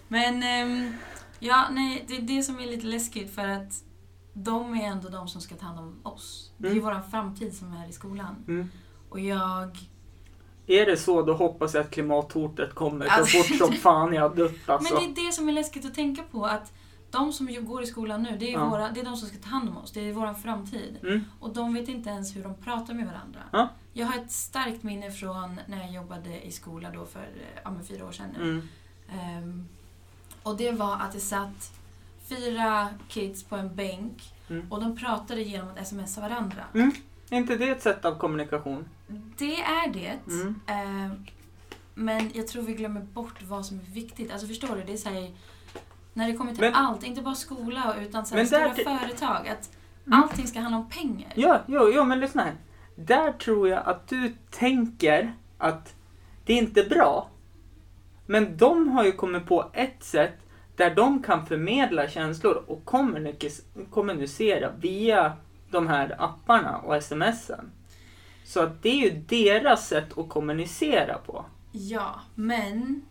Men 0.09 0.43
ehm, 0.43 0.95
ja, 1.39 1.65
nej, 1.71 2.05
det 2.09 2.17
är 2.17 2.21
det 2.23 2.43
som 2.43 2.61
är 2.61 2.67
lite 2.67 2.87
läskigt 2.87 3.35
för 3.35 3.49
att 3.49 3.73
de 4.33 4.75
är 4.75 4.85
ändå 4.87 5.09
de 5.09 5.29
som 5.29 5.41
ska 5.41 5.55
ta 5.55 5.67
hand 5.67 5.79
om 5.79 6.01
oss. 6.03 6.53
Det 6.59 6.69
är 6.69 6.73
ju 6.73 6.81
Mm. 6.81 6.95
vår 6.95 7.11
framtid 7.11 7.55
som 7.57 7.73
är 7.73 7.89
i 7.89 7.93
skolan. 7.93 8.45
Mm. 8.49 8.71
Och 9.09 9.21
jag... 9.21 9.79
Är 10.67 10.87
det 10.87 10.97
så, 10.97 11.23
då 11.23 11.35
hoppas 11.35 11.75
jag 11.75 11.85
att 11.85 11.91
klimathotet 11.91 12.75
kommer 12.75 13.07
så 13.07 13.13
Alltså- 13.13 13.39
fort 13.39 13.57
som 13.59 13.73
fan 13.83 14.13
jag 14.13 14.23
har 14.29 14.35
dött 14.37 14.69
alltså. 14.69 14.95
Men 14.95 15.15
det 15.15 15.21
är 15.23 15.27
det 15.27 15.33
som 15.33 15.49
är 15.49 15.53
läskigt 15.53 15.87
att 15.87 15.95
tänka 15.95 16.23
på 16.23 16.45
att 16.47 16.73
de 17.11 17.33
som 17.33 17.65
går 17.65 17.83
i 17.83 17.87
skolan 17.87 18.23
nu, 18.23 18.37
det 18.39 18.49
är, 18.49 18.53
Ja. 18.53 18.69
våra, 18.69 18.91
det 18.91 19.01
är 19.01 19.05
de 19.05 19.17
som 19.17 19.29
ska 19.29 19.39
ta 19.39 19.49
hand 19.49 19.69
om 19.69 19.77
oss. 19.77 19.93
Det 19.93 20.01
är 20.09 20.13
vår 20.13 20.35
framtid. 20.35 20.99
Mm. 21.03 21.25
Och 21.41 21.53
de 21.55 21.75
vet 21.75 21.89
inte 21.89 22.11
ens 22.11 22.37
hur 22.37 22.43
de 22.43 22.55
pratar 22.55 22.95
med 22.95 23.07
varandra. 23.07 23.41
Ja. 23.53 23.69
Jag 23.93 24.07
har 24.07 24.19
ett 24.19 24.31
starkt 24.33 24.83
minne 24.83 25.11
från 25.11 25.61
när 25.67 25.79
jag 25.79 25.93
jobbade 25.93 26.47
i 26.47 26.51
skola 26.53 26.91
då 26.91 27.05
för 27.07 27.21
eh, 27.21 27.61
ja, 27.65 27.71
fyra 27.89 28.07
år 28.07 28.13
sedan 28.13 28.27
nu. 28.39 28.43
Mm. 28.43 28.69
Ehm, 29.21 29.69
och 30.43 30.57
det 30.57 30.73
var 30.73 30.97
att 30.97 31.13
det 31.13 31.21
satt 31.21 31.73
fyra 32.29 32.89
kids 33.09 33.45
på 33.45 33.57
en 33.57 33.75
bänk 33.77 34.33
Mm. 34.51 34.73
och 34.73 34.81
de 34.81 34.97
pratade 34.97 35.43
genom 35.43 35.69
att 35.69 35.89
smsa 35.89 36.21
varandra. 36.21 36.65
Är 37.31 37.37
inte 37.37 37.57
det 37.57 37.69
ett 37.69 37.83
sätt 37.83 38.05
av 38.05 38.19
kommunikation? 38.19 38.85
Det 39.39 39.61
är 39.63 39.93
det. 39.93 40.19
Mm. 40.27 40.61
Ehm, 40.67 41.27
men 41.95 42.31
jag 42.35 42.49
tror 42.49 42.63
vi 42.63 42.75
glömmer 42.75 43.01
bort 43.01 43.43
vad 43.43 43.67
som 43.67 43.79
är 43.81 43.85
viktigt. 43.95 44.33
Alltså 44.33 44.47
förstår 44.47 44.77
du? 44.77 44.83
Det 44.85 44.93
är 44.93 44.97
så 44.97 45.09
här, 45.09 45.31
när 46.19 46.27
det 46.29 46.37
kommer 46.37 46.53
till 46.53 46.61
Men- 46.61 46.75
allt, 46.75 47.03
inte 47.05 47.23
bara 47.23 47.35
skola 47.35 47.95
utan 48.01 48.27
så 48.27 48.37
här, 48.37 48.45
stora 48.45 48.61
där- 48.61 48.99
företag. 48.99 49.49
Att 49.49 49.71
Mm. 50.07 50.23
allting 50.23 50.47
ska 50.47 50.61
handla 50.61 50.79
om 50.79 50.89
pengar. 50.89 51.33
Ja, 51.35 51.61
jo, 51.67 51.91
jo, 51.95 52.05
men 52.05 52.21
lyssna 52.21 52.43
här. 52.43 52.55
Där 52.97 53.33
tror 53.33 53.69
jag 53.69 53.83
att 53.87 54.09
du 54.09 54.35
tänker 54.51 55.33
att 55.59 55.95
det 56.45 56.53
är 56.53 56.59
inte 56.59 56.83
bra. 56.83 57.29
Men 58.27 58.57
de 58.57 58.89
har 58.89 59.05
ju 59.05 59.13
kommit 59.13 59.47
på 59.47 59.71
ett 59.73 60.05
sätt 60.05 60.39
där 60.77 60.95
de 60.95 61.23
kan 61.23 61.47
förmedla 61.47 62.09
känslor 62.09 62.65
och 62.67 62.85
kommunicera 63.91 64.71
via 64.81 65.33
de 65.71 65.87
här 65.87 66.17
apparna 66.19 66.77
och 66.79 67.03
smsen. 67.03 67.71
Så 68.45 68.61
att 68.63 68.83
det 68.83 68.89
är 68.89 69.11
ju 69.11 69.11
deras 69.29 69.89
sätt 69.89 70.19
att 70.19 70.29
kommunicera 70.29 71.19
på. 71.19 71.45
Ja, 71.73 72.21
men 72.35 73.03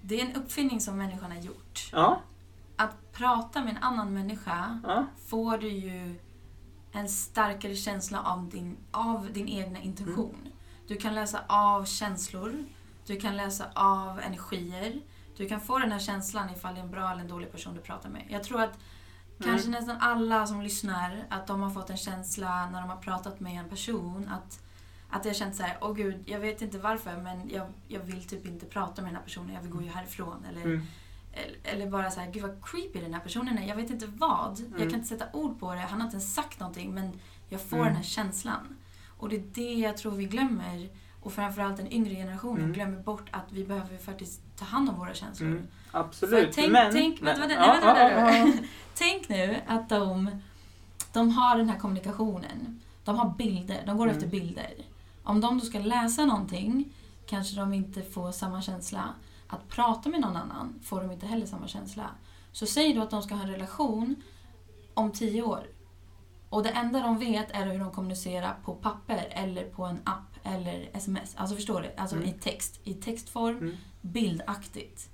det 0.00 0.20
är 0.20 0.24
en 0.26 0.34
uppfinning 0.34 0.80
som 0.80 0.98
människan 0.98 1.30
har 1.32 1.38
gjort. 1.38 1.88
Ja, 1.92 2.20
prata 3.20 3.64
med 3.64 3.76
en 3.76 3.82
annan 3.82 4.14
människa 4.14 4.80
ja, 4.82 5.06
får 5.26 5.58
du 5.58 5.68
ju 5.68 6.18
en 6.92 7.08
starkare 7.08 7.74
känsla 7.74 8.22
av 8.22 8.48
din, 8.48 8.76
av 8.90 9.32
din 9.32 9.48
egna 9.48 9.78
intention. 9.80 10.34
Mm. 10.40 10.52
Du 10.88 10.96
kan 10.96 11.14
läsa 11.14 11.40
av 11.48 11.84
känslor, 11.84 12.64
du 13.06 13.16
kan 13.20 13.36
läsa 13.36 13.64
av 13.74 14.20
energier. 14.20 15.00
Du 15.36 15.48
kan 15.48 15.60
få 15.60 15.78
den 15.78 15.92
här 15.92 15.98
känslan 15.98 16.50
ifall 16.50 16.74
det 16.74 16.80
är 16.80 16.84
en 16.84 16.90
bra 16.90 17.10
eller 17.10 17.20
en 17.20 17.28
dålig 17.28 17.52
person 17.52 17.74
du 17.74 17.80
pratar 17.80 18.08
med. 18.08 18.22
Jag 18.28 18.44
tror 18.44 18.62
att 18.62 18.78
kanske 19.42 19.68
Mm. 19.68 19.80
nästan 19.80 19.96
alla 20.00 20.46
som 20.46 20.62
lyssnar, 20.62 21.24
att 21.28 21.46
de 21.46 21.60
har 21.60 21.70
fått 21.70 21.90
en 21.90 21.96
känsla 21.96 22.70
när 22.70 22.80
de 22.80 22.90
har 22.90 22.96
pratat 22.96 23.40
med 23.40 23.60
en 23.60 23.68
person 23.68 24.28
att 24.28 24.60
att 25.12 25.24
jag 25.24 25.36
känt 25.36 25.56
så 25.56 25.62
här, 25.62 25.78
åh 25.80 25.94
gud, 25.94 26.22
jag 26.26 26.40
vet 26.40 26.62
inte 26.62 26.78
varför 26.78 27.16
men 27.16 27.50
jag, 27.50 27.66
jag 27.88 28.00
vill 28.00 28.24
typ 28.24 28.46
inte 28.46 28.66
prata 28.66 29.02
med 29.02 29.10
den 29.10 29.16
här 29.16 29.24
personen, 29.24 29.54
jag 29.54 29.62
vill 29.62 29.70
gå 29.70 29.82
ju 29.82 29.88
härifrån. 29.88 30.44
Eller, 30.48 30.62
mm, 30.64 30.82
eller, 31.64 31.90
bara 31.90 32.10
så 32.10 32.20
här, 32.20 32.30
gud 32.30 32.42
vad 32.42 32.64
creepy 32.64 33.00
den 33.00 33.14
här 33.14 33.20
personen 33.20 33.58
är. 33.58 33.68
Jag 33.68 33.76
vet 33.76 33.90
inte 33.90 34.06
vad. 34.06 34.58
Jag 34.60 34.66
Mm. 34.80 34.90
kan 34.90 34.98
inte 34.98 35.08
sätta 35.08 35.24
ord 35.32 35.60
på 35.60 35.74
det. 35.74 35.80
Han 35.80 36.00
har 36.00 36.06
inte 36.06 36.14
ens 36.16 36.34
sagt 36.34 36.60
någonting 36.60 36.94
men 36.94 37.20
jag 37.48 37.60
får 37.60 37.76
Mm. 37.76 37.86
den 37.88 37.96
här 37.96 38.02
känslan. 38.02 38.76
Och 39.18 39.28
det 39.28 39.36
är 39.36 39.44
det 39.54 39.74
jag 39.74 39.96
tror 39.96 40.12
vi 40.12 40.24
glömmer. 40.24 40.88
Och 41.22 41.32
framförallt 41.32 41.76
den 41.76 41.92
yngre 41.92 42.14
generationen 42.14 42.60
Mm. 42.62 42.72
glömmer 42.72 43.02
bort 43.02 43.28
att 43.30 43.44
vi 43.52 43.64
behöver 43.64 43.98
faktiskt 43.98 44.40
ta 44.56 44.64
hand 44.64 44.88
om 44.88 44.98
våra 44.98 45.14
känslor. 45.14 45.48
mm, 45.48 45.66
För 45.90 45.98
absolut. 45.98 46.52
tänk, 46.52 46.72
men, 46.72 46.92
tänk, 46.92 47.20
men, 47.20 47.40
vänta, 47.40 47.56
vänta, 47.66 47.94
vänta, 47.94 48.14
vänta, 48.30 48.44
nu. 48.60 48.68
tänk 48.94 49.28
nu 49.28 49.56
att 49.66 49.88
de, 49.88 50.30
de 51.12 51.30
har 51.30 51.56
den 51.56 51.68
här 51.68 51.78
kommunikationen. 51.78 52.80
De 53.04 53.16
har 53.16 53.30
bilder, 53.38 53.82
de 53.86 53.96
går 53.96 54.04
Mm. 54.04 54.16
efter 54.16 54.28
bilder. 54.30 54.72
Om 55.22 55.40
de 55.40 55.58
då 55.58 55.64
ska 55.64 55.78
läsa 55.78 56.24
någonting 56.24 56.92
kanske 57.26 57.56
de 57.56 57.72
inte 57.74 58.02
får 58.02 58.32
samma 58.32 58.62
känsla. 58.62 59.08
Att 59.50 59.68
prata 59.68 60.08
med 60.08 60.20
någon 60.20 60.36
annan 60.36 60.74
får 60.82 61.00
de 61.00 61.10
inte 61.10 61.26
heller 61.26 61.46
samma 61.46 61.68
känsla. 61.68 62.10
Så 62.52 62.66
säg 62.66 62.92
då 62.94 63.02
att 63.02 63.10
de 63.10 63.22
ska 63.22 63.34
ha 63.34 63.42
en 63.42 63.50
relation 63.50 64.16
om 64.94 65.12
tio 65.12 65.42
år. 65.42 65.66
Och 66.48 66.62
det 66.62 66.70
enda 66.70 67.00
de 67.00 67.18
vet 67.18 67.50
är 67.50 67.66
hur 67.66 67.78
de 67.78 67.90
kommunicerar 67.90 68.56
på 68.64 68.74
papper 68.74 69.28
eller 69.30 69.64
på 69.64 69.84
en 69.84 69.98
app 70.04 70.36
eller 70.42 70.90
sms. 70.92 71.34
Alltså 71.36 71.56
förstår 71.56 71.80
du? 71.80 71.92
Alltså 71.96 72.16
Mm. 72.16 72.28
i 72.28 72.32
text. 72.32 72.80
I 72.84 72.94
textform, 72.94 73.58
Mm. 73.58 73.76
bildaktigt. 74.00 75.10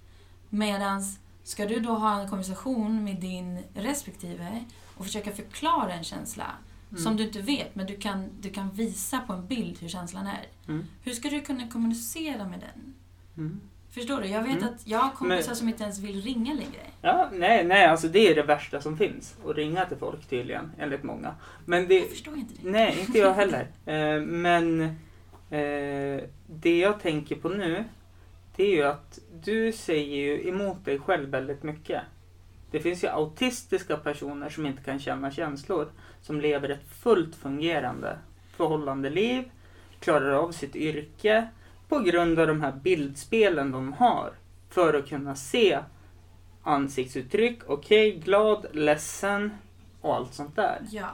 Medans 0.48 1.18
ska 1.42 1.66
du 1.66 1.80
då 1.80 1.94
ha 1.94 2.20
en 2.20 2.28
konversation 2.28 3.04
med 3.04 3.20
din 3.20 3.62
respektive 3.74 4.64
och 4.96 5.04
försöka 5.04 5.32
förklara 5.32 5.92
en 5.92 6.04
känsla 6.04 6.46
Mm. 6.90 7.02
som 7.02 7.16
du 7.16 7.24
inte 7.26 7.42
vet 7.42 7.74
men 7.74 7.86
du 7.86 7.96
kan, 7.96 8.28
du 8.40 8.50
kan 8.50 8.70
visa 8.70 9.20
på 9.20 9.32
en 9.32 9.46
bild 9.46 9.78
hur 9.80 9.88
känslan 9.88 10.26
är. 10.26 10.46
Mm. 10.68 10.86
Hur 11.02 11.12
ska 11.12 11.30
du 11.30 11.40
kunna 11.40 11.68
kommunicera 11.68 12.44
med 12.48 12.60
den? 12.60 12.94
Förstår 13.96 14.20
du? 14.20 14.26
Jag 14.28 14.42
vet 14.42 14.52
Mm. 14.62 14.64
att 14.74 14.86
jag 14.86 14.98
har 14.98 15.10
kompisar 15.10 15.48
Men- 15.50 15.56
som 15.56 15.68
inte 15.68 15.82
ens 15.82 15.98
vill 15.98 16.20
ringa 16.22 16.54
längre. 16.54 16.80
Ja, 17.02 17.28
nej, 17.32 17.64
nej, 17.64 17.86
alltså 17.86 18.08
det 18.08 18.28
är 18.30 18.34
det 18.34 18.42
värsta 18.42 18.80
som 18.80 18.96
finns. 18.98 19.36
Att 19.46 19.56
ringa 19.56 19.84
till 19.84 19.96
folk 19.96 20.26
tydligen, 20.28 20.72
enligt 20.78 21.02
många. 21.02 21.34
Men 21.64 21.88
det, 21.88 21.98
Jag 21.98 22.08
förstår 22.10 22.36
inte 22.36 22.54
det. 22.62 22.70
nej, 22.70 23.00
inte 23.00 23.18
jag 23.18 23.34
heller. 23.34 23.66
Eh, 23.86 24.20
men 24.22 24.80
eh, 25.50 26.20
det 26.46 26.78
jag 26.78 27.00
tänker 27.00 27.36
på 27.36 27.48
nu, 27.48 27.84
det 28.56 28.62
är 28.64 28.70
ju 28.76 28.82
att 28.82 29.18
du 29.42 29.72
säger 29.72 30.16
ju 30.16 30.48
emot 30.48 30.84
dig 30.84 30.98
själv 30.98 31.28
väldigt 31.28 31.62
mycket. 31.62 32.02
Det 32.70 32.80
finns 32.80 33.04
ju 33.04 33.08
autistiska 33.08 33.96
personer 33.96 34.48
som 34.48 34.66
inte 34.66 34.82
kan 34.82 34.98
känna 34.98 35.30
känslor, 35.30 35.88
som 36.22 36.40
lever 36.40 36.68
ett 36.68 36.88
fullt 37.02 37.36
fungerande 37.36 38.18
förhållandeliv, 38.56 39.44
klarar 40.00 40.30
av 40.32 40.52
sitt 40.52 40.76
yrke 40.76 41.48
på 41.88 41.98
grund 41.98 42.38
av 42.38 42.46
de 42.46 42.60
här 42.60 42.72
bildspelen 42.72 43.72
de 43.72 43.92
har. 43.92 44.32
För 44.70 44.94
att 44.94 45.08
kunna 45.08 45.34
se 45.34 45.78
ansiktsuttryck, 46.62 47.58
okej, 47.66 48.20
glad, 48.24 48.66
ledsen 48.72 49.50
och 50.00 50.14
allt 50.14 50.34
sånt 50.34 50.56
där. 50.56 50.78
Ja. 50.90 51.10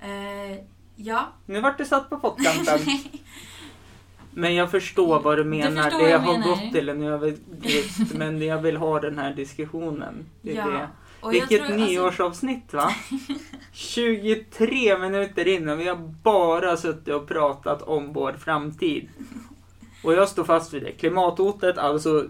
Eh, 0.00 0.58
ja. 0.96 1.28
Nu 1.46 1.60
vart 1.60 1.78
det 1.78 1.84
satt 1.84 2.10
på 2.10 2.18
pottkanten. 2.18 2.78
Men 4.30 4.54
jag 4.54 4.70
förstår 4.70 5.20
vad 5.20 5.38
du 5.38 5.44
menar. 5.44 5.82
förstår 5.82 5.98
det 6.02 6.10
jag 6.10 6.18
har 6.18 6.32
menar. 6.32 6.48
gått 6.48 6.72
till 6.72 6.88
en 6.88 7.02
överdrift. 7.02 8.14
men 8.14 8.42
jag 8.42 8.62
vill 8.62 8.76
ha 8.76 9.00
den 9.00 9.18
här 9.18 9.34
diskussionen. 9.34 10.26
Det 10.42 10.52
ja. 10.52 10.66
det. 10.66 10.88
Och 11.20 11.34
Vilket 11.34 11.48
tror, 11.48 11.72
alltså- 11.72 11.86
nyårsavsnitt 11.90 12.72
va? 12.72 12.90
23 13.72 14.98
minuter 14.98 15.48
in 15.48 15.68
och 15.68 15.80
vi 15.80 15.88
har 15.88 15.96
bara 16.22 16.76
suttit 16.76 17.14
och 17.14 17.28
pratat 17.28 17.82
om 17.82 18.12
vår 18.12 18.32
framtid. 18.32 19.08
Och 20.06 20.12
jag 20.12 20.28
står 20.28 20.44
fast 20.44 20.72
vid 20.74 20.82
det. 20.82 20.92
Klimathotet, 20.92 21.78
alltså 21.78 22.28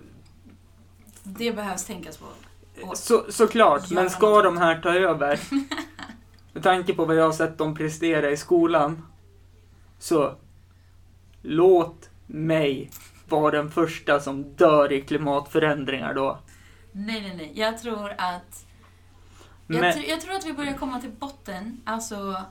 Det 1.22 1.52
behövs 1.52 1.84
tänkas 1.84 2.16
på. 2.16 2.26
Och- 2.82 2.96
så, 2.98 3.24
såklart. 3.28 3.90
Men 3.90 4.10
ska 4.10 4.28
något. 4.30 4.44
de 4.44 4.58
här 4.58 4.80
ta 4.82 4.94
över? 4.94 5.40
Med 6.52 6.62
tanke 6.62 6.94
på 6.94 7.04
vad 7.04 7.16
jag 7.16 7.24
har 7.24 7.32
sett 7.32 7.58
dem 7.58 7.74
prestera 7.74 8.30
i 8.30 8.36
skolan. 8.36 9.06
Så 9.98 10.34
låt 11.42 12.10
mig 12.26 12.90
vara 13.28 13.50
den 13.50 13.70
första 13.70 14.20
som 14.20 14.42
dör 14.54 14.92
i 14.92 15.00
klimatförändringar 15.00 16.14
då. 16.14 16.38
Nej, 16.92 17.20
nej, 17.20 17.36
nej. 17.36 17.52
Jag 17.54 17.78
tror 17.78 18.10
att... 18.18 18.66
Jag, 19.66 19.80
Men, 19.80 19.92
tr- 19.92 20.08
jag 20.08 20.20
tror 20.20 20.34
att 20.34 20.46
vi 20.46 20.52
börjar 20.52 20.74
komma 20.74 21.00
till 21.00 21.10
botten. 21.10 21.80
Alltså, 21.84 22.42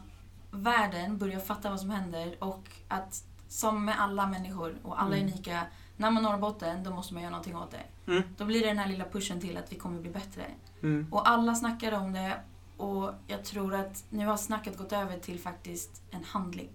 världen 0.52 1.18
börjar 1.18 1.40
fatta 1.40 1.70
vad 1.70 1.80
som 1.80 1.90
händer 1.90 2.36
och 2.40 2.64
att 2.88 3.24
som 3.56 3.86
med 3.86 4.02
alla 4.02 4.28
människor 4.28 4.76
och 4.84 5.02
alla 5.02 5.16
Mm. 5.18 5.28
unika, 5.30 5.62
när 5.98 6.12
man 6.12 6.24
når 6.24 6.38
botten 6.38 6.84
då 6.84 6.92
måste 6.92 7.14
man 7.14 7.24
göra 7.24 7.32
någonting 7.32 7.56
åt 7.58 7.72
det. 7.72 8.12
Mm. 8.12 8.24
Då 8.38 8.46
blir 8.46 8.62
det 8.62 8.68
den 8.68 8.78
här 8.78 8.88
lilla 8.88 9.06
pushen 9.06 9.42
till 9.42 9.58
att 9.58 9.72
vi 9.72 9.76
kommer 9.76 10.02
bli 10.02 10.10
bättre. 10.10 10.46
mm, 10.84 11.08
Och 11.12 11.30
alla 11.30 11.56
snackar 11.56 11.92
om 11.92 12.14
det 12.14 12.40
och 12.78 13.12
jag 13.28 13.44
tror 13.46 13.74
att 13.76 14.04
nu 14.10 14.26
har 14.26 14.38
snacket 14.38 14.78
gått 14.78 14.94
över 14.94 15.20
till 15.20 15.40
faktiskt 15.40 16.02
en 16.12 16.24
handling. 16.24 16.70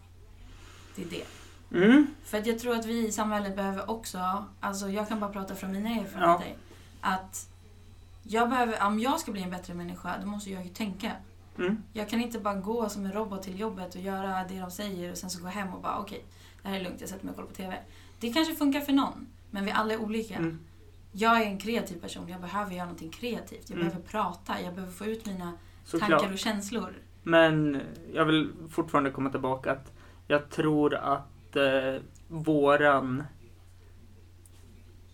Det 0.97 1.03
är 1.03 1.07
det. 1.11 1.25
mm, 1.85 2.07
För 2.25 2.39
att 2.39 2.47
jag 2.47 2.59
tror 2.59 2.75
att 2.77 2.85
vi 2.87 3.07
i 3.09 3.13
samhället 3.13 3.57
behöver 3.57 3.91
också, 3.91 4.45
alltså 4.61 4.89
jag 4.89 5.09
kan 5.09 5.21
bara 5.21 5.31
prata 5.31 5.55
från 5.55 5.73
mina 5.73 5.89
erfarenheter, 5.91 6.57
att 7.01 7.49
jag 8.23 8.49
behöver, 8.51 8.87
om 8.87 8.99
jag 9.01 9.21
ska 9.21 9.33
bli 9.33 9.43
en 9.43 9.51
bättre 9.51 9.75
människa, 9.75 10.19
då 10.21 10.27
måste 10.27 10.51
jag 10.51 10.63
ju 10.65 10.69
tänka. 10.71 11.13
mm, 11.59 11.83
Jag 11.93 12.09
kan 12.09 12.21
inte 12.21 12.39
bara 12.39 12.55
gå 12.55 12.89
som 12.89 13.05
en 13.07 13.13
robot 13.13 13.43
till 13.43 13.61
jobbet 13.61 13.95
och 13.95 14.01
göra 14.01 14.45
det 14.49 14.61
de 14.61 14.71
säger 14.71 15.11
och 15.13 15.19
sen 15.19 15.31
så 15.31 15.43
gå 15.43 15.49
hem 15.49 15.75
och 15.75 15.81
bara 15.83 15.99
okej, 15.99 16.25
det 16.63 16.69
här 16.69 16.77
är 16.81 16.85
lugnt, 16.85 17.01
jag 17.01 17.09
sätter 17.09 17.25
mig 17.25 17.31
och 17.31 17.37
kollar 17.37 17.49
på 17.49 17.55
TV. 17.55 17.77
Det 18.21 18.33
kanske 18.33 18.55
funkar 18.55 18.81
för 18.81 18.93
någon, 18.93 19.27
men 19.51 19.65
vi 19.65 19.71
alla 19.71 19.95
är 19.95 20.01
olika. 20.01 20.35
mm. 20.37 20.59
Jag 21.13 21.41
är 21.43 21.47
en 21.47 21.59
kreativ 21.59 22.01
person, 22.01 22.29
jag 22.29 22.41
behöver 22.41 22.73
göra 22.73 22.85
någonting 22.85 23.11
kreativt. 23.11 23.71
Jag 23.71 23.77
Mm. 23.79 23.89
behöver 23.89 24.07
prata, 24.09 24.61
jag 24.65 24.75
behöver 24.75 24.93
få 24.93 25.05
ut 25.07 25.27
mina 25.27 25.53
Såklart. 25.85 26.11
tankar 26.11 26.33
och 26.33 26.39
känslor. 26.39 26.95
Men 27.23 27.81
jag 28.15 28.25
vill 28.25 28.51
fortfarande 28.71 29.11
komma 29.11 29.31
tillbaka 29.31 29.73
att 29.73 29.93
jag 30.29 30.51
tror 30.51 30.95
att 30.95 31.57
eh, 31.57 32.03
våran 32.29 33.25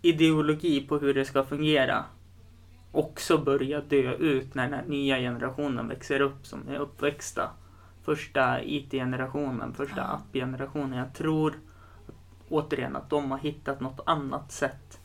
ideologi 0.03 0.81
på 0.81 0.99
hur 0.99 1.15
det 1.15 1.25
ska 1.25 1.45
fungera 1.45 2.05
också 2.93 3.39
börjar 3.39 3.83
dö 3.83 4.15
ut 4.15 4.55
när 4.55 4.63
den 4.65 4.73
här 4.73 4.85
nya 4.87 5.19
generationen 5.19 5.89
växer 5.89 6.21
upp 6.21 6.47
som 6.47 6.69
är 6.69 6.77
uppväxta. 6.79 7.51
Första 8.07 8.63
IT-generationen, 8.63 9.75
första 9.75 9.97
Ja. 9.97 10.03
app-generationen. 10.03 10.99
Jag 10.99 11.15
tror 11.15 11.61
återigen 12.49 12.97
att 12.97 13.11
de 13.11 13.31
har 13.31 13.39
hittat 13.39 13.81
något 13.81 14.01
annat 14.07 14.53
sätt 14.53 15.01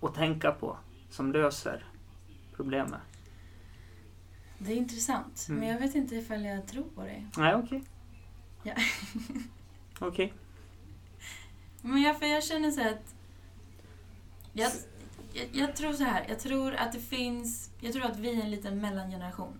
att 0.00 0.14
tänka 0.14 0.52
på 0.52 0.76
som 1.10 1.32
löser 1.32 1.84
problemet. 2.56 3.00
Det 4.58 4.72
är 4.72 4.76
intressant. 4.76 5.46
Mm. 5.48 5.60
Men 5.60 5.68
jag 5.68 5.80
vet 5.80 5.94
inte 5.94 6.16
ifall 6.16 6.44
jag 6.44 6.66
tror 6.66 6.84
på 6.94 7.02
det. 7.02 7.26
Nej, 7.36 7.54
okej. 7.54 7.84
Ja. 8.62 8.74
Okej. 9.98 10.32
Men 11.82 12.02
jag, 12.02 12.18
för 12.18 12.26
jag 12.26 12.44
känner 12.44 12.70
så 12.70 12.80
att... 12.80 13.14
Jag, 14.52 14.72
jag, 15.32 15.46
jag 15.52 15.76
tror 15.76 15.92
så 15.92 16.04
här. 16.04 16.24
Jag 16.28 16.40
tror 16.40 16.74
att 16.74 16.92
det 16.92 17.00
finns... 17.00 17.70
Jag 17.80 17.92
tror 17.92 18.04
att 18.04 18.18
vi 18.18 18.40
är 18.40 18.44
en 18.44 18.50
liten 18.50 18.80
mellangeneration. 18.80 19.58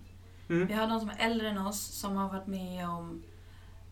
Mm. 0.49 0.67
Vi 0.67 0.73
har 0.73 0.87
de 0.87 0.99
som 0.99 1.09
är 1.09 1.15
äldre 1.19 1.49
än 1.49 1.57
oss 1.57 1.81
som 1.81 2.15
har 2.15 2.29
varit 2.29 2.47
med 2.47 2.89
om 2.89 3.23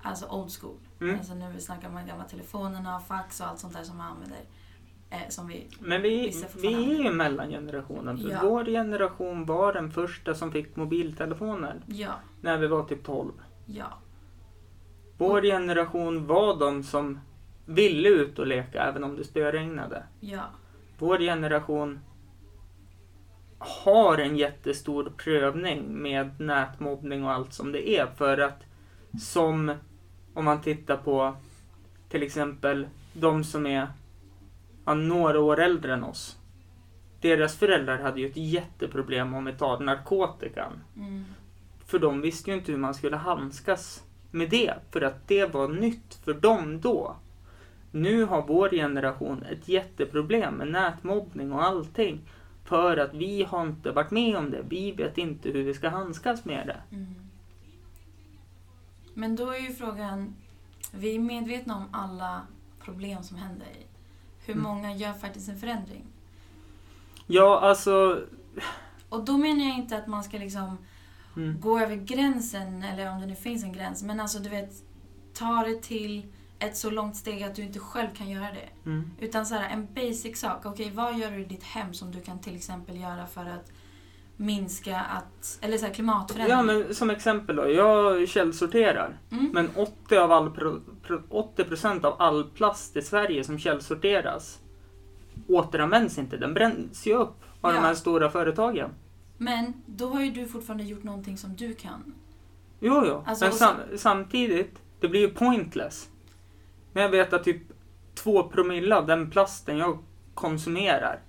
alltså 0.01 0.25
old 0.25 0.51
school. 0.61 0.77
Mm. 1.01 1.15
Alltså 1.15 1.33
nu 1.33 1.51
vi 1.55 1.61
snackar 1.61 1.89
om 1.89 1.95
de 1.95 2.05
gamla 2.07 2.23
telefonerna, 2.23 2.99
fax 2.99 3.39
och 3.41 3.47
allt 3.47 3.59
sånt 3.59 3.73
där 3.73 3.83
som 3.83 3.97
man 3.97 4.07
använder. 4.11 4.39
Eh, 5.09 5.29
som 5.29 5.47
vi... 5.47 5.67
Men 5.79 6.01
vi, 6.01 6.43
vi 6.61 6.73
är 6.73 7.03
ju 7.03 7.11
mellangenerationen. 7.11 8.17
Ja. 8.29 8.39
Vår 8.43 8.65
generation 8.65 9.45
var 9.45 9.73
den 9.73 9.91
första 9.91 10.35
som 10.35 10.51
fick 10.51 10.75
mobiltelefoner 10.75 11.81
Ja, 11.87 12.13
när 12.41 12.57
vi 12.57 12.67
var 12.67 12.83
typ 12.83 13.05
12. 13.05 13.31
ja, 13.65 13.97
Vår 15.17 15.41
generation 15.41 16.27
var 16.27 16.59
de 16.59 16.83
som 16.83 17.19
ville 17.65 18.09
ut 18.09 18.39
och 18.39 18.47
leka 18.47 18.83
även 18.83 19.03
om 19.03 19.15
det 19.15 19.23
spöregnade. 19.23 20.03
ja. 20.19 20.41
Vår 20.97 21.17
generation 21.19 21.99
har 23.57 24.17
en 24.17 24.37
jättestor 24.37 25.13
prövning 25.17 26.01
med 26.01 26.39
nätmobbning 26.39 27.23
och 27.23 27.31
allt 27.31 27.53
som 27.53 27.71
det 27.71 27.89
är. 27.89 28.07
För 28.17 28.37
att 28.37 28.63
som 29.21 29.73
om 30.33 30.45
man 30.45 30.61
tittar 30.61 30.97
på 30.97 31.35
till 32.09 32.23
exempel 32.23 32.87
de 33.13 33.43
som 33.43 33.65
är 33.65 33.87
ja, 34.85 34.93
några 34.93 35.39
år 35.39 35.59
äldre 35.59 35.93
än 35.93 36.03
oss. 36.03 36.37
Deras 37.21 37.57
föräldrar 37.57 37.97
hade 37.97 38.19
ju 38.19 38.27
ett 38.27 38.37
jätteproblem 38.37 39.33
om 39.33 39.45
vi 39.45 39.53
tar 39.53 39.79
narkotikan. 39.79 40.83
Mm. 40.95 41.25
För 41.85 41.99
de 41.99 42.21
visste 42.21 42.51
ju 42.51 42.57
inte 42.57 42.71
hur 42.71 42.79
man 42.79 42.93
skulle 42.93 43.17
handskas 43.17 44.03
med 44.31 44.49
det. 44.49 44.73
För 44.91 45.01
att 45.01 45.27
det 45.27 45.53
var 45.53 45.67
nytt 45.67 46.19
för 46.25 46.33
dem 46.33 46.81
då. 46.81 47.15
Nu 47.91 48.25
har 48.25 48.47
vår 48.47 48.69
generation 48.69 49.43
ett 49.43 49.67
jätteproblem 49.67 50.53
med 50.53 50.67
nätmobbning 50.67 51.51
och 51.51 51.63
allting. 51.63 52.21
För 52.65 52.97
att 52.97 53.13
vi 53.13 53.43
har 53.43 53.61
inte 53.67 53.91
varit 53.91 54.11
med 54.11 54.37
om 54.37 54.51
det. 54.51 54.61
Vi 54.69 54.91
vet 54.91 55.17
inte 55.17 55.49
hur 55.49 55.63
vi 55.63 55.73
ska 55.73 55.89
handskas 55.89 56.45
med 56.45 56.67
det. 56.67 56.95
Mm. 56.95 57.15
Men 59.13 59.35
då 59.35 59.49
är 59.49 59.59
ju 59.59 59.73
frågan, 59.73 60.35
vi 60.91 61.15
är 61.15 61.19
medvetna 61.19 61.77
om 61.77 61.85
alla 61.91 62.41
problem 62.79 63.23
som 63.23 63.37
händer. 63.37 63.67
Hur 64.45 64.53
Mm. 64.53 64.63
många 64.63 64.95
gör 64.95 65.13
faktiskt 65.13 65.49
en 65.49 65.59
förändring? 65.59 66.03
Ja, 67.27 67.59
alltså... 67.59 68.21
Och 69.09 69.25
då 69.25 69.37
menar 69.37 69.65
jag 69.65 69.77
inte 69.77 69.97
att 69.97 70.07
man 70.07 70.23
ska 70.23 70.37
liksom 70.37 70.77
Mm, 71.37 71.59
gå 71.59 71.79
över 71.79 71.95
gränsen, 71.95 72.83
eller 72.83 73.11
om 73.11 73.21
det 73.21 73.27
nu 73.27 73.35
finns 73.35 73.63
en 73.63 73.73
gräns, 73.73 74.03
men 74.03 74.19
alltså 74.19 74.39
du 74.39 74.49
vet, 74.49 74.71
ta 75.33 75.63
det 75.63 75.81
till 75.81 76.33
ett 76.59 76.77
så 76.77 76.89
långt 76.89 77.15
steg 77.15 77.43
att 77.43 77.55
du 77.55 77.61
inte 77.61 77.79
själv 77.79 78.07
kan 78.17 78.29
göra 78.29 78.47
det. 78.51 78.89
mm, 78.89 79.11
Utan 79.19 79.45
så 79.45 79.55
här, 79.55 79.69
en 79.69 79.87
basic 79.93 80.39
sak. 80.39 80.65
Okej, 80.65 80.91
vad 80.95 81.17
gör 81.17 81.31
du 81.31 81.41
i 81.41 81.45
ditt 81.45 81.63
hem 81.63 81.93
som 81.93 82.11
du 82.11 82.21
kan 82.21 82.39
till 82.39 82.55
exempel 82.55 82.97
göra 83.01 83.25
för 83.27 83.41
att 83.41 83.71
minska 84.37 84.99
att, 84.99 85.57
eller 85.61 85.77
så 85.77 85.85
här, 85.85 85.93
klimatförändring? 85.93 86.51
ja, 86.57 86.63
men 86.63 86.95
som 86.95 87.09
exempel 87.09 87.55
då. 87.55 87.69
Jag 87.71 88.27
källsorterar. 88.29 89.17
mm. 89.31 89.49
Men 89.53 89.69
80, 89.75 90.15
av 90.17 90.31
all 90.31 90.49
pro, 90.51 90.79
pro, 91.07 91.17
80% 91.29 92.05
av 92.05 92.21
all 92.21 92.43
plast 92.49 92.97
i 92.97 93.01
Sverige 93.01 93.43
som 93.43 93.59
källsorteras 93.59 94.59
återanvänds 95.47 96.17
inte. 96.17 96.37
Den 96.37 96.53
bränns 96.53 97.05
ju 97.07 97.13
upp 97.13 97.35
av 97.61 97.71
Ja. 97.73 97.81
de 97.81 97.85
här 97.87 97.95
stora 97.95 98.29
företagen. 98.29 98.89
Men 99.37 99.73
då 99.85 100.07
har 100.09 100.21
ju 100.21 100.31
du 100.31 100.47
fortfarande 100.47 100.83
gjort 100.83 101.03
någonting 101.03 101.37
som 101.37 101.55
du 101.55 101.73
kan. 101.73 102.13
Jo, 102.79 103.03
jo. 103.07 103.23
Alltså, 103.25 103.45
men 103.45 103.53
sam, 103.53 103.75
samtidigt, 103.97 104.75
det 104.99 105.07
blir 105.07 105.21
ju 105.21 105.29
pointless. 105.29 106.09
Men 106.95 107.03
jag 107.03 107.09
vet 107.09 107.33
att 107.33 107.43
typ 107.43 107.61
två 108.15 108.43
promille 108.43 108.95
av 108.95 109.05
den 109.07 109.29
plasten 109.31 109.77
jag 109.77 109.97
konsumerar 110.33 111.19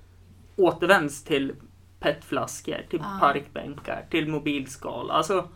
återvänds 0.56 1.24
till 1.24 1.52
petflaskor, 2.00 2.86
till 2.90 3.00
Ah. 3.00 3.18
parkbänkar, 3.20 4.06
till 4.10 4.28
mobilskal. 4.28 5.10
Alltså, 5.10 5.48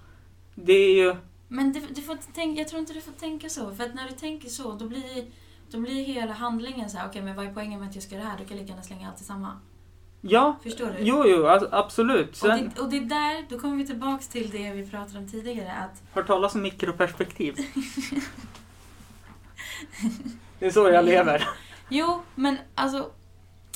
det 0.54 0.72
är 0.72 0.94
ju... 0.94 1.16
Men 1.48 1.72
du, 1.72 1.80
du 1.80 2.02
får 2.02 2.12
inte 2.12 2.32
tänka, 2.32 2.60
jag 2.60 2.68
tror 2.68 2.80
inte 2.80 2.92
du 2.92 3.00
får 3.00 3.12
tänka 3.12 3.48
så. 3.48 3.74
För 3.74 3.84
att 3.84 3.94
när 3.94 4.08
du 4.08 4.14
tänker 4.14 4.48
så, 4.48 4.72
då 4.72 4.88
blir, 4.88 5.24
då 5.70 5.80
blir 5.80 6.04
hela 6.04 6.32
handlingen 6.32 6.90
så 6.90 6.98
här, 6.98 7.08
okej 7.08 7.22
men 7.22 7.36
vad 7.36 7.46
är 7.46 7.52
poängen 7.54 7.80
med 7.80 7.88
att 7.88 7.94
jag 7.94 8.04
ska 8.04 8.14
göra 8.14 8.24
det 8.24 8.30
här? 8.30 8.38
Då 8.38 8.44
kan 8.44 8.56
lika 8.56 8.68
gärna 8.68 8.82
slänga 8.82 9.08
allt 9.08 9.20
i 9.20 9.24
samma. 9.24 9.60
Ja, 10.20 10.56
Förstår 10.62 10.86
du? 10.86 10.94
jo, 10.98 11.24
jo, 11.26 11.46
a- 11.46 11.68
absolut. 11.70 12.30
Och 12.30 12.36
Sen, 12.36 12.70
det, 12.74 12.80
och 12.80 12.90
det 12.90 12.96
är 12.96 13.00
där, 13.00 13.46
då 13.48 13.58
kommer 13.58 13.76
vi 13.76 13.86
tillbaks 13.86 14.28
till 14.28 14.50
det 14.50 14.72
vi 14.72 14.90
pratade 14.90 15.18
om 15.18 15.28
tidigare. 15.28 15.72
Att, 15.72 16.02
hört 16.12 16.26
talas 16.26 16.54
om 16.54 16.62
mikroperspektiv? 16.62 17.56
det 20.58 20.66
är 20.66 20.70
så 20.70 20.88
jag 20.88 21.04
lever. 21.04 21.48
jo, 21.88 22.20
men 22.34 22.56
alltså 22.74 23.10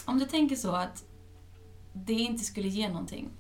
om 0.04 0.18
du 0.18 0.24
tänker 0.24 0.56
så 0.56 0.70
att 0.72 1.04
det 1.92 2.12
inte 2.12 2.44
skulle 2.44 2.68
ge 2.68 2.88
någonting. 2.88 3.30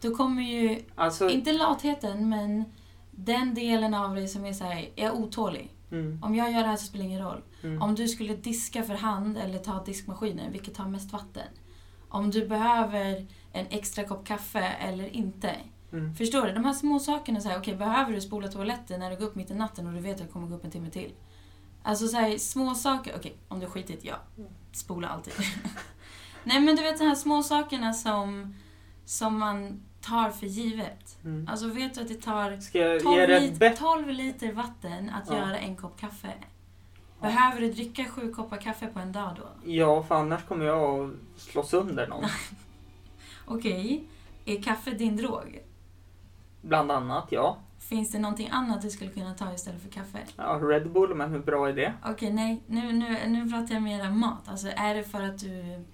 Då 0.00 0.14
kommer 0.16 0.42
ju, 0.42 0.82
Alltså, 0.94 1.30
inte 1.30 1.52
latheten, 1.52 2.28
men 2.28 2.64
den 3.10 3.54
delen 3.54 3.94
av 3.94 4.14
dig 4.14 4.28
som 4.28 4.44
är 4.44 4.52
så 4.52 4.64
här, 4.64 4.88
är 4.96 5.10
otålig. 5.12 5.72
mm, 5.90 6.20
Om 6.22 6.34
jag 6.34 6.52
gör 6.52 6.60
det 6.60 6.66
här 6.68 6.76
så 6.76 6.86
spelar 6.86 7.04
det 7.04 7.08
ingen 7.10 7.22
roll. 7.24 7.42
mm, 7.62 7.82
Om 7.82 7.94
du 7.94 8.08
skulle 8.08 8.36
diska 8.36 8.82
för 8.82 8.94
hand 8.94 9.38
eller 9.38 9.58
ta 9.58 9.84
diskmaskinen, 9.84 10.52
vilket 10.52 10.74
tar 10.74 10.84
mest 10.88 11.12
vatten? 11.12 11.46
Om 12.08 12.30
du 12.30 12.48
behöver 12.48 13.26
en 13.52 13.66
extra 13.70 14.04
kopp 14.04 14.26
kaffe 14.26 14.64
eller 14.64 15.08
inte? 15.16 15.56
mm. 15.92 16.14
Förstår 16.14 16.46
du? 16.46 16.52
De 16.52 16.64
här 16.64 16.72
små 16.72 16.98
sakerna, 16.98 17.40
så 17.40 17.48
här, 17.48 17.58
okej, 17.58 17.76
behöver 17.76 18.12
du 18.12 18.20
spola 18.20 18.48
toaletten 18.48 19.00
när 19.00 19.10
du 19.10 19.16
går 19.16 19.26
upp 19.26 19.34
mitt 19.34 19.50
i 19.50 19.54
natten 19.54 19.86
och 19.86 19.92
du 19.92 20.00
vet 20.00 20.20
att 20.20 20.26
det 20.26 20.32
kommer 20.32 20.46
gå 20.48 20.54
upp 20.54 20.64
en 20.64 20.70
timme 20.70 20.90
till? 20.90 21.12
Alltså 21.86 22.08
så 22.08 22.16
här, 22.16 22.38
små 22.38 22.74
saker, 22.74 23.14
okej, 23.16 23.36
om 23.48 23.60
du 23.60 23.66
skitit, 23.66 24.04
ja. 24.04 24.14
Spola 24.72 25.08
alltid. 25.08 25.34
Nej 26.44 26.60
men 26.60 26.76
du 26.76 26.82
vet 26.82 26.98
de 26.98 27.04
här 27.04 27.14
små 27.14 27.42
sakerna 27.42 27.92
som, 27.92 28.54
som 29.04 29.38
man 29.38 29.82
tar 30.00 30.30
för 30.30 30.46
givet. 30.46 31.18
Mm. 31.24 31.48
Alltså 31.50 31.68
vet 31.68 31.94
du 31.94 32.00
att 32.00 32.08
det 32.08 32.22
tar 32.22 32.60
Ska 32.60 32.78
jag 32.78 33.02
12, 33.02 33.20
ge 33.20 33.26
dig 33.26 33.40
lit, 33.40 33.52
ett 33.52 33.58
bättre... 33.58 33.76
12 33.76 34.08
liter 34.08 34.52
vatten 34.52 35.10
att 35.10 35.28
Ja. 35.28 35.36
göra 35.36 35.58
en 35.58 35.76
kopp 35.76 36.00
kaffe? 36.00 36.32
Behöver 37.20 37.60
du 37.60 37.72
dricka 37.72 38.04
sju 38.04 38.32
koppar 38.32 38.56
kaffe 38.56 38.86
på 38.86 38.98
en 38.98 39.12
dag 39.12 39.30
då? 39.36 39.70
Ja, 39.70 40.02
för 40.02 40.14
annars 40.14 40.44
kommer 40.44 40.64
jag 40.64 41.10
att 41.10 41.40
slå 41.40 41.62
sönder 41.62 42.06
någon. 42.06 42.24
Okej, 43.46 44.04
är 44.44 44.62
kaffe 44.62 44.90
din 44.90 45.16
drog? 45.16 45.62
Bland 46.60 46.90
annat, 46.90 47.26
ja. 47.30 47.58
Finns 47.88 48.10
det 48.10 48.18
någonting 48.18 48.48
annat 48.52 48.82
du 48.82 48.90
skulle 48.90 49.10
kunna 49.10 49.34
ta 49.34 49.54
istället 49.54 49.82
för 49.82 49.88
kaffe? 49.88 50.18
ja. 50.36 50.60
Red 50.62 50.90
Bull, 50.92 51.14
men 51.14 51.30
hur 51.30 51.38
bra 51.38 51.68
är 51.68 51.72
det? 51.72 51.92
Okej, 52.04 52.32
nej, 52.32 52.62
nu, 52.66 52.92
nu, 52.92 53.18
nu 53.28 53.50
pratar 53.50 53.74
jag 53.74 53.82
mer 53.82 54.08
om 54.08 54.20
mat. 54.20 54.48
Alltså 54.48 54.68
är 54.68 54.94
det 54.94 55.04
för 55.04 55.22
att 55.22 55.38
du 55.38 55.84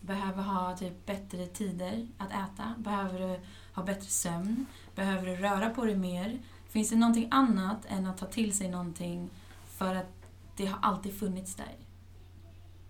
behöver 0.00 0.42
ha 0.42 0.76
typ 0.76 1.06
bättre 1.06 1.46
tider 1.46 2.08
att 2.18 2.30
äta? 2.30 2.74
Behöver 2.78 3.18
du 3.20 3.40
ha 3.74 3.82
bättre 3.82 4.08
sömn? 4.08 4.66
Behöver 4.94 5.26
du 5.26 5.36
röra 5.36 5.70
på 5.70 5.84
dig 5.84 5.96
mer? 5.96 6.38
Finns 6.68 6.90
det 6.90 6.96
någonting 6.96 7.28
annat 7.30 7.86
än 7.88 8.06
att 8.06 8.18
ta 8.18 8.26
till 8.26 8.56
sig 8.56 8.70
någonting 8.70 9.30
för 9.66 9.94
att 9.94 10.12
det 10.56 10.66
har 10.66 10.78
alltid 10.82 11.18
funnits 11.18 11.54
där? 11.54 11.74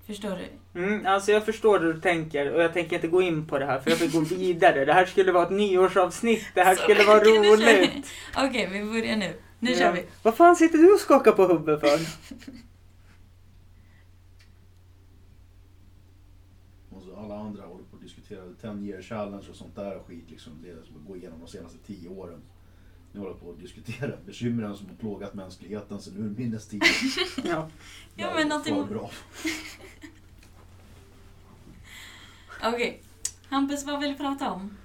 Förstår 0.06 0.38
du? 0.74 0.80
Mm, 0.80 1.06
alltså 1.06 1.32
jag 1.32 1.44
förstår 1.44 1.80
hur 1.80 1.92
du 1.94 2.00
tänker 2.00 2.52
och 2.54 2.62
jag 2.62 2.72
tänker 2.72 2.96
inte 2.96 3.08
gå 3.08 3.22
in 3.22 3.46
på 3.46 3.58
det 3.58 3.66
här 3.66 3.80
för 3.80 3.90
jag 3.90 3.96
vill 3.98 4.12
gå 4.12 4.20
vidare. 4.20 4.84
Det 4.84 4.92
här 4.92 5.06
skulle 5.06 5.32
vara 5.32 5.44
ett 5.44 5.50
nyårsavsnitt. 5.52 6.44
Det 6.54 6.60
här 6.62 6.74
Så 6.76 6.82
skulle 6.82 7.04
vara 7.04 7.20
roligt. 7.24 8.06
Okej, 8.36 8.68
vi 8.72 8.84
börjar 8.84 9.16
nu. 9.16 9.34
Nu 9.58 9.70
Ja. 9.70 9.78
kör 9.78 9.92
vi. 9.92 10.04
Vad 10.22 10.34
fan 10.36 10.56
sitter 10.56 10.78
du 10.78 10.92
och 10.94 11.00
skakar 11.00 11.32
på 11.32 11.46
huvudet 11.46 11.80
för? 11.80 11.98
Och 16.90 17.02
så 17.02 17.16
alla 17.16 17.36
andra 17.38 17.62
håller 17.62 17.84
på 17.84 17.96
att 17.96 18.02
diskutera 18.02 18.40
10 18.60 18.70
year 18.90 19.02
challenge 19.02 19.46
och 19.50 19.56
sånt 19.56 19.74
där 19.76 19.98
skit. 20.08 20.24
Liksom. 20.30 20.52
Det 20.62 20.68
är 20.70 20.74
som 20.86 20.96
att 20.96 21.06
gå 21.06 21.16
igenom 21.16 21.40
de 21.40 21.48
senaste 21.48 21.78
10 21.86 22.08
åren. 22.08 22.40
Nu 23.12 23.20
håller 23.20 23.34
på 23.34 23.50
att 23.50 23.60
diskutera 23.60 24.12
bekymren 24.26 24.76
som 24.76 24.88
har 24.88 24.94
plågat 24.94 25.34
mänskligheten 25.34 26.00
sedan 26.00 26.16
urminnes 26.16 26.68
tider. 26.68 26.88
Ja. 27.48 27.68
Ja, 28.16 28.30
men 28.34 28.44
är 28.44 28.48
någonting- 28.48 28.86
bra. 28.88 29.10
Okej. 32.64 33.02
Hampus, 33.48 33.86
vad 33.86 34.00
vill 34.00 34.10
du 34.10 34.16
prata 34.16 34.50
om? 34.50 34.76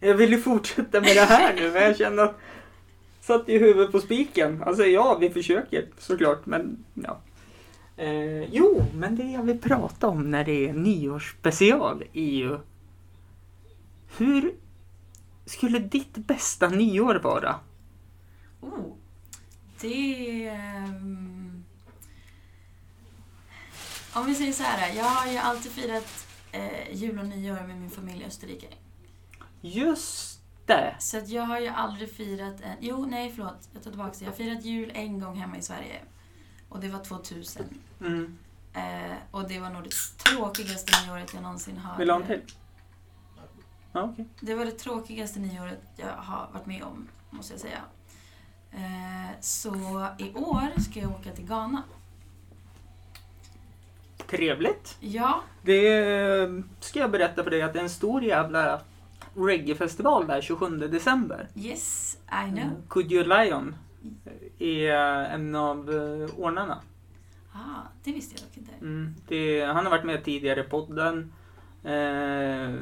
Jag 0.00 0.14
vill 0.14 0.30
ju 0.32 0.40
fortsätta 0.40 1.00
med 1.00 1.16
det 1.16 1.24
här 1.24 1.54
nu 1.54 1.70
men 1.72 1.82
jag 1.82 1.96
känner 1.96 2.22
att 2.22 2.36
satt 3.20 3.48
ju 3.48 3.58
huvudet 3.58 3.92
på 3.92 4.00
spiken. 4.00 4.62
Alltså 4.62 4.84
ja, 4.84 5.18
vi 5.20 5.30
försöker 5.30 5.88
såklart 5.98 6.46
men 6.46 6.84
ja. 6.94 7.20
Eh, 7.96 8.44
jo, 8.54 8.84
men 8.94 9.16
det 9.16 9.22
jag 9.30 9.42
vill 9.42 9.58
prata 9.58 10.08
om 10.08 10.30
när 10.30 10.44
det 10.44 10.68
är 10.68 10.72
nyårsspecial 10.72 12.04
är 12.12 12.30
ju 12.30 12.58
hur 14.18 14.52
skulle 15.50 15.78
ditt 15.78 16.16
bästa 16.16 16.68
nyår 16.68 17.14
vara? 17.14 17.60
Oh. 18.60 18.96
Det... 19.80 20.48
ehm, 20.48 21.64
Om 24.12 24.26
vi 24.26 24.34
säger 24.34 24.52
så 24.52 24.62
här. 24.62 24.94
Jag 24.94 25.04
har 25.04 25.32
ju 25.32 25.38
alltid 25.38 25.72
firat 25.72 26.26
eh, 26.52 26.92
jul 26.92 27.18
och 27.18 27.26
nyår 27.26 27.66
med 27.66 27.76
min 27.76 27.90
familj 27.90 28.22
i 28.22 28.26
Österrike. 28.26 28.66
Just 29.60 30.40
inte. 30.70 30.94
Så 30.98 31.18
att 31.18 31.28
jag 31.28 31.42
har 31.42 31.60
ju 31.60 31.68
aldrig 31.68 32.12
firat 32.12 32.60
en... 32.60 32.76
Jo, 32.80 33.06
nej 33.06 33.32
förlåt. 33.36 33.68
Jag 33.72 33.82
tar 33.82 33.90
tillbaka 33.90 34.12
det. 34.18 34.24
Jag 34.24 34.32
har 34.32 34.36
firat 34.36 34.64
jul 34.64 34.90
en 34.94 35.20
gång 35.20 35.36
hemma 35.36 35.58
i 35.58 35.62
Sverige. 35.62 36.00
Och 36.68 36.80
det 36.80 36.88
var 36.88 37.04
2000. 37.04 37.64
Mm. 38.00 38.38
Eh, 38.72 39.16
och 39.30 39.48
det 39.48 39.60
var 39.60 39.70
nog 39.70 39.82
det 39.84 39.90
tråkigaste 40.24 40.92
nyåret 41.06 41.34
jag 41.34 41.42
någonsin 41.42 41.78
har... 41.78 41.98
Vill 41.98 42.06
du 42.08 42.12
ha 42.12 42.20
en 42.20 42.26
till? 42.26 42.42
Ja, 43.92 44.02
okej. 44.12 44.26
Det 44.40 44.54
var 44.54 44.64
det 44.64 44.70
tråkigaste 44.70 45.40
nyåret 45.40 45.80
jag 45.96 46.06
har 46.16 46.48
varit 46.52 46.66
med 46.66 46.82
om, 46.82 47.08
måste 47.30 47.52
jag 47.52 47.60
säga. 47.60 47.78
Eh, 48.72 49.40
så 49.40 49.74
i 50.18 50.32
år 50.34 50.80
ska 50.80 51.00
jag 51.00 51.10
åka 51.10 51.30
till 51.32 51.46
Ghana. 51.46 51.82
Trevligt. 54.26 54.96
Ja, 55.00 55.42
Det 55.62 56.62
ska 56.80 56.98
jag 56.98 57.10
berätta 57.10 57.44
för 57.44 57.50
dig 57.50 57.62
att 57.62 57.72
det 57.72 57.78
är 57.78 57.82
en 57.82 57.90
stor 57.90 58.22
jävla 58.24 58.80
reggae-festival 59.34 60.26
där 60.26 60.40
27 60.40 60.76
december. 60.78 61.48
yes, 61.54 62.18
I 62.46 62.50
know. 62.50 62.82
Could 62.88 63.12
You 63.12 63.24
Lion 63.24 63.74
är 64.58 64.94
en 65.34 65.54
av 65.54 65.90
eh, 65.90 66.38
ordnarna. 66.38 66.78
Ah, 67.52 67.82
det 68.04 68.12
visste 68.12 68.34
jag 68.34 68.42
dock 68.48 68.56
inte. 68.56 68.72
Mm. 68.80 69.14
Det, 69.28 69.64
han 69.64 69.84
har 69.84 69.90
varit 69.90 70.04
med 70.04 70.24
tidigare 70.24 70.60
i 70.60 70.62
podden. 70.64 71.32
Eh, 71.84 72.74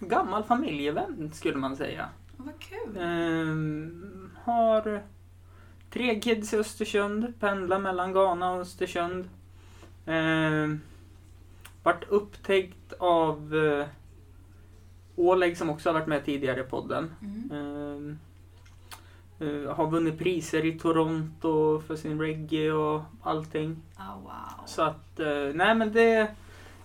gammal 0.00 0.44
familjevän 0.44 1.30
skulle 1.34 1.56
man 1.56 1.76
säga. 1.76 2.08
Oh, 2.38 2.44
vad 2.44 2.58
kul. 2.58 2.96
Eh, 2.96 4.42
har 4.44 5.02
tre 5.90 6.20
kids 6.20 6.54
i 6.54 6.56
Östersund, 6.56 7.40
pendlar 7.40 7.78
mellan 7.78 8.12
Ghana 8.12 8.50
och 8.52 8.60
Östersund. 8.60 9.28
Eh, 10.06 10.76
vart 11.82 12.04
upptäckt 12.08 12.92
av 12.98 13.54
eh, 13.56 13.86
Oleg 15.16 15.56
som 15.56 15.70
också 15.70 15.88
har 15.88 15.94
varit 15.94 16.06
med 16.06 16.24
tidigare 16.24 16.60
i 16.60 16.64
podden. 16.64 17.10
Mm. 17.22 18.18
Eh, 19.40 19.48
eh, 19.48 19.74
har 19.74 19.90
vunnit 19.90 20.18
priser 20.18 20.64
i 20.64 20.78
Toronto 20.78 21.80
för 21.80 21.96
sin 21.96 22.20
reggae 22.20 22.72
och 22.72 23.02
allting. 23.22 23.82
Ah, 23.96 24.14
wow. 24.22 24.66
Så 24.66 24.82
att, 24.82 25.20
eh, 25.20 25.54
nej 25.54 25.74
men 25.74 25.92
det, 25.92 26.30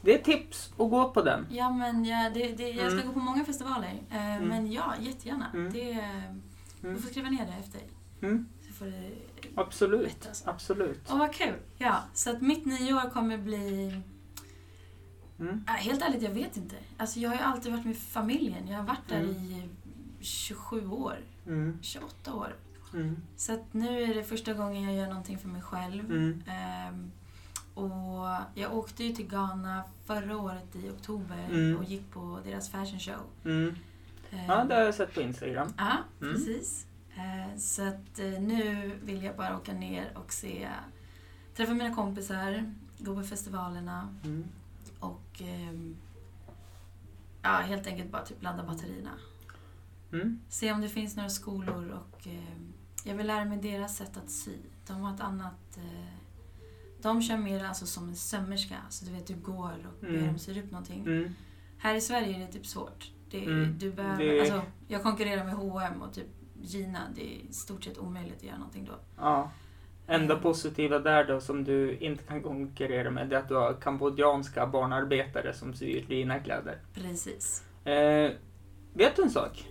det 0.04 0.14
är 0.20 0.24
tips 0.24 0.70
att 0.72 0.78
gå 0.90 1.10
på 1.10 1.22
den. 1.22 1.48
Ja, 1.50 1.70
men 1.72 2.06
ja, 2.06 2.30
det, 2.34 2.48
det, 2.58 2.70
jag 2.70 2.86
ska 2.92 2.94
Mm. 2.94 3.08
gå 3.08 3.14
på 3.14 3.20
många 3.20 3.46
festivaler. 3.46 4.02
Eh, 4.12 4.42
Men 4.42 4.72
ja, 4.72 4.94
jättegärna. 5.00 5.48
Mm. 5.54 5.74
Det, 5.74 5.92
Mm. 6.84 6.96
Du 6.96 7.02
får 7.02 7.10
skriva 7.10 7.30
ner 7.30 7.46
det 7.46 7.54
efter. 7.60 7.82
Mm, 8.22 8.48
Så 8.68 8.74
får 8.74 8.86
det 8.86 9.12
absolut, 9.56 10.04
bättre. 10.08 10.30
Alltså. 10.30 10.50
absolut. 10.50 11.02
Åh, 11.10 11.18
vad 11.20 11.34
kul. 11.34 11.56
Ja, 11.78 12.00
så 12.14 12.30
att 12.30 12.42
mitt 12.42 12.66
nyår 12.66 13.10
kommer 13.10 13.38
bli... 13.38 14.02
Mm. 15.40 15.64
Äh, 15.68 15.74
helt 15.74 16.02
ärligt, 16.02 16.22
jag 16.22 16.30
vet 16.32 16.58
inte. 16.58 16.76
Alltså, 16.98 17.20
jag 17.20 17.30
har 17.30 17.36
ju 17.38 17.42
alltid 17.42 17.72
varit 17.72 17.86
med 17.86 17.98
familjen. 17.98 18.68
Jag 18.68 18.78
har 18.78 18.84
varit 18.84 19.10
där 19.10 19.20
Mm. 19.20 19.36
i 19.36 19.70
27 20.20 20.88
år. 20.88 21.18
Mm. 21.48 21.80
28 21.82 22.34
år. 22.34 22.56
Mm. 22.94 23.18
Så 23.38 23.54
att 23.54 23.74
nu 23.74 24.04
är 24.04 24.14
det 24.16 24.24
första 24.24 24.54
gången 24.54 24.84
jag 24.84 24.96
gör 24.96 25.08
någonting 25.08 25.38
för 25.38 25.48
mig 25.48 25.62
själv. 25.62 26.06
Mm. 26.12 26.44
Och 27.74 28.28
jag 28.56 28.74
åkte 28.78 29.04
ju 29.04 29.14
till 29.14 29.28
Ghana 29.28 29.84
förra 30.06 30.38
året 30.38 30.76
i 30.76 30.90
oktober 30.90 31.48
Mm. 31.50 31.78
och 31.78 31.84
gick 31.84 32.12
på 32.12 32.40
deras 32.46 32.70
fashion 32.70 33.00
show. 33.00 33.22
Mm. 33.46 33.76
Ehm, 34.32 34.46
Ja, 34.48 34.64
det 34.64 34.76
har 34.76 34.82
jag 34.82 34.96
sett 34.96 35.14
på 35.14 35.22
Instagram. 35.22 35.74
Ja, 35.78 35.98
Mm. 36.22 36.34
precis. 36.34 36.88
Eh, 37.16 37.58
Så 37.58 37.88
att 37.88 38.20
eh, 38.20 38.26
nu 38.42 38.92
vill 39.04 39.24
jag 39.24 39.36
bara 39.38 39.58
åka 39.58 39.74
ner 39.74 40.18
och 40.18 40.34
se, 40.34 40.70
träffa 41.56 41.74
mina 41.74 41.96
kompisar, 41.96 42.74
gå 43.00 43.16
på 43.16 43.24
festivalerna 43.24 44.16
Mm. 44.24 44.44
och 45.00 45.42
ehm, 45.42 45.96
ja, 47.42 47.50
helt 47.50 47.88
enkelt 47.88 48.12
bara 48.12 48.26
typ 48.26 48.44
ladda 48.44 48.64
batterierna. 48.64 49.12
Mm. 50.12 50.40
Se 50.50 50.72
om 50.72 50.82
det 50.82 50.90
finns 50.90 51.16
några 51.16 51.30
skolor 51.30 51.90
och 51.90 52.28
ehm, 52.28 52.74
jag 53.04 53.16
vill 53.16 53.28
lära 53.28 53.46
mig 53.46 53.58
deras 53.58 53.98
sätt 53.98 54.18
att 54.18 54.30
sy. 54.30 54.58
De 54.88 55.02
har 55.02 55.14
ett 55.16 55.22
annat... 55.22 55.78
eh, 57.06 57.14
De 57.14 57.22
kör 57.22 57.38
mer 57.38 57.66
alltså 57.66 57.86
som 57.86 58.10
en 58.10 58.16
sömmerska, 58.16 58.76
så 58.90 59.06
du 59.06 59.12
vet 59.12 59.28
du 59.28 59.36
går 59.36 59.72
och 59.94 60.02
ber 60.02 60.08
Mm. 60.10 60.28
dem 60.28 60.38
sy 60.40 60.60
upp 60.62 60.72
någonting. 60.72 61.02
Mm. 61.02 61.34
Här 61.78 61.96
i 61.96 62.02
Sverige 62.02 62.36
är 62.36 62.40
det 62.40 62.52
typ 62.52 62.66
svårt. 62.66 63.12
Det, 63.30 63.46
Mm. 63.46 63.78
du 63.80 63.92
behöver, 63.92 64.24
Det- 64.26 64.40
alltså, 64.40 64.62
jag 64.88 65.04
konkurrerar 65.04 65.44
med 65.46 65.54
H&M 65.54 66.02
och 66.02 66.14
typ 66.14 66.28
Gina. 66.62 67.00
Det 67.16 67.22
är 67.22 67.50
i 67.50 67.54
stort 67.54 67.84
sett 67.84 67.98
omöjligt 67.98 68.38
att 68.38 68.44
göra 68.44 68.58
någonting 68.58 68.86
då. 68.86 68.94
Ja. 69.18 69.52
Enda 70.08 70.34
Mm. 70.34 70.44
positiva 70.44 71.00
där 71.00 71.26
då 71.26 71.42
som 71.42 71.64
du 71.64 71.98
inte 71.98 72.24
kan 72.24 72.42
konkurrera 72.42 73.12
med 73.12 73.30
det 73.30 73.36
är 73.36 73.40
att 73.40 73.48
du 73.48 73.56
har 73.56 73.74
kambodjanska 73.74 74.68
barnarbetare 74.68 75.54
som 75.54 75.74
syr 75.74 76.06
dina 76.08 76.40
kläder. 76.40 76.78
Precis. 76.94 77.64
Eh, 77.86 78.32
vet 78.94 79.16
du 79.16 79.24
en 79.24 79.30
sak? 79.30 79.70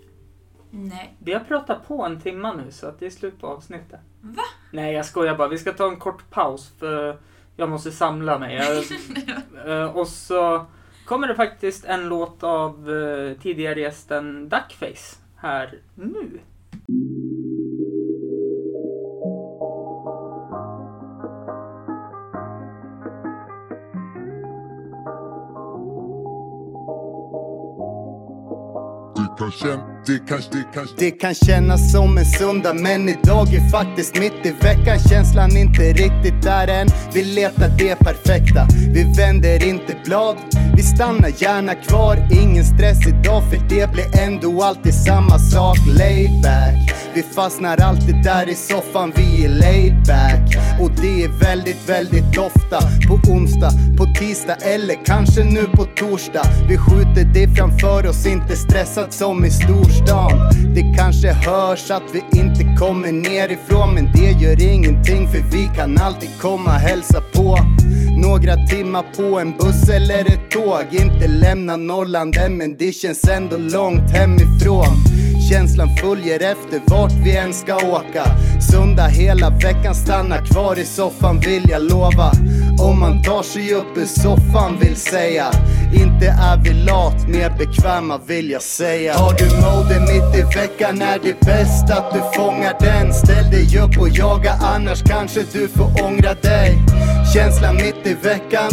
Nej. 0.70 1.16
Vi 1.18 1.32
har 1.32 1.40
pratat 1.40 1.86
på 1.88 2.04
en 2.06 2.20
timma 2.20 2.52
nu 2.52 2.70
så 2.70 2.86
att 2.86 2.98
det 3.00 3.06
är 3.06 3.10
slut 3.10 3.40
på 3.40 3.46
avsnittet. 3.46 4.00
Va? 4.22 4.42
Nej 4.70 4.94
jag 4.94 5.06
skojar 5.06 5.36
bara. 5.36 5.48
Vi 5.48 5.58
ska 5.58 5.72
ta 5.72 5.88
en 5.88 5.96
kort 5.96 6.30
paus 6.30 6.72
för 6.78 7.18
jag 7.56 7.68
måste 7.68 7.92
samla 7.92 8.38
mig. 8.38 8.56
Jag, 8.56 8.84
eh, 9.82 9.96
och 9.96 10.08
så 10.08 10.66
kommer 11.04 11.28
det 11.28 11.34
faktiskt 11.34 11.84
en 11.84 12.08
låt 12.08 12.42
av 12.42 12.90
eh, 12.90 13.42
tidigare 13.42 13.80
gästen 13.80 14.48
Duckface 14.48 15.16
här 15.36 15.78
nu. 15.94 16.40
Det 29.16 29.58
kan 29.60 29.91
det 30.06 30.18
kan, 30.28 30.38
det 30.52 30.64
kan, 30.74 30.86
Det 30.98 31.10
kan 31.10 31.34
kännas 31.34 31.92
som 31.92 32.18
en 32.18 32.24
söndag 32.24 32.74
men 32.74 33.08
idag 33.08 33.54
är 33.54 33.70
faktiskt 33.70 34.18
mitt 34.18 34.46
i 34.46 34.50
veckan. 34.50 34.98
Känslan 35.10 35.56
inte 35.56 35.82
riktigt 35.82 36.42
där 36.42 36.68
än. 36.68 36.88
Vi 37.14 37.24
letar 37.24 37.68
det 37.78 37.96
perfekta. 37.96 38.66
Vi 38.94 39.14
vänder 39.18 39.68
inte 39.68 39.96
blad. 40.04 40.36
Vi 40.76 40.82
stannar 40.82 41.32
gärna 41.42 41.74
kvar. 41.74 42.28
Ingen 42.42 42.64
stress 42.64 43.06
idag 43.06 43.42
för 43.50 43.58
det 43.68 43.92
blir 43.92 44.20
ändå 44.20 44.62
alltid 44.62 44.94
samma 44.94 45.38
sak. 45.38 45.78
Laid 45.98 46.42
back. 46.42 46.92
Vi 47.14 47.22
fastnar 47.22 47.80
alltid 47.80 48.22
där 48.24 48.48
i 48.48 48.54
soffan. 48.54 49.12
Vi 49.16 49.44
är 49.44 49.48
laid 49.48 49.96
back. 50.06 50.56
Och 50.80 50.90
det 51.02 51.24
är 51.24 51.28
väldigt, 51.28 51.88
väldigt 51.88 52.38
ofta. 52.38 52.78
På 53.08 53.14
onsdag, 53.30 53.70
på 53.98 54.04
tisdag 54.20 54.56
eller 54.56 55.04
kanske 55.04 55.44
nu 55.44 55.64
på 55.64 55.84
torsdag. 55.84 56.46
Vi 56.68 56.78
skjuter 56.78 57.24
det 57.34 57.48
framför 57.56 58.06
oss, 58.06 58.26
inte 58.26 58.56
stressat 58.56 59.12
som 59.12 59.44
i 59.44 59.50
storstan 59.92 60.50
Det 60.74 60.94
kanske 60.96 61.32
hörs 61.32 61.90
att 61.90 62.02
vi 62.12 62.38
inte 62.38 62.76
kommer 62.78 63.12
nerifrån 63.12 63.94
Men 63.94 64.12
det 64.12 64.30
gör 64.30 64.72
ingenting 64.72 65.28
för 65.28 65.38
vi 65.52 65.70
kan 65.76 65.98
alltid 65.98 66.30
komma 66.40 66.70
hälsa 66.70 67.20
på. 67.32 67.58
Några 68.16 68.56
timmar 68.56 69.04
på 69.16 69.38
en 69.38 69.52
buss 69.58 69.88
eller 69.88 70.20
ett 70.20 70.50
tåg. 70.50 70.84
Inte 70.90 71.28
lämna 71.28 71.76
Norrland 71.76 72.36
än 72.36 72.56
men 72.56 72.76
det 72.76 72.92
känns 72.92 73.28
ändå 73.28 73.56
långt 73.56 74.10
hemifrån. 74.10 74.96
Känslan 75.50 75.88
följer 75.96 76.40
efter 76.52 76.80
vart 76.86 77.12
vi 77.24 77.36
än 77.36 77.54
ska 77.54 77.76
åka. 77.76 78.24
Söndag 78.70 79.08
hela 79.08 79.50
veckan, 79.50 79.94
stanna 79.94 80.38
kvar 80.38 80.78
i 80.78 80.84
soffan 80.84 81.40
vill 81.40 81.70
jag 81.70 81.82
lova. 81.82 82.32
Om 82.80 83.00
man 83.00 83.22
tar 83.22 83.42
sig 83.42 83.74
upp 83.74 83.96
ur 83.96 84.06
soffan 84.06 84.78
vill 84.80 84.96
säga 84.96 85.50
Inte 85.94 86.26
är 86.26 86.56
vi 86.64 86.70
lat, 86.70 87.28
mer 87.28 87.50
bekväma 87.58 88.18
vill 88.26 88.50
jag 88.50 88.62
säga. 88.62 89.14
Har 89.14 89.32
du 89.32 89.44
mode 89.44 90.00
mitt 90.00 90.38
i 90.38 90.58
veckan 90.58 91.02
är 91.02 91.18
det 91.22 91.40
bäst 91.40 91.90
att 91.90 92.12
du 92.12 92.20
fångar 92.36 92.76
den. 92.80 93.14
Ställ 93.14 93.50
dig 93.50 93.78
upp 93.78 94.00
och 94.00 94.08
jaga 94.08 94.52
annars 94.52 95.02
kanske 95.02 95.40
du 95.52 95.68
får 95.68 96.04
ångra 96.04 96.34
dig. 96.34 96.78
Känslan 97.34 97.74
mitt 97.74 98.06
i 98.06 98.14
veckan 98.14 98.70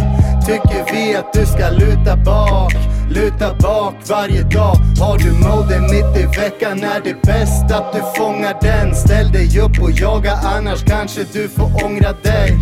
tycker 0.48 0.94
vi 0.94 1.16
att 1.16 1.34
du 1.34 1.46
ska 1.46 1.70
luta 1.70 2.16
bak. 2.16 2.99
Luta 3.10 3.54
bak 3.54 3.96
varje 4.10 4.44
dag. 4.44 4.76
Har 5.00 5.18
du 5.18 5.32
mode 5.32 5.80
mitt 5.80 6.24
i 6.24 6.40
veckan 6.42 6.84
är 6.84 7.02
det 7.04 7.22
bäst 7.22 7.72
att 7.72 7.94
du 7.94 8.00
fångar 8.18 8.58
den. 8.62 8.96
Ställ 8.96 9.32
dig 9.32 9.60
upp 9.60 9.82
och 9.82 9.92
jaga 9.92 10.32
annars 10.32 10.84
kanske 10.84 11.22
du 11.34 11.50
får 11.50 11.86
ångra 11.86 12.14
dig. 12.24 12.58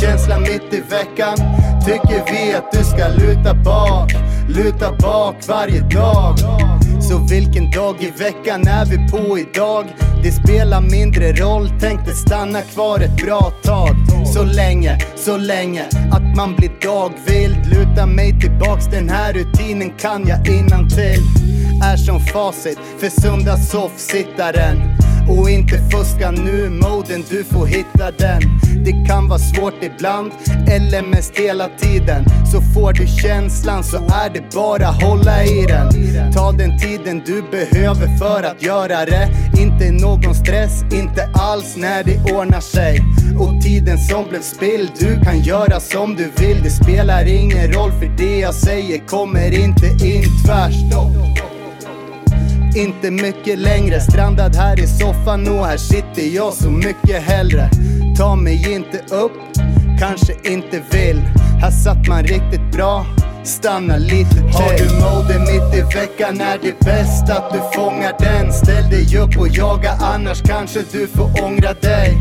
Känslan 0.00 0.42
mitt 0.42 0.74
i 0.74 0.80
veckan. 0.90 1.36
Tycker 1.86 2.32
vi 2.32 2.54
att 2.54 2.72
du 2.72 2.84
ska 2.84 3.08
luta 3.08 3.54
bak. 3.54 4.12
Luta 4.48 4.92
bak 4.92 5.36
varje 5.48 5.80
dag 5.80 6.34
så 7.08 7.18
vilken 7.18 7.70
dag 7.70 7.96
i 8.00 8.10
veckan 8.10 8.66
är 8.66 8.86
vi 8.86 9.08
på 9.08 9.38
idag? 9.38 9.84
Det 10.22 10.32
spelar 10.32 10.80
mindre 10.80 11.32
roll, 11.32 11.68
tänkte 11.80 12.12
stanna 12.12 12.60
kvar 12.62 13.00
ett 13.00 13.16
bra 13.16 13.52
tag. 13.62 13.96
Så 14.34 14.44
länge, 14.44 14.98
så 15.16 15.36
länge 15.36 15.84
att 16.12 16.36
man 16.36 16.54
blir 16.56 16.70
dagvild. 16.82 17.66
Luta 17.66 18.06
mig 18.06 18.40
tillbaks, 18.40 18.86
den 18.86 19.08
här 19.08 19.32
rutinen 19.32 19.90
kan 19.98 20.28
jag 20.28 20.48
innantill 20.48 21.22
Är 21.82 21.96
som 21.96 22.20
facit 22.20 22.78
för 22.98 23.20
söndagssoffsittaren 23.20 25.03
och 25.28 25.50
inte 25.50 25.78
fuska 25.90 26.30
nu 26.30 26.70
moden, 26.70 27.24
du 27.30 27.44
får 27.44 27.66
hitta 27.66 28.10
den 28.18 28.40
Det 28.84 29.08
kan 29.08 29.28
vara 29.28 29.38
svårt 29.38 29.82
ibland, 29.82 30.32
eller 30.68 31.02
mest 31.02 31.38
hela 31.38 31.68
tiden 31.68 32.24
Så 32.52 32.60
får 32.60 32.92
du 32.92 33.06
känslan 33.06 33.84
så 33.84 33.96
är 33.96 34.30
det 34.34 34.54
bara 34.54 34.86
hålla 34.86 35.44
i 35.44 35.66
den 35.66 35.94
Ta 36.32 36.52
den 36.52 36.78
tiden 36.78 37.22
du 37.26 37.42
behöver 37.42 38.18
för 38.18 38.42
att 38.42 38.62
göra 38.62 39.04
det. 39.04 39.28
Inte 39.58 39.90
någon 39.90 40.34
stress, 40.34 40.82
inte 40.92 41.28
alls 41.34 41.76
när 41.76 42.04
det 42.04 42.32
ordnar 42.32 42.60
sig. 42.60 43.00
Och 43.38 43.62
tiden 43.62 43.98
som 43.98 44.28
blev 44.28 44.42
spilld, 44.42 44.90
du 44.98 45.20
kan 45.20 45.40
göra 45.40 45.80
som 45.80 46.16
du 46.16 46.30
vill. 46.36 46.62
Det 46.62 46.70
spelar 46.70 47.28
ingen 47.28 47.72
roll 47.72 47.92
för 47.92 48.16
det 48.16 48.38
jag 48.38 48.54
säger 48.54 49.06
kommer 49.06 49.64
inte 49.64 49.86
in 49.86 50.24
tvärstopp. 50.46 51.43
Inte 52.76 53.10
mycket 53.10 53.58
längre, 53.58 54.00
strandad 54.00 54.56
här 54.56 54.80
i 54.80 54.86
soffan 54.86 55.48
och 55.48 55.66
här 55.66 55.76
sitter 55.76 56.34
jag 56.34 56.52
så 56.52 56.70
mycket 56.70 57.22
hellre. 57.22 57.70
Ta 58.18 58.36
mig 58.36 58.72
inte 58.72 59.14
upp, 59.14 59.32
kanske 60.00 60.32
inte 60.44 60.82
vill. 60.90 61.16
Här 61.60 61.70
satt 61.70 62.08
man 62.08 62.22
riktigt 62.22 62.72
bra, 62.72 63.06
stanna 63.44 63.96
lite 63.96 64.34
till. 64.34 64.52
Har 64.52 64.78
du 64.78 64.84
mode 64.84 65.38
mitt 65.38 65.78
i 65.78 65.98
veckan 65.98 66.40
är 66.40 66.58
det 66.62 66.80
bäst 66.80 67.30
att 67.30 67.52
du 67.52 67.58
fångar 67.80 68.12
den. 68.18 68.52
Ställ 68.52 68.90
dig 68.90 69.18
upp 69.18 69.36
och 69.38 69.48
jaga, 69.48 69.90
annars 70.00 70.42
kanske 70.42 70.80
du 70.92 71.06
får 71.06 71.44
ångra 71.44 71.72
dig. 71.72 72.18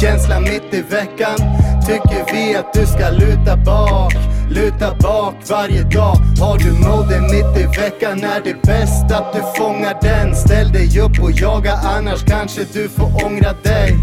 Känsla 0.00 0.40
mitt 0.40 0.74
i 0.74 0.82
veckan, 0.82 1.38
tycker 1.86 2.34
vi 2.34 2.56
att 2.56 2.72
du 2.72 2.86
ska 2.86 3.10
luta 3.10 3.56
bak. 3.56 4.31
Luta 4.54 4.94
bak 5.00 5.34
varje 5.50 5.82
dag. 5.82 6.16
Har 6.40 6.58
du 6.58 6.72
mode 6.72 7.20
mitt 7.20 7.56
i 7.56 7.80
veckan 7.80 8.24
är 8.24 8.40
det 8.44 8.62
bäst 8.62 9.12
att 9.12 9.32
du 9.32 9.40
fångar 9.56 9.98
den. 10.02 10.36
Ställ 10.36 10.72
dig 10.72 11.00
upp 11.00 11.22
och 11.22 11.32
jaga 11.32 11.72
annars 11.72 12.24
kanske 12.24 12.60
du 12.72 12.88
får 12.88 13.24
ångra 13.24 13.52
dig. 13.52 13.98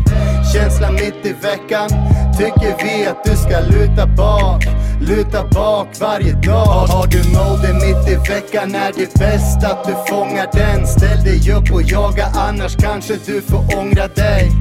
Känsla 0.54 0.92
mitt 0.92 1.26
i 1.26 1.34
veckan. 1.34 1.90
Tycker 2.38 2.84
vi 2.84 3.08
att 3.08 3.24
du 3.24 3.36
ska 3.36 3.60
luta 3.60 4.08
bak? 4.08 4.64
Luta 5.02 5.44
bak 5.48 5.88
varje 6.00 6.34
dag. 6.34 6.88
Har 6.88 7.08
du 7.08 7.18
mode 7.18 7.74
mitt 7.74 8.10
i 8.10 8.34
veckan 8.34 8.76
är 8.76 8.92
det 8.96 9.20
bäst 9.20 9.64
att 9.64 9.84
du 9.84 9.94
fångar 10.14 10.48
den. 10.54 10.88
Ställ 10.88 11.24
dig 11.24 11.52
upp 11.52 11.72
och 11.74 11.82
jaga 11.82 12.26
annars 12.36 12.76
kanske 12.76 13.14
du 13.26 13.42
får 13.42 13.78
ångra 13.78 14.08
dig. 14.08 14.52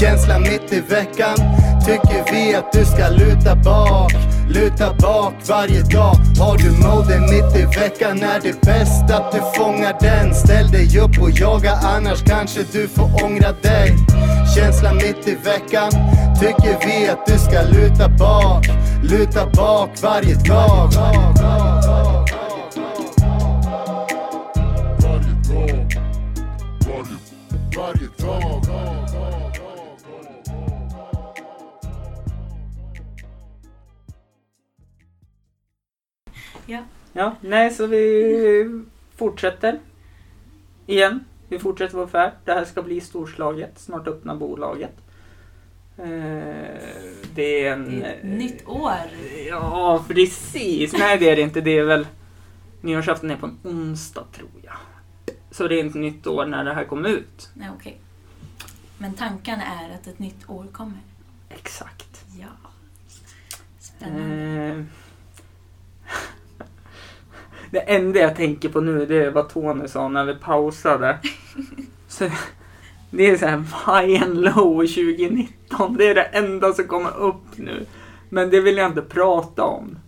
Känsla 0.00 0.38
mitt 0.38 0.72
i 0.72 0.80
veckan. 0.80 1.36
Tycker 1.86 2.32
vi 2.32 2.54
att 2.54 2.72
du 2.72 2.84
ska 2.84 3.08
luta 3.08 3.56
bak? 3.56 4.31
Luta 4.54 4.94
bak 4.94 5.34
varje 5.48 5.82
dag. 5.82 6.14
Har 6.38 6.58
du 6.58 6.70
mode 6.70 7.20
mitt 7.20 7.56
i 7.56 7.80
veckan? 7.80 8.22
Är 8.22 8.40
det 8.40 8.60
bäst 8.60 9.10
att 9.10 9.32
du 9.32 9.38
fångar 9.56 9.96
den? 10.00 10.34
Ställ 10.34 10.70
dig 10.70 10.98
upp 10.98 11.22
och 11.22 11.30
jaga 11.30 11.72
annars 11.72 12.22
kanske 12.22 12.60
du 12.72 12.88
får 12.88 13.24
ångra 13.24 13.52
dig. 13.52 13.96
Känsla 14.54 14.92
mitt 14.94 15.28
i 15.28 15.34
veckan. 15.34 15.90
Tycker 16.40 16.86
vi 16.86 17.08
att 17.08 17.26
du 17.26 17.38
ska 17.38 17.62
luta 17.62 18.08
bak? 18.08 18.66
Luta 19.02 19.46
bak 19.46 19.90
varje 20.02 20.34
dag. 20.34 20.92
Varje 20.92 21.30
dag, 21.32 22.26
varje, 26.86 27.18
varje 27.76 28.08
dag. 28.18 28.91
Ja. 36.66 36.84
Ja, 37.12 37.36
nej 37.40 37.70
så 37.70 37.86
vi 37.86 38.84
fortsätter. 39.16 39.80
Igen. 40.86 41.24
Vi 41.48 41.58
fortsätter 41.58 41.96
vår 41.96 42.06
färd. 42.06 42.32
Det 42.44 42.52
här 42.52 42.64
ska 42.64 42.82
bli 42.82 43.00
storslaget. 43.00 43.78
Snart 43.78 44.08
öppna 44.08 44.36
bolaget. 44.36 44.96
Eh, 45.98 46.06
det 47.34 47.66
är 47.66 47.72
en... 47.72 48.00
Det 48.00 48.06
är 48.06 48.12
ett 48.14 48.24
eh, 48.24 48.30
nytt 48.30 48.68
år. 48.68 49.10
Ja, 49.48 50.04
precis. 50.08 50.92
Nej, 50.92 51.18
det 51.18 51.30
är 51.30 51.36
det 51.36 51.42
inte. 51.42 51.60
Det 51.60 51.78
är 51.78 51.84
väl... 51.84 52.06
Nyårsafton 52.80 53.30
är 53.30 53.36
på 53.36 53.46
en 53.46 53.58
onsdag, 53.62 54.24
tror 54.32 54.50
jag. 54.62 54.76
Så 55.50 55.68
det 55.68 55.80
är 55.80 55.86
ett 55.86 55.94
nytt 55.94 56.26
år 56.26 56.46
när 56.46 56.64
det 56.64 56.74
här 56.74 56.84
kommer 56.84 57.08
ut. 57.08 57.50
Nej, 57.54 57.68
okej. 57.74 58.00
Men 58.98 59.14
tanken 59.14 59.60
är 59.60 59.94
att 59.94 60.06
ett 60.06 60.18
nytt 60.18 60.50
år 60.50 60.66
kommer. 60.72 60.98
Exakt. 61.48 62.24
Ja. 62.40 62.70
Spännande. 63.78 64.66
Eh, 64.66 64.84
Det 67.72 67.78
enda 67.80 68.20
jag 68.20 68.36
tänker 68.36 68.68
på 68.68 68.80
nu 68.80 69.06
det 69.06 69.24
är 69.24 69.30
vad 69.30 69.48
Tony 69.48 69.88
sa 69.88 70.08
när 70.08 70.24
vi 70.24 70.34
pausade. 70.34 71.18
Så 72.08 72.30
det 73.10 73.30
är 73.30 73.36
så 73.36 73.46
här 73.46 73.58
high 74.02 74.22
and 74.22 74.40
low 74.44 74.86
2019. 74.86 75.96
Det 75.96 76.08
är 76.08 76.14
det 76.14 76.22
enda 76.22 76.72
som 76.72 76.84
kommer 76.86 77.16
upp 77.16 77.56
nu. 77.56 77.86
Men 78.28 78.50
det 78.50 78.60
vill 78.60 78.76
jag 78.76 78.90
inte 78.90 79.02
prata 79.02 79.64
om. 79.64 79.98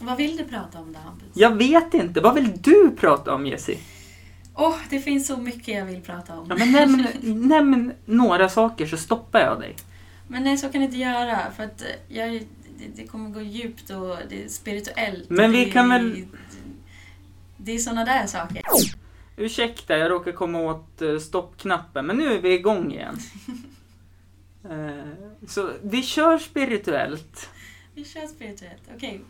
Vad 0.00 0.16
vill 0.16 0.36
du 0.36 0.44
prata 0.44 0.78
om 0.78 0.92
då, 0.92 0.98
Hampus? 0.98 1.28
Jag 1.34 1.50
vet 1.56 1.94
inte. 1.94 2.20
Vad 2.20 2.34
vill 2.34 2.52
du 2.60 2.90
prata 3.00 3.34
om 3.34 3.46
Jessie? 3.46 3.78
Åh, 4.54 4.76
det 4.90 5.00
finns 5.00 5.26
så 5.26 5.36
mycket 5.36 5.74
jag 5.74 5.84
vill 5.84 6.00
prata 6.00 6.38
om. 6.38 6.46
Ja, 6.48 6.56
men 6.58 6.72
nämn, 6.72 7.06
nämn 7.48 7.92
några 8.04 8.48
saker 8.48 8.86
så 8.86 8.96
stoppar 8.96 9.40
jag 9.40 9.60
dig. 9.60 9.76
Men 10.28 10.44
nej, 10.44 10.58
så 10.58 10.68
kan 10.68 10.80
jag 10.80 10.88
inte 10.88 10.98
göra. 11.00 11.38
För 11.56 11.64
att 11.64 11.80
eh, 11.82 12.16
jag, 12.16 12.30
det, 12.78 13.02
det 13.02 13.06
kommer 13.06 13.30
gå 13.30 13.40
djupt 13.40 13.90
och 13.90 14.16
det 14.28 14.44
är 14.44 14.48
spirituellt. 14.48 15.30
Men 15.30 15.52
vi 15.52 15.64
kan 15.70 15.88
väl- 15.88 16.24
Det 17.64 17.72
är 17.72 17.78
såna 17.78 18.04
där 18.04 18.26
saker. 18.26 18.62
Ursäkta, 19.36 19.96
jag 19.98 20.10
råkar 20.10 20.32
komma 20.32 20.58
åt 20.60 21.02
eh, 21.02 21.18
stoppknappen. 21.18 22.06
Men 22.06 22.16
nu 22.16 22.32
är 22.34 22.40
vi 22.40 22.54
igång 22.54 22.92
igen. 22.92 23.18
Eh, 24.70 25.04
Så 25.48 25.72
vi 25.82 26.02
kör 26.02 26.38
spirituellt. 26.38 27.48
Vi 27.94 28.04
kör 28.04 28.26
spirituellt. 28.26 28.82
Okej. 28.96 29.20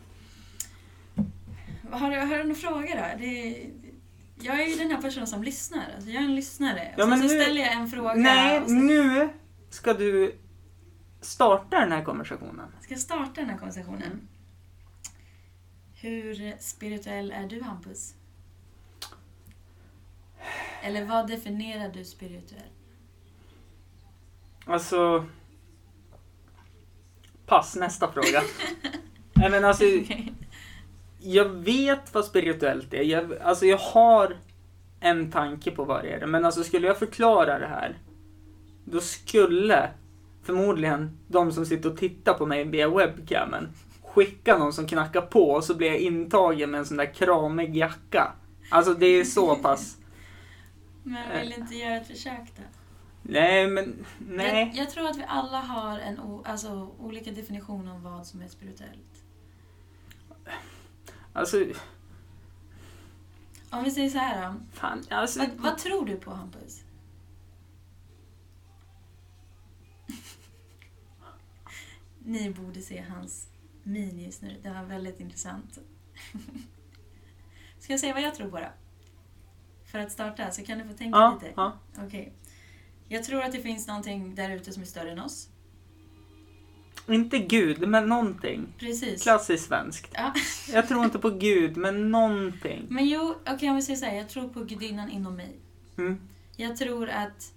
Har, 1.90 2.10
du, 2.10 2.16
har 2.18 2.38
du 2.38 2.42
några 2.44 2.54
frågor 2.54 2.96
då? 2.96 3.18
Det, 3.18 3.66
jag 4.40 4.60
är 4.62 4.66
ju 4.66 4.76
den 4.76 4.90
här 4.90 5.02
personen 5.02 5.26
som 5.26 5.42
lyssnar. 5.42 5.84
Alltså 5.94 6.10
jag 6.10 6.22
är 6.22 6.26
en 6.26 6.34
lyssnare. 6.34 6.94
Ja, 6.96 7.04
och 7.04 7.10
sen 7.10 7.18
så 7.28 7.34
nu- 7.34 7.42
ställer 7.42 7.60
jag 7.62 7.72
en 7.72 7.88
fråga. 7.90 8.14
Nej, 8.14 8.62
sen 8.66 8.86
nu 8.86 9.28
ska 9.70 9.94
du 9.94 10.34
starta 11.20 11.80
den 11.80 11.92
här 11.92 12.04
konversationen. 12.04 12.68
ska 12.80 12.94
jag 12.94 13.00
starta 13.00 13.40
den 13.40 13.50
här 13.50 13.58
konversationen. 13.58 14.02
Mm. 14.02 14.28
Hur 15.94 16.54
spirituell 16.60 17.30
är 17.30 17.46
du, 17.46 17.62
Hampus? 17.62 18.14
Eller 20.82 21.04
vad 21.04 21.26
definierar 21.26 21.88
du 21.88 22.04
spirituell? 22.04 22.62
Alltså... 24.66 25.26
Pass, 27.46 27.76
nästa 27.76 28.12
fråga. 28.12 28.42
Nej 29.34 29.50
men 29.50 29.64
alltså, 29.64 29.84
jag 31.18 31.48
vet 31.48 32.14
vad 32.14 32.24
spirituellt 32.24 32.94
är. 32.94 33.02
Jag, 33.02 33.38
alltså 33.38 33.66
jag 33.66 33.78
har 33.78 34.36
en 35.00 35.30
tanke 35.30 35.70
på 35.70 35.84
vad 35.84 36.04
det 36.04 36.12
är. 36.12 36.26
Men 36.26 36.44
alltså 36.44 36.64
skulle 36.64 36.86
jag 36.86 36.98
förklara 36.98 37.58
det 37.58 37.66
här, 37.66 37.98
då 38.84 39.00
skulle 39.00 39.90
förmodligen 40.42 41.18
de 41.28 41.52
som 41.52 41.66
sitter 41.66 41.90
och 41.90 41.98
tittar 41.98 42.34
på 42.34 42.46
mig 42.46 42.64
via 42.64 42.88
webcamen 42.88 43.68
skicka 44.02 44.58
någon 44.58 44.72
som 44.72 44.86
knackar 44.86 45.20
på 45.20 45.50
och 45.50 45.64
så 45.64 45.74
blir 45.74 45.88
jag 45.88 45.98
intagen 45.98 46.70
med 46.70 46.78
en 46.78 46.86
sån 46.86 46.96
där 46.96 47.14
kramig 47.14 47.76
jacka. 47.76 48.32
Alltså 48.70 48.94
det 48.94 49.06
är 49.06 49.24
så 49.24 49.56
pass. 49.56 49.96
Men 51.02 51.40
vill 51.40 51.52
inte 51.52 51.74
göra 51.74 51.96
ett 51.96 52.06
försök 52.06 52.56
då? 52.56 52.62
Nej 53.22 53.66
men, 53.66 54.06
nej. 54.18 54.58
Jag, 54.58 54.76
jag 54.76 54.90
tror 54.90 55.08
att 55.08 55.16
vi 55.16 55.24
alla 55.28 55.60
har 55.60 55.98
en 55.98 56.20
o, 56.20 56.42
alltså, 56.46 56.94
olika 56.98 57.30
definition 57.30 57.88
om 57.88 58.02
vad 58.02 58.26
som 58.26 58.42
är 58.42 58.48
spirituellt. 58.48 59.24
Alltså, 61.32 61.64
Om 63.70 63.84
vi 63.84 63.90
säger 63.90 64.10
så 64.10 64.18
här 64.18 64.52
då. 64.52 64.60
fan. 64.72 65.04
Alltså, 65.10 65.38
Vad, 65.38 65.50
vad 65.50 65.78
tror 65.78 66.06
du 66.06 66.16
på 66.16 66.30
Hampus? 66.30 66.82
Ni 72.18 72.50
borde 72.50 72.80
se 72.80 73.04
hans 73.08 73.48
min 73.82 74.20
just 74.20 74.42
nu. 74.42 74.56
Det 74.62 74.70
var 74.70 74.82
väldigt 74.82 75.20
intressant. 75.20 75.78
Ska 77.78 77.92
jag 77.92 78.00
säga 78.00 78.12
vad 78.14 78.22
jag 78.22 78.34
tror 78.34 78.50
på 78.50 78.58
då? 78.60 78.68
För 79.92 79.98
att 79.98 80.12
starta, 80.12 80.50
så 80.50 80.64
kan 80.64 80.78
du 80.78 80.84
få 80.84 80.92
tänka 80.92 81.18
ja, 81.18 81.38
lite. 81.42 81.52
ja. 81.56 81.72
Okej. 82.06 82.32
Jag 83.08 83.24
tror 83.24 83.42
att 83.42 83.52
det 83.52 83.60
finns 83.60 83.86
någonting 83.86 84.34
där 84.34 84.50
ute 84.50 84.72
som 84.72 84.82
är 84.82 84.86
större 84.86 85.10
än 85.10 85.20
oss. 85.20 85.48
Inte 87.08 87.38
Gud, 87.38 87.88
men 87.88 88.08
någonting. 88.08 88.66
Precis. 88.78 89.22
Klassiskt 89.22 89.64
svenskt. 89.64 90.10
Ja. 90.14 90.34
Jag 90.72 90.88
tror 90.88 91.04
inte 91.04 91.18
på 91.18 91.30
Gud, 91.30 91.76
men 91.76 92.10
någonting. 92.10 92.86
Men 92.88 93.08
jo, 93.08 93.34
okej 93.46 93.70
om 93.70 93.76
vi 93.76 93.82
säger 93.82 93.98
så 93.98 94.06
här. 94.06 94.16
Jag 94.16 94.28
tror 94.28 94.48
på 94.48 94.64
gudinnan 94.64 95.10
inom 95.10 95.36
mig. 95.36 95.56
Mm. 95.98 96.20
Jag 96.56 96.76
tror 96.76 97.08
att... 97.08 97.52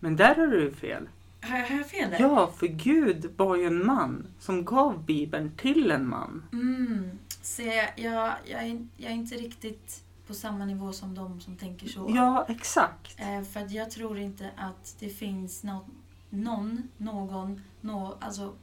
Men 0.00 0.16
där 0.16 0.34
har 0.34 0.46
du 0.46 0.72
fel. 0.72 1.08
Har 1.40 1.58
jag, 1.58 1.68
har 1.68 1.76
jag 1.76 1.86
fel 1.86 2.10
där? 2.10 2.20
Ja, 2.20 2.52
för 2.56 2.66
Gud 2.66 3.32
var 3.36 3.56
ju 3.56 3.66
en 3.66 3.86
man 3.86 4.26
som 4.40 4.64
gav 4.64 5.04
Bibeln 5.04 5.56
till 5.56 5.90
en 5.90 6.08
man. 6.08 6.44
Mm. 6.52 7.18
Så 7.42 7.62
jag, 7.62 7.88
jag, 7.96 8.32
jag, 8.44 8.62
är, 8.62 8.86
jag 8.96 9.10
är 9.10 9.14
inte 9.14 9.36
riktigt 9.36 10.01
på 10.32 10.36
samma 10.36 10.64
nivå 10.64 10.92
som 10.92 11.14
de 11.14 11.40
som 11.40 11.56
tänker 11.56 11.88
så. 11.88 12.10
Ja, 12.14 12.46
exakt. 12.48 13.20
Eh, 13.20 13.42
för 13.42 13.74
jag 13.76 13.90
tror 13.90 14.18
inte 14.18 14.50
att 14.56 14.96
det 15.00 15.08
finns 15.08 15.62
nå, 15.64 15.84
någon, 16.30 16.88
någon, 16.96 17.62
nå, 17.80 18.16
alltså 18.20 18.54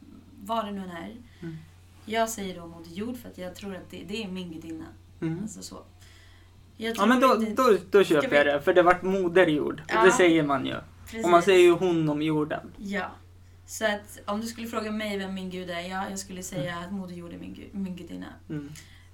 vad 0.44 0.64
det 0.64 0.72
nu 0.72 0.80
än 0.80 0.90
är. 0.90 1.16
Mm. 1.40 1.56
Jag 2.04 2.28
säger 2.28 2.60
då 2.60 2.66
Moder 2.66 2.90
Jord 2.90 3.16
för 3.16 3.28
att 3.28 3.38
jag 3.38 3.54
tror 3.54 3.74
att 3.76 3.90
det, 3.90 4.04
det 4.08 4.24
är 4.24 4.28
min 4.28 4.52
gudinna. 4.52 4.84
Mm. 5.20 5.38
Alltså 5.42 5.62
så. 5.62 5.82
Ja 6.76 7.06
men 7.06 7.20
då, 7.20 7.34
då, 7.56 7.76
då 7.90 8.04
köper 8.04 8.28
vi- 8.28 8.36
jag 8.36 8.46
det, 8.46 8.60
för 8.60 8.74
det 8.74 8.82
vart 8.82 9.02
moderjord. 9.02 9.82
Ja. 9.88 10.04
Det 10.04 10.12
säger 10.12 10.42
man 10.42 10.66
ju. 10.66 10.76
Precis. 11.04 11.24
Och 11.24 11.30
man 11.30 11.42
säger 11.42 11.60
ju 11.60 11.72
hon 11.72 12.08
om 12.08 12.22
jorden. 12.22 12.72
Ja. 12.76 13.10
Så 13.66 13.84
att 13.84 14.18
om 14.26 14.40
du 14.40 14.46
skulle 14.46 14.66
fråga 14.66 14.90
mig 14.90 15.18
vem 15.18 15.34
min 15.34 15.50
gud 15.50 15.70
är, 15.70 15.80
ja, 15.80 16.10
jag 16.10 16.18
skulle 16.18 16.42
säga 16.42 16.78
att 16.78 16.92
Moder 16.92 17.14
Jord 17.14 17.32
är 17.32 17.38
min, 17.38 17.54
gud, 17.54 17.68
min 17.72 17.96
gudinna. 17.96 18.26
Mm. 18.48 18.72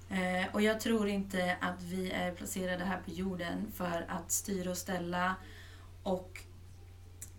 Eh, 0.09 0.53
och 0.53 0.61
jag 0.61 0.79
tror 0.79 1.07
inte 1.07 1.57
att 1.61 1.81
vi 1.83 2.11
är 2.11 2.31
placerade 2.31 2.83
här 2.85 2.99
på 3.05 3.11
jorden 3.11 3.71
för 3.73 4.05
att 4.07 4.31
styra 4.31 4.69
och 4.71 4.77
ställa 4.77 5.35
och 6.03 6.41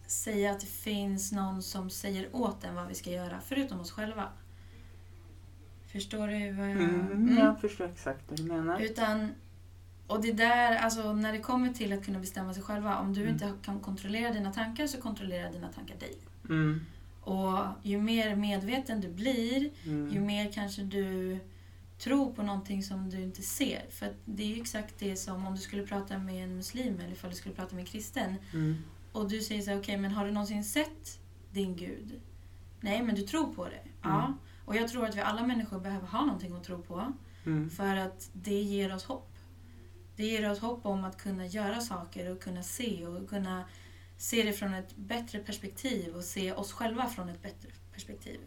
säga 0.06 0.50
att 0.50 0.60
det 0.60 0.66
finns 0.66 1.32
någon 1.32 1.62
som 1.62 1.90
säger 1.90 2.28
åt 2.36 2.64
en 2.64 2.74
vad 2.74 2.88
vi 2.88 2.94
ska 2.94 3.10
göra, 3.10 3.40
förutom 3.46 3.80
oss 3.80 3.90
själva. 3.90 4.28
Förstår 5.92 6.28
du 6.28 6.52
vad 6.52 6.66
jag... 6.70 6.76
Mm. 6.76 7.12
Mm. 7.12 7.38
Jag 7.38 7.60
förstår 7.60 7.84
exakt 7.84 8.20
vad 8.28 8.38
du 8.38 8.42
menar. 8.44 8.80
Utan, 8.80 9.34
och 10.06 10.22
det 10.22 10.32
där, 10.32 10.76
alltså 10.76 11.12
när 11.12 11.32
det 11.32 11.38
kommer 11.38 11.72
till 11.72 11.92
att 11.92 12.04
kunna 12.04 12.18
bestämma 12.18 12.54
sig 12.54 12.62
själva, 12.62 12.98
om 12.98 13.14
du 13.14 13.20
Mm. 13.20 13.32
inte 13.34 13.52
kan 13.62 13.80
kontrollera 13.80 14.32
dina 14.32 14.52
tankar 14.52 14.86
så 14.86 15.00
kontrollerar 15.00 15.52
dina 15.52 15.68
tankar 15.68 15.96
dig. 15.96 16.16
Mm. 16.48 16.80
Och 17.20 17.58
ju 17.82 17.98
mer 18.00 18.36
medveten 18.36 19.00
du 19.00 19.08
blir, 19.08 19.70
ju 19.84 19.92
Mm. 19.92 20.26
mer 20.26 20.52
kanske 20.52 20.82
du 20.82 21.38
tror 21.99 22.32
på 22.32 22.42
någonting 22.42 22.82
som 22.82 23.11
du 23.11 23.22
inte 23.22 23.42
ser. 23.42 23.86
För 23.90 24.07
att 24.07 24.14
det 24.24 24.42
är 24.42 24.46
ju 24.46 24.61
exakt 24.61 24.94
det 24.99 25.16
som 25.16 25.46
om 25.46 25.55
du 25.55 25.61
skulle 25.61 25.86
prata 25.86 26.18
med 26.18 26.44
en 26.44 26.57
muslim 26.57 27.01
eller 27.01 27.12
ifall 27.12 27.30
du 27.30 27.36
skulle 27.36 27.55
prata 27.55 27.74
med 27.74 27.82
en 27.82 27.86
kristen 27.86 28.34
Mm. 28.53 28.76
och 29.12 29.28
du 29.30 29.40
säger 29.40 29.62
så 29.62 29.70
här, 29.70 29.78
okej 29.80 29.96
men 29.96 30.11
har 30.11 30.24
du 30.26 30.30
någonsin 30.32 30.64
sett 30.64 31.20
din 31.51 31.76
gud? 31.76 32.20
Nej, 32.80 33.03
men 33.03 33.14
du 33.14 33.22
tror 33.22 33.55
på 33.55 33.64
det. 33.64 33.82
Ja. 34.03 34.24
Mm. 34.24 34.32
Och 34.64 34.76
jag 34.76 34.88
tror 34.88 35.07
att 35.07 35.16
vi 35.16 35.20
alla 35.20 35.46
människor 35.46 35.80
behöver 35.80 36.07
ha 36.07 36.24
någonting 36.24 36.57
att 36.57 36.64
tro 36.64 36.82
på. 36.82 37.12
Mm. 37.46 37.70
För 37.70 37.96
att 37.96 38.30
det 38.32 38.62
ger 38.62 38.94
oss 38.94 39.05
hopp. 39.05 39.32
Det 40.16 40.26
ger 40.26 40.51
oss 40.51 40.59
hopp 40.59 40.86
om 40.86 41.05
att 41.05 41.16
kunna 41.22 41.46
göra 41.46 41.80
saker 41.80 42.30
och 42.32 42.42
kunna 42.42 42.62
se 42.62 43.07
och 43.07 43.28
kunna 43.28 43.64
se 44.16 44.42
det 44.42 44.53
från 44.53 44.74
ett 44.74 44.96
bättre 44.96 45.38
perspektiv 45.38 46.16
och 46.16 46.24
se 46.24 46.53
oss 46.53 46.72
själva 46.72 47.07
från 47.07 47.28
ett 47.28 47.42
bättre 47.42 47.68
perspektiv. 47.92 48.40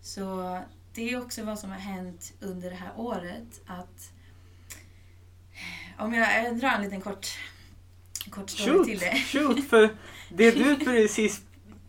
Så 0.00 0.58
det 0.94 1.12
är 1.12 1.22
också 1.22 1.44
vad 1.44 1.58
som 1.58 1.70
har 1.70 1.78
hänt 1.78 2.32
under 2.40 2.70
det 2.70 2.76
här 2.76 2.92
året. 2.96 3.60
Att 3.66 4.12
om 5.98 6.14
jag, 6.14 6.44
jag 6.44 6.58
drar 6.58 6.68
en 6.68 6.82
liten 6.82 7.00
kort, 7.00 7.26
kort 8.30 8.50
story 8.50 8.72
Shoot, 8.72 8.86
till 8.86 8.98
det. 8.98 9.14
shoot, 9.14 9.68
för 9.68 9.90
det 10.30 10.50
du 10.50 10.76
precis 10.84 11.42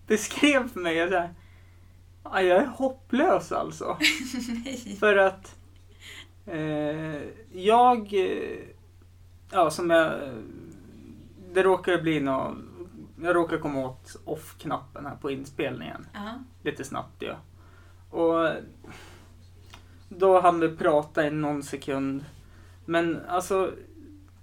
beskrev 0.08 0.70
för 0.70 0.80
mig 0.80 1.00
är 1.00 1.08
såhär, 1.08 1.34
ja, 2.24 2.42
jag 2.42 2.62
är 2.62 2.66
hopplös 2.68 3.52
alltså. 3.52 3.98
För 5.00 5.16
att 5.16 5.56
eh, 6.46 7.22
jag, 7.52 8.14
eh, 8.14 8.60
ja 9.52 9.72
som 9.72 9.90
jag, 9.90 10.20
det 11.54 11.64
råkar 11.64 12.02
bli 12.02 12.20
nå 12.20 12.56
jag 13.22 13.36
råkar 13.36 13.58
komma 13.58 13.80
åt 13.80 14.16
off-knappen 14.26 15.06
här 15.06 15.16
på 15.16 15.32
inspelningen 15.32 16.08
Ja, 16.14 16.44
lite 16.64 16.84
snabbt 16.84 17.22
ja. 17.22 17.36
Och 18.10 18.50
då 20.10 20.40
hann 20.40 20.60
vi 20.60 20.70
prata 20.78 21.28
i 21.28 21.32
någon 21.32 21.64
sekund. 21.64 22.26
Men 22.86 23.22
alltså, 23.28 23.72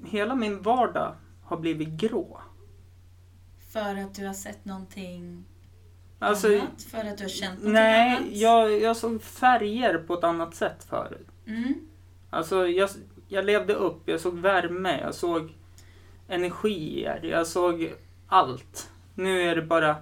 hela 0.04 0.34
min 0.34 0.62
vardag 0.62 1.14
har 1.44 1.56
blivit 1.56 1.88
grå. 1.88 2.40
för 3.72 3.96
att 3.96 4.14
du 4.14 4.26
har 4.26 4.34
sett 4.34 4.64
någonting 4.64 5.44
Alltså, 6.18 6.48
annat? 6.48 6.82
För 6.90 6.98
att 6.98 7.18
du 7.18 7.24
har 7.24 7.28
känt 7.28 7.58
någonting 7.58 7.72
nej, 7.72 8.16
annat? 8.16 8.28
jag, 8.32 8.80
jag 8.80 8.96
såg 8.96 9.22
färger 9.22 9.98
på 9.98 10.14
ett 10.14 10.24
annat 10.24 10.54
sätt 10.54 10.84
förut. 10.88 11.26
Mm. 11.46 11.74
Alltså, 12.30 12.68
jag, 12.68 12.88
jag 13.28 13.44
levde 13.44 13.74
upp, 13.74 14.02
jag 14.08 14.20
såg 14.20 14.38
värme, 14.38 15.00
jag 15.00 15.14
såg 15.14 15.52
energier, 16.28 17.20
jag 17.24 17.46
såg 17.46 17.92
allt. 18.26 18.90
Nu 19.14 19.40
är 19.42 19.56
det 19.56 19.62
bara 19.62 19.96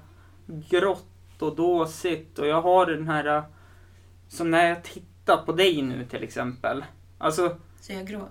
grått 0.46 1.42
och 1.42 1.56
dåsigt 1.56 2.38
och 2.38 2.46
jag 2.46 2.62
har 2.62 2.86
den 2.86 3.08
här, 3.08 3.42
som 4.34 4.50
när 4.50 4.68
jag 4.68 4.82
tittar 4.82 5.36
på 5.36 5.52
dig 5.52 5.82
nu 5.82 6.04
till 6.04 6.22
exempel. 6.22 6.84
Alltså, 7.18 7.56
Så 7.80 7.92
jag 7.92 8.06
grå. 8.06 8.28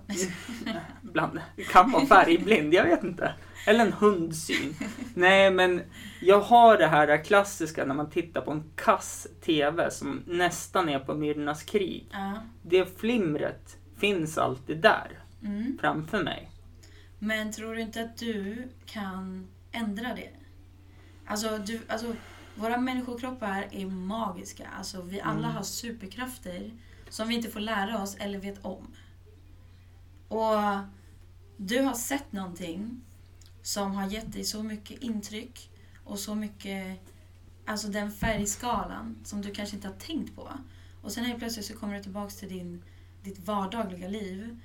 Ibland. 1.04 1.40
Kan 1.72 1.92
vara 1.92 2.06
färgblind, 2.06 2.74
jag 2.74 2.84
vet 2.84 3.04
inte. 3.04 3.34
Eller 3.68 3.86
en 3.86 3.94
hundsyn. 3.94 4.76
Nej, 5.16 5.52
men 5.52 5.82
jag 6.22 6.40
har 6.42 6.78
det 6.78 6.88
här 6.88 7.24
klassiska 7.24 7.86
när 7.86 7.96
man 7.96 8.10
tittar 8.10 8.42
på 8.42 8.52
en 8.52 8.64
kass 8.76 9.28
TV 9.42 9.92
som 9.92 10.24
nästan 10.28 10.90
är 10.90 11.00
på 11.00 11.14
Myrornas 11.14 11.64
krig. 11.64 12.08
ja. 12.12 12.34
Det 12.62 13.00
flimret 13.00 13.78
finns 13.98 14.38
alltid 14.38 14.78
där 14.82 15.20
Mm. 15.44 15.78
framför 15.82 16.24
mig. 16.24 16.50
Men 17.20 17.52
tror 17.52 17.76
du 17.76 17.82
inte 17.82 18.02
att 18.02 18.18
du 18.18 18.68
kan 18.86 19.48
ändra 19.72 20.08
det? 20.16 20.30
Alltså, 21.28 21.58
du, 21.58 21.80
alltså 21.88 22.16
våra 22.56 22.78
människokroppar 22.78 23.68
är 23.72 23.86
magiska. 23.86 24.68
Alltså, 24.78 25.02
vi 25.02 25.22
alla 25.22 25.40
Mm. 25.46 25.52
har 25.56 25.64
superkrafter 25.64 26.72
som 27.10 27.28
vi 27.28 27.36
inte 27.36 27.50
får 27.50 27.60
lära 27.60 28.02
oss 28.04 28.16
eller 28.16 28.40
vet 28.40 28.66
om. 28.66 28.88
Och 30.28 30.60
du 31.58 31.82
har 31.82 31.94
sett 31.94 32.32
någonting 32.32 33.02
som 33.62 33.92
har 33.96 34.08
gett 34.12 34.34
dig 34.34 34.44
så 34.44 34.64
mycket 34.64 35.02
intryck 35.04 35.70
och 36.04 36.20
så 36.20 36.36
mycket, 36.36 37.00
alltså 37.66 37.88
den 37.88 38.12
färgskalan 38.12 39.16
som 39.24 39.42
du 39.42 39.52
kanske 39.52 39.76
inte 39.76 39.88
har 39.88 39.96
tänkt 39.96 40.36
på. 40.36 40.50
Och 41.02 41.12
sen 41.12 41.26
helt 41.26 41.40
plötsligt 41.40 41.66
så 41.66 41.74
kommer 41.74 41.96
du 41.98 42.04
tillbaks 42.04 42.36
till 42.36 42.50
din, 42.50 42.84
ditt 43.24 43.40
vardagliga 43.48 44.08
liv 44.08 44.60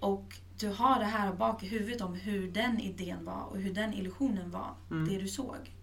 och 0.00 0.38
du 0.58 0.68
har 0.68 0.98
det 0.98 1.04
här 1.04 1.32
bak 1.32 1.62
i 1.62 1.66
huvudet 1.68 2.00
om 2.00 2.14
hur 2.14 2.50
den 2.52 2.80
idén 2.80 3.24
var 3.24 3.42
och 3.42 3.58
hur 3.58 3.74
den 3.74 3.94
illusionen 3.94 4.50
var, 4.50 4.74
Mm. 4.90 5.08
det 5.08 5.18
du 5.18 5.28
såg. 5.28 5.74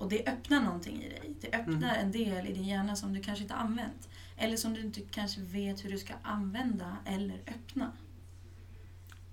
Och 0.00 0.08
det 0.08 0.28
öppnar 0.28 0.60
någonting 0.60 1.02
i 1.02 1.08
dig. 1.08 1.34
Det 1.40 1.56
öppnar 1.56 1.94
en 1.94 2.12
del 2.12 2.46
i 2.46 2.52
din 2.52 2.64
hjärna 2.64 2.96
som 2.96 3.14
du 3.14 3.20
kanske 3.22 3.42
inte 3.42 3.54
använt. 3.54 4.08
Eller 4.36 4.56
som 4.56 4.74
du 4.74 4.80
inte 4.80 5.00
kanske 5.00 5.40
vet 5.40 5.84
hur 5.84 5.90
du 5.90 5.98
ska 5.98 6.12
använda 6.22 6.96
eller 7.04 7.34
öppna. 7.46 7.92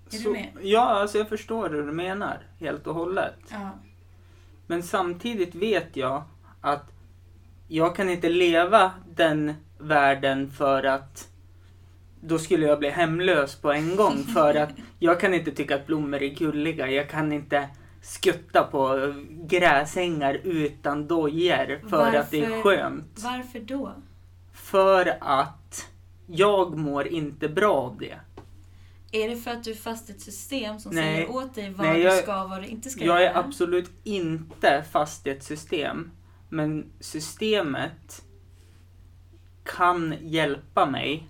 Är 0.06 0.10
du 0.10 0.18
Så, 0.18 0.32
med? 0.32 0.48
ja, 0.62 0.80
alltså 1.00 1.18
jag 1.18 1.28
förstår 1.28 1.70
hur 1.70 1.86
du 1.86 1.92
menar 1.92 2.46
helt 2.60 2.86
och 2.86 2.94
hållet. 2.94 3.36
Ja. 3.50 3.70
Men 4.66 4.82
samtidigt 4.82 5.54
vet 5.54 5.96
jag 5.96 6.22
att 6.60 6.92
jag 7.68 7.96
kan 7.96 8.10
inte 8.10 8.28
leva 8.28 8.92
den 9.14 9.54
världen 9.78 10.50
för 10.50 10.82
att 10.82 11.28
då 12.20 12.38
skulle 12.38 12.66
jag 12.66 12.78
bli 12.78 12.90
hemlös 12.90 13.56
på 13.56 13.72
en 13.72 13.96
gång. 13.96 14.16
För 14.16 14.54
att 14.54 14.70
jag 14.98 15.20
kan 15.20 15.34
inte 15.34 15.52
tycka 15.52 15.76
att 15.76 15.86
blommor 15.86 16.22
är 16.22 16.34
gulliga. 16.34 16.90
Jag 16.90 17.10
kan 17.10 17.32
inte 17.32 17.68
skutta 18.02 18.62
på 18.64 19.14
gräsängar 19.30 20.34
utan 20.44 21.06
dojor 21.06 21.88
för 21.88 22.14
att 22.14 22.30
det 22.30 22.44
är 22.44 22.48
Varför- 22.50 22.62
skönt. 22.62 23.18
Varför 23.24 23.60
då? 23.60 23.92
För 24.52 25.16
att 25.20 25.88
jag 26.26 26.78
mår 26.78 27.06
inte 27.08 27.48
bra 27.48 27.74
av 27.74 27.98
det. 27.98 28.18
Är 29.12 29.28
det 29.28 29.36
för 29.36 29.50
att 29.50 29.64
du 29.64 29.70
är 29.70 29.74
fast 29.74 30.08
i 30.10 30.12
ett 30.12 30.20
system 30.20 30.78
som 30.78 30.94
Nej. 30.94 31.14
säger 31.14 31.30
åt 31.36 31.54
dig 31.54 31.70
vad 31.70 31.86
Nej, 31.86 31.96
du 31.96 32.02
jag- 32.02 32.22
ska 32.22 32.42
och 32.42 32.50
vad 32.50 32.62
du 32.62 32.66
inte 32.66 32.90
ska 32.90 33.04
Jag 33.04 33.16
är 33.16 33.20
göra? 33.24 33.38
absolut 33.38 33.90
inte 34.04 34.84
fast 34.90 35.26
i 35.26 35.30
ett 35.30 35.44
system. 35.44 36.10
Men 36.48 36.86
systemet 37.00 38.22
kan 39.64 40.14
hjälpa 40.20 40.86
mig 40.86 41.28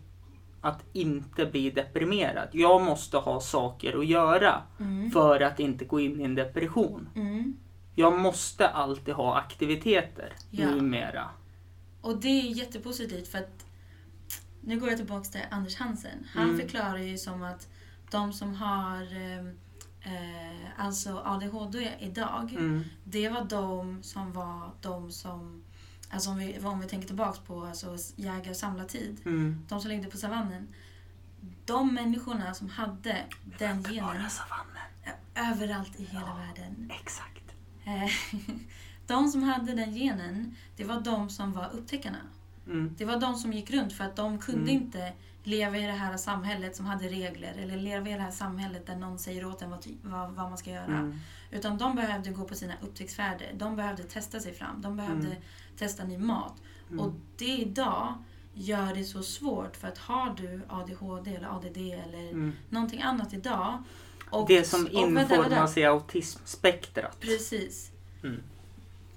att 0.60 0.84
inte 0.92 1.46
bli 1.46 1.70
deprimerad. 1.70 2.48
Jag 2.52 2.82
måste 2.82 3.16
ha 3.16 3.40
saker 3.40 3.98
att 3.98 4.06
göra 4.06 4.62
Mm. 4.80 5.10
för 5.10 5.40
att 5.40 5.60
inte 5.60 5.84
gå 5.84 6.00
in 6.00 6.20
i 6.20 6.24
en 6.24 6.34
depression. 6.34 7.08
Mm. 7.14 7.56
Jag 7.94 8.18
måste 8.20 8.68
alltid 8.68 9.14
ha 9.14 9.36
aktiviteter 9.38 10.32
Ja. 10.50 10.70
numera. 10.70 11.28
Och 12.00 12.16
det 12.20 12.28
är 12.28 12.42
jättepositivt 12.42 13.28
för 13.28 13.38
att 13.38 13.66
nu 14.60 14.80
går 14.80 14.88
jag 14.88 14.98
tillbaka 14.98 15.24
till 15.24 15.40
Anders 15.50 15.76
Hansen. 15.76 16.26
Han 16.34 16.44
Mm. 16.44 16.60
förklarar 16.60 16.98
ju 16.98 17.18
som 17.18 17.42
att 17.42 17.68
de 18.10 18.32
som 18.32 18.54
har 18.54 19.02
eh, 19.02 19.46
eh, 20.14 20.66
alltså 20.76 21.22
ADHD 21.24 21.90
idag, 22.00 22.52
Mm. 22.58 22.84
det 23.04 23.28
var 23.28 23.44
de 23.44 24.02
som 24.02 24.32
var 24.32 24.70
de 24.80 25.12
som, 25.12 25.62
alltså 26.10 26.30
om 26.30 26.36
vi, 26.38 26.58
om 26.60 26.80
vi 26.80 26.86
tänker 26.86 27.06
tillbaks 27.06 27.38
på 27.38 27.64
alltså 27.64 27.96
jägar-samlartid, 28.16 29.20
Mm. 29.24 29.64
de 29.68 29.80
som 29.80 29.90
levde 29.90 30.10
på 30.10 30.16
savannen. 30.16 30.68
De 31.64 31.94
människorna 31.94 32.54
som 32.54 32.68
hade 32.68 33.24
den 33.58 33.82
genen, 33.82 34.04
Bara 34.04 34.28
savannen. 34.28 34.82
överallt 35.34 36.00
i 36.00 36.04
hela 36.04 36.34
världen, 36.34 36.92
Exakt. 37.00 37.44
Eh, 37.84 38.10
De 39.06 39.28
som 39.28 39.42
hade 39.42 39.74
den 39.74 39.94
genen, 39.94 40.56
det 40.76 40.84
var 40.84 41.00
de 41.00 41.30
som 41.30 41.52
var 41.52 41.70
upptäckarna. 41.72 42.18
Mm. 42.68 42.94
Det 42.98 43.04
var 43.04 43.16
de 43.20 43.34
som 43.34 43.52
gick 43.52 43.70
runt 43.70 43.92
för 43.92 44.04
att 44.04 44.16
de 44.16 44.38
kunde 44.38 44.70
Mm. 44.70 44.82
inte 44.82 45.12
leva 45.44 45.78
i 45.78 45.82
det 45.82 45.92
här 45.92 46.16
samhället 46.16 46.76
som 46.76 46.86
hade 46.86 47.08
regler 47.08 47.54
eller 47.62 47.76
leva 47.76 48.08
i 48.08 48.12
det 48.12 48.20
här 48.20 48.30
samhället 48.30 48.86
där 48.86 48.96
någon 48.96 49.18
säger 49.18 49.44
åt 49.44 49.62
en 49.62 49.70
vad, 49.70 49.86
vad, 50.02 50.30
vad 50.30 50.48
man 50.48 50.58
ska 50.58 50.70
göra. 50.70 50.84
Mm. 50.84 51.18
Utan 51.50 51.78
de 51.78 51.96
behövde 51.96 52.30
gå 52.30 52.44
på 52.44 52.54
sina 52.54 52.74
upptäcktsfärder. 52.82 53.50
De 53.54 53.76
behövde 53.76 54.02
testa 54.02 54.40
sig 54.40 54.52
fram. 54.54 54.82
De 54.82 54.96
behövde 54.96 55.26
Mm. 55.26 55.38
testa 55.78 56.04
ny 56.04 56.18
mat. 56.18 56.54
Mm. 56.90 57.00
Och 57.00 57.12
det 57.36 57.44
idag 57.58 58.14
gör 58.54 58.94
det 58.94 59.04
så 59.04 59.22
svårt. 59.22 59.76
För 59.76 59.88
att 59.88 59.98
har 59.98 60.34
du 60.34 60.60
ADHD 60.68 61.34
eller 61.36 61.48
ADD 61.56 61.76
eller 61.92 62.30
Mm. 62.30 62.52
någonting 62.68 63.02
annat 63.02 63.32
idag. 63.34 63.82
Och, 64.30 64.48
det 64.48 64.64
som 64.64 64.88
informas 64.90 65.76
i 65.76 65.84
autismspektrat. 65.84 67.20
Precis. 67.20 67.90
Mm. 68.24 68.42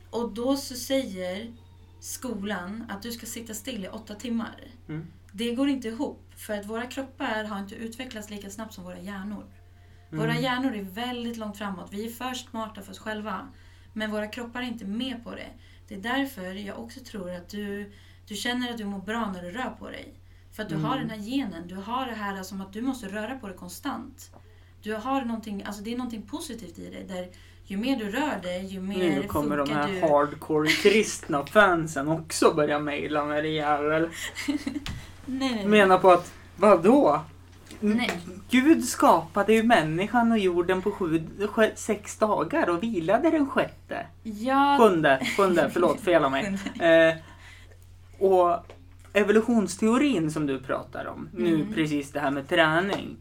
Och 0.10 0.32
då 0.32 0.58
så 0.58 0.76
säger 0.76 1.54
skolan 2.02 2.86
att 2.90 3.02
du 3.02 3.12
ska 3.12 3.26
sitta 3.26 3.54
still 3.54 3.86
i 3.86 3.88
åtta 3.88 4.16
timmar. 4.16 4.62
Mm. 4.90 5.08
Det 5.32 5.56
går 5.56 5.68
inte 5.70 5.88
ihop. 5.88 6.32
För 6.36 6.60
att 6.60 6.66
våra 6.66 6.86
kroppar 6.86 7.44
har 7.44 7.60
inte 7.60 7.76
utvecklats 7.76 8.30
lika 8.30 8.50
snabbt 8.50 8.74
som 8.74 8.84
våra 8.84 9.00
hjärnor. 9.00 9.46
Våra 10.10 10.32
Mm. 10.32 10.44
hjärnor 10.44 10.74
är 10.76 10.82
väldigt 10.84 11.38
långt 11.38 11.58
framåt. 11.58 11.88
Vi 11.94 12.06
är 12.06 12.10
för 12.12 12.34
smarta 12.34 12.82
för 12.82 12.92
oss 12.92 13.00
själva. 13.00 13.48
Men 13.94 14.12
våra 14.12 14.28
kroppar 14.28 14.62
är 14.62 14.66
inte 14.66 14.86
med 14.86 15.24
på 15.24 15.32
det. 15.32 15.48
Det 15.88 15.96
är 15.96 16.00
därför 16.00 16.54
jag 16.54 16.80
också 16.80 17.00
tror 17.00 17.32
att 17.32 17.50
du, 17.50 17.92
du 18.28 18.36
känner 18.36 18.72
att 18.72 18.78
du 18.78 18.86
mår 18.86 19.00
bra 19.02 19.32
när 19.32 19.42
du 19.44 19.52
rör 19.52 19.70
på 19.80 19.90
dig. 19.90 20.14
För 20.52 20.64
att 20.64 20.70
du 20.70 20.76
Mm. 20.76 20.88
har 20.88 20.98
den 20.98 21.10
här 21.10 21.18
genen. 21.18 21.68
Du 21.68 21.76
har 21.76 22.06
det 22.06 22.16
här 22.16 22.44
som 22.44 22.62
att 22.62 22.74
du 22.74 22.82
måste 22.82 23.08
röra 23.08 23.40
på 23.40 23.48
dig 23.48 23.58
konstant. 23.58 24.32
Du 24.84 24.94
har 24.96 25.22
någonting, 25.26 25.64
alltså 25.64 25.82
det 25.84 25.94
är 25.94 25.98
någonting 25.98 26.22
positivt 26.22 26.80
i 26.80 26.90
dig. 26.90 27.04
Där 27.08 27.30
ju 27.72 27.78
mer 27.78 27.96
du 27.96 28.12
rör 28.12 28.40
dig, 28.44 28.66
ju 28.66 28.82
mer 28.82 28.98
Nu 28.98 29.24
kommer 29.28 29.58
de 29.58 29.68
funkar 29.68 29.84
här 29.88 29.94
du. 29.94 30.02
hardcore 30.02 30.70
kristna 30.70 31.46
fansen 31.46 32.08
också 32.08 32.54
börja 32.54 32.80
mejla 32.80 33.26
med 33.26 33.44
det 33.44 33.50
jävel. 33.50 34.10
Nej, 34.48 34.60
nej, 35.26 35.56
nej. 35.56 35.66
Menar 35.68 35.98
på 35.98 36.12
att, 36.12 36.34
vadå? 36.58 37.22
Nej. 37.80 38.12
Gud 38.50 38.84
skapade 38.84 39.54
ju 39.54 39.64
människan 39.64 40.32
och 40.32 40.38
jorden 40.40 40.82
på 40.82 40.92
sju, 40.92 41.24
sju, 41.50 41.72
sex 41.76 42.18
dagar 42.18 42.70
och 42.70 42.84
vilade 42.84 43.30
den 43.32 43.50
sjätte. 43.50 44.06
Ja, 44.24 44.78
Sjunde, 44.80 45.22
sjunde, 45.38 45.70
förlåt, 45.74 46.00
fel 46.06 46.24
av 46.26 46.32
mig. 46.32 46.58
Eh, 46.80 47.16
och 48.28 48.66
evolutionsteorin 49.14 50.32
som 50.32 50.48
du 50.48 50.60
pratar 50.60 51.06
om, 51.06 51.30
nu 51.34 51.56
Mm. 51.56 51.74
precis 51.74 52.12
det 52.12 52.20
här 52.20 52.32
med 52.32 52.50
träning. 52.50 53.18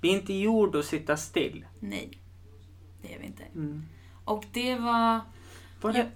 Vi 0.00 0.08
är 0.08 0.12
inte 0.12 0.32
gjord 0.34 0.76
att 0.76 0.84
sitta 0.84 1.16
still. 1.16 1.64
nej. 1.80 2.10
Det 3.02 3.14
är 3.14 3.18
vi 3.18 3.26
inte. 3.26 3.42
Mm. 3.54 3.82
Och 4.24 4.44
det 4.52 4.74
var... 4.74 5.20
Var 5.80 5.92
det? 5.92 6.08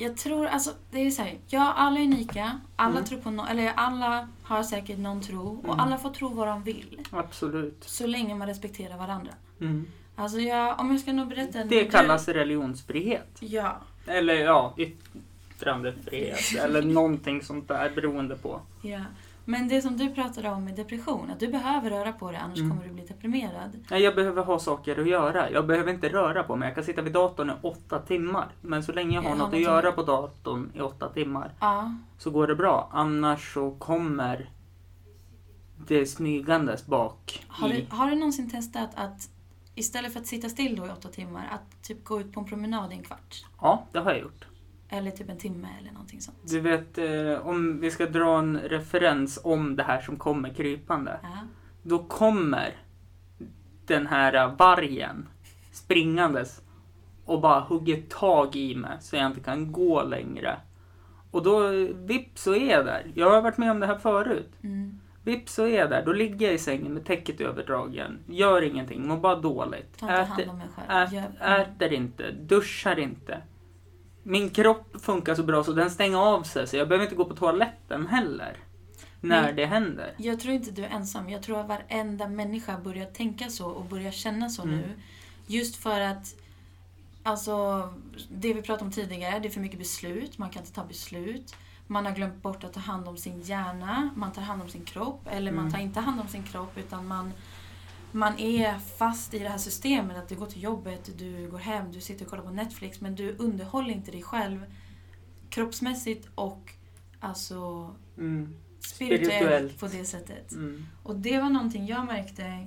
Jag 0.00 0.16
tror, 0.16 0.46
alltså 0.46 0.70
det 0.90 0.98
är 1.06 1.10
så 1.10 1.22
här, 1.22 1.38
ja 1.46 1.72
alla 1.72 2.00
är 2.00 2.04
unika, 2.04 2.60
alla 2.76 2.92
Mm. 2.92 3.04
tror 3.04 3.20
på 3.20 3.30
no, 3.30 3.46
eller 3.50 3.72
alla 3.76 4.28
har 4.42 4.62
säkert 4.62 4.98
någon 4.98 5.20
tro 5.20 5.58
och 5.58 5.64
Mm. 5.64 5.80
alla 5.80 5.98
får 5.98 6.10
tro 6.10 6.28
vad 6.28 6.46
de 6.48 6.62
vill. 6.62 7.00
Absolut. 7.10 7.84
Så 7.84 8.06
länge 8.06 8.34
man 8.34 8.48
respekterar 8.48 8.98
varandra. 8.98 9.32
Mm. 9.60 9.86
Alltså 10.16 10.38
jag, 10.40 10.80
om 10.80 10.90
jag 10.90 11.00
ska 11.00 11.12
nog 11.12 11.28
berätta... 11.28 11.64
Det 11.64 11.84
kallas 11.84 12.28
religionsfrihet. 12.28 13.28
Du, 13.40 13.46
ja, 13.46 13.80
Eller 14.06 14.34
ja, 14.34 14.74
yttrandefrihet 14.76 16.54
eller 16.64 16.82
någonting 16.82 17.42
sånt 17.42 17.68
där 17.68 17.90
beroende 17.94 18.36
på. 18.36 18.60
ja. 18.82 19.00
Men 19.50 19.68
det 19.68 19.82
som 19.82 19.96
du 19.96 20.10
pratade 20.10 20.48
om 20.48 20.64
med 20.64 20.74
depression, 20.74 21.30
att 21.30 21.40
du 21.40 21.48
behöver 21.48 21.90
röra 21.90 22.12
på 22.12 22.30
dig 22.30 22.40
annars 22.40 22.58
Mm. 22.58 22.70
kommer 22.70 22.88
du 22.88 22.94
bli 22.94 23.04
deprimerad. 23.04 23.70
Nej, 23.90 24.02
jag 24.02 24.14
behöver 24.14 24.44
ha 24.44 24.58
saker 24.58 25.00
att 25.00 25.08
göra. 25.08 25.50
Jag 25.50 25.66
behöver 25.66 25.92
inte 25.92 26.08
röra 26.08 26.42
på 26.42 26.56
mig. 26.56 26.68
Jag 26.68 26.74
kan 26.74 26.84
sitta 26.84 27.02
vid 27.02 27.12
datorn 27.12 27.50
i 27.50 27.52
åtta 27.62 27.98
timmar. 27.98 28.48
Men 28.60 28.82
så 28.82 28.92
länge 28.92 29.14
jag 29.14 29.22
har 29.22 29.30
Jag 29.30 29.36
har 29.36 29.44
något 29.44 29.54
att 29.54 29.60
göra 29.60 29.92
på 29.92 30.02
datorn 30.02 30.70
i 30.74 30.80
åtta 30.80 31.08
timmar 31.08 31.52
Ja, 31.60 31.94
så 32.18 32.30
går 32.30 32.46
det 32.46 32.54
bra. 32.54 32.88
Annars 32.92 33.54
så 33.54 33.70
kommer 33.70 34.50
det 35.86 36.06
smygandes 36.06 36.86
bak 36.86 37.44
har, 37.48 37.68
i... 37.68 37.86
du, 37.90 37.96
har 37.96 38.10
du 38.10 38.16
någonsin 38.16 38.50
testat 38.50 38.90
att 38.94 39.30
istället 39.74 40.12
för 40.12 40.20
att 40.20 40.26
sitta 40.26 40.48
still 40.48 40.76
då 40.76 40.86
i 40.86 40.90
åtta 40.90 41.08
timmar, 41.08 41.48
att 41.52 41.82
typ 41.82 42.04
gå 42.04 42.20
ut 42.20 42.32
på 42.32 42.40
en 42.40 42.46
promenad 42.46 42.92
i 42.92 42.94
en 42.94 43.02
kvart? 43.02 43.44
Ja, 43.60 43.84
det 43.92 43.98
har 43.98 44.10
jag 44.10 44.20
gjort. 44.20 44.47
Eller 44.88 45.10
typ 45.10 45.28
en 45.30 45.38
timme 45.38 45.68
eller 45.80 45.92
någonting 45.92 46.20
sånt. 46.20 46.36
Du 46.42 46.60
vet, 46.60 46.98
eh, 46.98 47.46
om 47.46 47.80
vi 47.80 47.90
ska 47.90 48.06
dra 48.06 48.38
en 48.38 48.58
referens 48.58 49.40
om 49.44 49.76
det 49.76 49.82
här 49.82 50.00
som 50.00 50.16
kommer 50.16 50.48
krypande. 50.54 51.18
Ja. 51.22 51.28
Då 51.82 51.98
kommer 51.98 52.76
den 53.86 54.06
här 54.06 54.54
vargen 54.58 55.28
springandes 55.72 56.62
och 57.24 57.40
bara 57.40 57.60
hugger 57.60 58.02
tag 58.02 58.56
i 58.56 58.74
mig 58.74 58.96
så 59.00 59.16
jag 59.16 59.26
inte 59.26 59.40
kan 59.40 59.72
gå 59.72 60.02
längre. 60.02 60.56
Och 61.30 61.42
då, 61.42 61.68
vips 61.94 62.42
så 62.42 62.54
är 62.54 62.70
jag 62.70 62.86
där. 62.86 63.06
Jag 63.14 63.30
har 63.30 63.42
varit 63.42 63.58
med 63.58 63.70
om 63.70 63.80
det 63.80 63.86
här 63.86 63.98
förut. 63.98 64.52
Mm. 64.62 65.00
Vips 65.24 65.54
så 65.54 65.62
är 65.66 65.78
jag 65.78 65.90
där. 65.90 66.02
Då 66.04 66.12
ligger 66.12 66.46
jag 66.46 66.54
i 66.54 66.58
sängen 66.58 66.94
med 66.94 67.04
täcket 67.04 67.40
överdragen. 67.40 68.18
Gör 68.26 68.62
ingenting, 68.62 69.06
mår 69.08 69.16
bara 69.16 69.36
dåligt. 69.36 69.98
Ta 69.98 70.06
inte 70.06 70.22
hand 70.22 70.40
Äter, 70.40 70.50
om 70.50 70.58
mig 70.58 70.66
själv. 70.76 70.90
ät, 70.90 71.12
Gör- 71.12 71.60
äter 71.60 71.92
inte, 71.92 72.30
duschar 72.30 72.98
inte. 72.98 73.42
Min 74.30 74.50
kropp 74.50 74.96
funkar 75.02 75.34
så 75.34 75.42
bra 75.42 75.64
så 75.64 75.72
den 75.72 75.90
stänger 75.90 76.18
av 76.18 76.42
sig 76.42 76.66
så 76.66 76.76
jag 76.76 76.88
behöver 76.88 77.04
inte 77.04 77.16
gå 77.16 77.24
på 77.24 77.34
toaletten 77.36 78.06
heller. 78.06 78.56
När 79.20 79.42
Men- 79.42 79.56
det 79.56 79.66
händer. 79.66 80.14
Jag 80.16 80.40
tror 80.40 80.54
inte 80.54 80.70
du 80.70 80.84
är 80.84 80.88
ensam. 80.88 81.28
Jag 81.30 81.42
tror 81.42 81.60
att 81.60 81.68
varenda 81.68 82.28
människa 82.28 82.78
börjar 82.78 83.06
tänka 83.06 83.48
så 83.50 83.66
och 83.66 83.84
börjar 83.84 84.10
känna 84.12 84.48
så 84.50 84.62
Mm. 84.62 84.76
nu. 84.76 84.84
Just 85.46 85.76
för 85.76 86.00
att, 86.00 86.34
alltså, 87.22 87.88
det 88.30 88.54
vi 88.54 88.62
pratade 88.62 88.84
om 88.84 88.92
tidigare, 88.92 89.38
det 89.38 89.48
är 89.48 89.50
för 89.50 89.60
mycket 89.60 89.78
beslut. 89.78 90.38
Man 90.38 90.50
kan 90.50 90.62
inte 90.62 90.74
ta 90.74 90.84
beslut. 90.84 91.54
Man 91.86 92.06
har 92.06 92.12
glömt 92.12 92.42
bort 92.42 92.64
att 92.64 92.72
ta 92.72 92.80
hand 92.80 93.08
om 93.08 93.16
sin 93.16 93.42
hjärna. 93.42 94.10
Man 94.16 94.32
tar 94.32 94.42
hand 94.42 94.62
om 94.62 94.68
sin 94.68 94.84
kropp. 94.84 95.20
Eller 95.30 95.52
man 95.52 95.60
Mm. 95.60 95.72
tar 95.72 95.78
inte 95.80 96.00
hand 96.00 96.20
om 96.20 96.28
sin 96.28 96.42
kropp 96.42 96.78
utan 96.78 97.06
man, 97.06 97.32
man 98.12 98.38
är 98.38 98.78
fast 98.78 99.34
i 99.34 99.38
det 99.38 99.48
här 99.48 99.58
systemet. 99.58 100.16
Att 100.16 100.28
du 100.28 100.34
går 100.34 100.46
till 100.46 100.62
jobbet, 100.62 101.18
du 101.18 101.50
går 101.50 101.58
hem, 101.58 101.92
du 101.92 102.00
sitter 102.00 102.24
och 102.24 102.30
kollar 102.30 102.42
på 102.44 102.50
Netflix. 102.50 103.00
Men 103.00 103.14
du 103.14 103.36
underhåller 103.38 103.90
inte 103.90 104.10
dig 104.10 104.22
själv 104.22 104.64
kroppsmässigt 105.50 106.28
och 106.34 106.72
alltså 107.20 107.90
Mm. 108.18 108.54
spirituellt, 108.80 109.26
Spirituellt. 109.32 109.80
på 109.80 109.86
det 109.86 110.04
sättet. 110.04 110.52
Mm. 110.52 110.86
Och 111.02 111.16
det 111.16 111.38
var 111.40 111.50
någonting 111.50 111.86
jag 111.86 112.06
märkte 112.06 112.66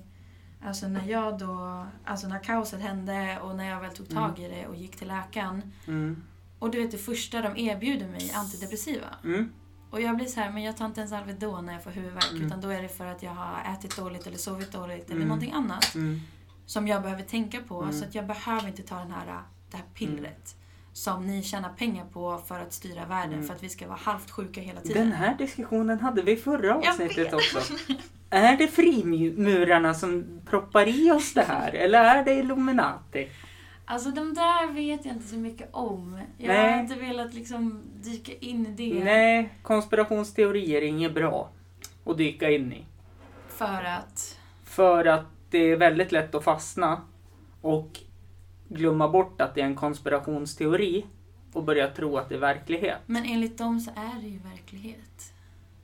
alltså 0.63 0.87
när 0.87 1.07
jag 1.09 1.39
då, 1.39 1.85
alltså 2.05 2.27
när 2.27 2.43
kaoset 2.43 2.81
hände 2.81 3.39
och 3.41 3.55
när 3.55 3.69
jag 3.69 3.81
väl 3.81 3.91
tog 3.95 4.09
tag 4.09 4.39
i 4.39 4.47
det 4.47 4.67
och 4.67 4.75
gick 4.75 4.95
till 4.95 5.07
läkaren. 5.07 5.73
Mm. 5.87 6.23
Och 6.59 6.71
du 6.71 6.81
vet 6.81 6.91
det 6.91 6.97
första 6.97 7.41
de 7.41 7.57
erbjuder 7.57 8.07
mig, 8.07 8.31
antidepressiva. 8.35 9.07
Mm. 9.23 9.49
Och 9.91 10.01
jag 10.01 10.15
blir 10.15 10.25
så 10.25 10.39
här, 10.39 10.51
men 10.51 10.63
jag 10.63 10.77
tar 10.77 10.85
inte 10.85 10.99
ens 10.99 11.13
Alvedon 11.13 11.65
när 11.65 11.73
jag 11.73 11.83
får 11.83 11.91
huvudvärk 11.91 12.31
Mm. 12.31 12.45
utan 12.45 12.61
då 12.61 12.69
är 12.69 12.81
det 12.81 12.89
för 12.89 13.05
att 13.05 13.23
jag 13.23 13.31
har 13.31 13.73
ätit 13.73 13.95
dåligt 13.97 14.27
eller 14.27 14.37
sovit 14.37 14.71
dåligt 14.71 15.05
eller 15.05 15.15
Mm. 15.15 15.27
någonting 15.27 15.51
annat 15.53 15.95
Mm. 15.95 16.19
som 16.65 16.87
jag 16.87 17.01
behöver 17.01 17.23
tänka 17.23 17.59
på. 17.67 17.81
Mm. 17.81 17.93
Så 17.93 18.05
att 18.05 18.15
jag 18.15 18.27
behöver 18.27 18.67
inte 18.67 18.83
ta 18.83 18.95
den 18.95 19.11
här, 19.11 19.41
det 19.71 19.77
här 19.77 19.85
pillret 19.93 20.55
som 20.93 21.27
ni 21.27 21.43
tjänar 21.43 21.69
pengar 21.69 22.05
på 22.13 22.37
för 22.47 22.59
att 22.59 22.73
styra 22.73 23.05
världen 23.05 23.33
Mm. 23.33 23.47
för 23.47 23.53
att 23.55 23.63
vi 23.63 23.69
ska 23.69 23.87
vara 23.87 23.97
halvt 24.01 24.31
sjuka 24.31 24.61
hela 24.61 24.81
tiden. 24.81 25.03
Den 25.03 25.11
här 25.17 25.35
diskussionen 25.37 25.99
hade 25.99 26.21
vi 26.21 26.35
förra 26.37 26.75
avsnittet 26.75 27.33
också. 27.33 27.59
Är 28.29 28.57
det 28.57 28.67
frimurarna 28.67 29.93
som 29.93 30.41
proppar 30.49 30.87
i 30.87 31.11
oss 31.11 31.33
det 31.33 31.41
här 31.47 31.71
eller 31.71 32.03
är 32.03 32.25
det 32.25 32.33
Illuminati? 32.33 33.27
Alltså 33.85 34.11
de 34.11 34.33
där 34.33 34.73
vet 34.73 35.05
jag 35.05 35.15
inte 35.15 35.27
så 35.27 35.35
mycket 35.35 35.69
om. 35.71 36.19
Jag 36.37 36.47
Nej. 36.47 36.71
har 36.73 36.79
inte 36.79 36.95
velat 36.95 37.33
liksom 37.33 37.81
dyka 38.01 38.31
in 38.39 38.65
i 38.65 38.69
det. 38.93 39.03
Nej, 39.03 39.49
konspirationsteorier 39.61 40.81
är 40.81 40.85
inget 40.85 41.13
bra 41.13 41.49
att 42.05 42.17
dyka 42.17 42.49
in 42.49 42.73
i. 42.73 42.85
För 43.47 43.83
att... 43.83 44.37
För 44.63 45.05
att 45.05 45.25
det 45.49 45.57
är 45.57 45.75
väldigt 45.75 46.11
lätt 46.11 46.35
att 46.35 46.43
fastna 46.43 47.01
och 47.61 47.99
glömma 48.69 49.09
bort 49.09 49.41
att 49.41 49.55
det 49.55 49.61
är 49.61 49.65
en 49.65 49.75
konspirationsteori 49.75 51.05
och 51.53 51.63
börja 51.63 51.87
tro 51.87 52.17
att 52.17 52.29
det 52.29 52.35
är 52.35 52.39
verklighet. 52.39 52.97
Men 53.05 53.25
enligt 53.25 53.57
dem 53.57 53.79
så 53.79 53.91
är 53.91 54.21
det 54.21 54.27
ju 54.27 54.39
verklighet. 54.39 55.33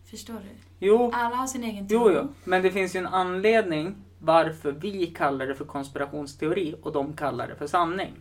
Förstår 0.05 0.33
du? 0.33 0.49
Jo, 0.79 1.11
Alla 1.13 1.35
har 1.35 1.47
sin 1.47 1.63
egen 1.63 1.87
tro. 1.87 1.97
jo, 1.97 2.11
jo. 2.21 2.27
men 2.43 2.61
det 2.61 2.71
finns 2.71 2.95
ju 2.95 2.97
en 2.99 3.07
anledning 3.07 3.95
varför 4.19 4.71
vi 4.71 5.07
kallar 5.07 5.47
det 5.47 5.55
för 5.55 5.65
konspirationsteori 5.65 6.75
och 6.81 6.91
de 6.91 7.13
kallar 7.13 7.47
det 7.47 7.55
för 7.55 7.67
sanning. 7.67 8.13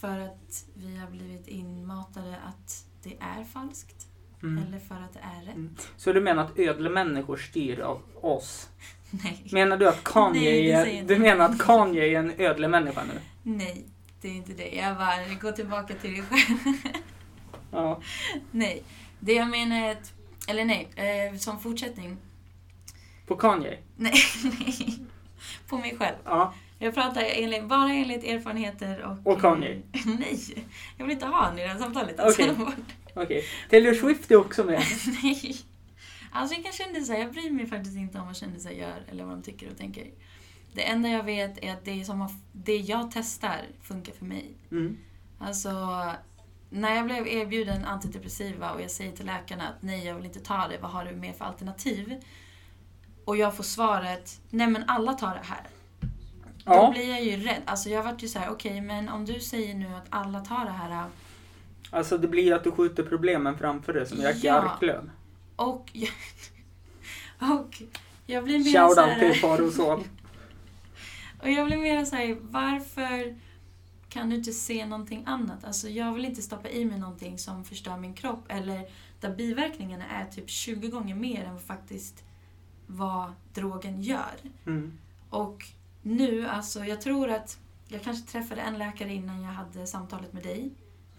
För 0.00 0.18
att 0.18 0.64
vi 0.74 0.96
har 0.96 1.10
blivit 1.10 1.48
inmatade 1.48 2.36
att 2.46 2.84
det 3.02 3.16
är 3.20 3.44
falskt. 3.44 4.06
Mm. 4.42 4.64
Eller 4.66 4.78
för 4.78 4.94
att 4.94 5.12
det 5.12 5.20
är 5.20 5.46
rätt. 5.46 5.54
Mm. 5.54 5.76
Så 5.96 6.12
du 6.12 6.20
menar 6.20 6.44
att 6.44 6.58
ödlemänniskor 6.58 7.36
styr 7.36 7.80
av 7.80 8.02
oss? 8.14 8.68
Nej. 9.10 9.46
Menar 9.52 9.76
du 9.76 9.88
att 9.88 10.04
Kanye, 10.04 10.50
Nej, 10.50 10.98
är, 10.98 11.04
du 11.04 11.18
menar 11.18 11.44
att 11.44 11.58
Kanye 11.58 12.04
är 12.04 12.18
en 12.18 12.32
ödlemänniska 12.38 13.04
nu? 13.04 13.20
Nej, 13.42 13.84
det 14.20 14.28
är 14.28 14.32
inte 14.32 14.52
det. 14.52 14.68
Jag 14.68 14.96
bara, 14.96 15.34
gå 15.40 15.52
tillbaka 15.52 15.94
till 15.94 16.10
dig 16.10 16.22
själv. 16.22 16.76
Ja. 17.70 18.00
nej. 18.50 18.82
Det 19.20 19.32
jag 19.32 19.48
menar 19.48 19.88
är 19.88 19.92
att... 19.92 20.12
Eller 20.48 20.64
nej, 20.64 20.88
eh, 20.96 21.38
som 21.38 21.60
fortsättning. 21.60 22.16
På 23.28 23.36
Kanye? 23.36 23.78
Nej, 23.96 24.14
nej. 24.44 24.98
På 25.68 25.78
mig 25.78 25.96
själv. 25.98 26.16
Ja. 26.24 26.54
Jag 26.78 26.94
pratar 26.94 27.22
enligt, 27.24 27.64
bara 27.64 27.92
enligt 27.92 28.24
erfarenheter 28.24 29.04
och... 29.04 29.32
Och 29.32 29.40
Kanye? 29.40 29.82
Nej, 30.18 30.66
jag 30.96 31.04
vill 31.04 31.12
inte 31.12 31.26
ha 31.26 31.44
honom 31.44 31.58
i 31.58 31.62
det 31.62 31.68
här 31.68 31.78
samtalet. 31.78 32.20
Alltså. 32.20 32.42
Okej. 32.42 32.66
Okej. 33.14 33.44
Taylor 33.70 33.94
Swift 33.94 34.30
är 34.30 34.36
också 34.36 34.64
med. 34.64 34.82
Nej. 35.22 35.56
Alltså 36.32 36.56
vilka 36.56 36.72
kändisar? 36.72 37.14
Jag 37.14 37.32
bryr 37.32 37.50
mig 37.50 37.66
faktiskt 37.66 37.96
inte 37.96 38.18
om 38.18 38.26
vad 38.26 38.36
kändisar 38.36 38.70
gör 38.70 39.02
eller 39.10 39.24
vad 39.24 39.34
de 39.34 39.42
tycker 39.42 39.70
och 39.70 39.78
tänker. 39.78 40.06
Det 40.72 40.88
enda 40.88 41.08
jag 41.08 41.22
vet 41.22 41.64
är 41.64 41.72
att 41.72 41.84
det, 41.84 42.04
som 42.04 42.28
det 42.52 42.76
jag 42.76 43.10
testar 43.12 43.60
funkar 43.82 44.12
för 44.12 44.24
mig. 44.24 44.54
Mm. 44.70 44.98
Alltså, 45.38 45.70
när 46.70 46.96
jag 46.96 47.04
blev 47.04 47.28
erbjuden 47.28 47.84
antidepressiva 47.84 48.72
och 48.72 48.82
jag 48.82 48.90
säger 48.90 49.12
till 49.12 49.26
läkarna 49.26 49.68
att 49.68 49.82
nej, 49.82 50.06
jag 50.06 50.14
vill 50.14 50.24
inte 50.24 50.40
ta 50.40 50.68
det, 50.68 50.78
vad 50.78 50.90
har 50.90 51.04
du 51.04 51.16
mer 51.16 51.32
för 51.32 51.44
alternativ? 51.44 52.20
Och 53.28 53.36
jag 53.36 53.56
får 53.56 53.64
svaret, 53.64 54.40
nej 54.50 54.66
men 54.66 54.84
alla 54.86 55.12
tar 55.12 55.34
det 55.34 55.46
här. 55.46 55.60
Då 56.64 56.72
Ja. 56.74 56.90
blir 56.90 57.10
jag 57.10 57.24
ju 57.24 57.36
rädd. 57.36 57.62
Alltså 57.64 57.88
jag 57.88 58.02
vart 58.02 58.22
ju 58.22 58.28
så 58.28 58.38
här, 58.38 58.50
okej 58.50 58.80
men 58.80 59.08
om 59.08 59.24
du 59.24 59.40
säger 59.40 59.74
nu 59.74 59.86
att 59.94 60.06
alla 60.10 60.40
tar 60.40 60.64
det 60.64 60.70
här 60.70 61.04
Alltså 61.90 62.18
det 62.18 62.28
blir 62.28 62.54
att 62.54 62.64
du 62.64 62.70
skjuter 62.70 63.02
problemen 63.02 63.58
framför 63.58 63.92
dig 63.92 64.06
som 64.06 64.18
Jack 64.20 64.36
Ja. 64.42 64.54
Arklöv. 64.54 65.10
och... 65.56 65.90
och 67.38 67.82
jag 68.26 68.44
blir 68.44 68.58
mer 68.58 68.64
så 68.64 68.94
Shoutout 68.94 69.18
till 69.18 69.40
Farosol. 69.40 70.04
Och 71.42 71.50
jag 71.50 71.66
blir 71.66 71.76
mer 71.76 72.04
så 72.04 72.16
här, 72.16 72.36
varför 72.40 73.36
kan 74.08 74.30
du 74.30 74.36
inte 74.36 74.52
se 74.52 74.86
någonting 74.86 75.22
annat? 75.26 75.64
Alltså 75.64 75.88
jag 75.88 76.12
vill 76.12 76.24
inte 76.24 76.42
stoppa 76.42 76.68
i 76.68 76.84
mig 76.84 76.98
någonting 76.98 77.38
som 77.38 77.64
förstör 77.64 77.96
min 77.96 78.14
kropp 78.14 78.44
eller 78.48 78.88
där 79.20 79.34
biverkningarna 79.36 80.04
är 80.06 80.24
typ 80.24 80.50
20 80.50 80.88
gånger 80.88 81.14
mer 81.14 81.44
än 81.44 81.58
faktiskt 81.58 82.24
vad 82.90 83.32
drogen 83.54 84.02
gör. 84.02 84.34
Mm. 84.66 84.92
Och 85.30 85.64
nu, 86.02 86.46
alltså 86.48 86.84
jag 86.84 87.00
tror 87.00 87.30
att 87.30 87.58
jag 87.88 88.02
kanske 88.02 88.32
träffade 88.32 88.60
en 88.60 88.78
läkare 88.78 89.12
innan 89.14 89.42
jag 89.42 89.50
hade 89.52 89.86
samtalet 89.86 90.32
med 90.32 90.42
dig. 90.42 90.70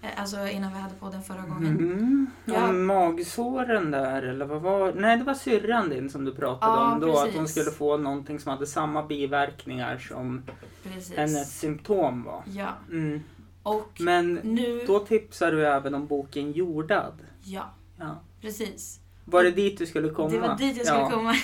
Eh, 0.01 0.09
Alltså 0.21 0.47
innan 0.47 0.73
vi 0.73 0.79
hade 0.79 0.95
på 0.95 1.09
den 1.09 1.23
förra 1.23 1.41
gången. 1.41 1.77
Mm. 1.77 2.27
Ja. 2.45 2.69
Om 2.69 2.85
magsåren 2.85 3.91
där 3.91 4.21
eller 4.21 4.45
vad 4.45 4.61
var 4.61 4.93
Nej 4.93 5.17
det 5.17 5.23
var 5.23 5.33
syrran 5.33 5.89
din 5.89 6.09
som 6.09 6.25
du 6.25 6.35
pratade 6.35 6.73
Ja, 6.73 6.93
om 6.93 6.99
då. 6.99 7.17
Att 7.19 7.23
hon 7.33 7.33
precis. 7.43 7.51
skulle 7.51 7.71
få 7.75 7.97
någonting 7.97 8.39
som 8.39 8.51
hade 8.51 8.65
samma 8.67 9.03
biverkningar 9.05 9.97
som 9.97 10.41
Precis. 10.83 11.17
hennes 11.17 11.59
symptom 11.59 12.23
var. 12.23 12.43
Ja. 12.45 12.69
Mm. 12.91 13.23
Och 13.63 13.91
Men 13.99 14.33
nu... 14.33 14.83
då 14.87 14.99
tipsar 14.99 15.51
du 15.51 15.67
även 15.67 15.93
om 15.95 16.07
boken 16.07 16.51
Jordad. 16.51 17.13
Ja, 17.43 17.69
Ja. 17.97 18.19
precis. 18.41 18.99
Var 19.29 19.43
det 19.43 19.51
dit 19.51 19.77
du 19.77 19.85
skulle 19.85 20.09
komma? 20.09 20.29
Det 20.29 20.39
var 20.39 20.57
dit 20.57 20.77
jag 20.77 20.85
skulle 20.85 20.99
ja. 21.01 21.09
komma. 21.09 21.35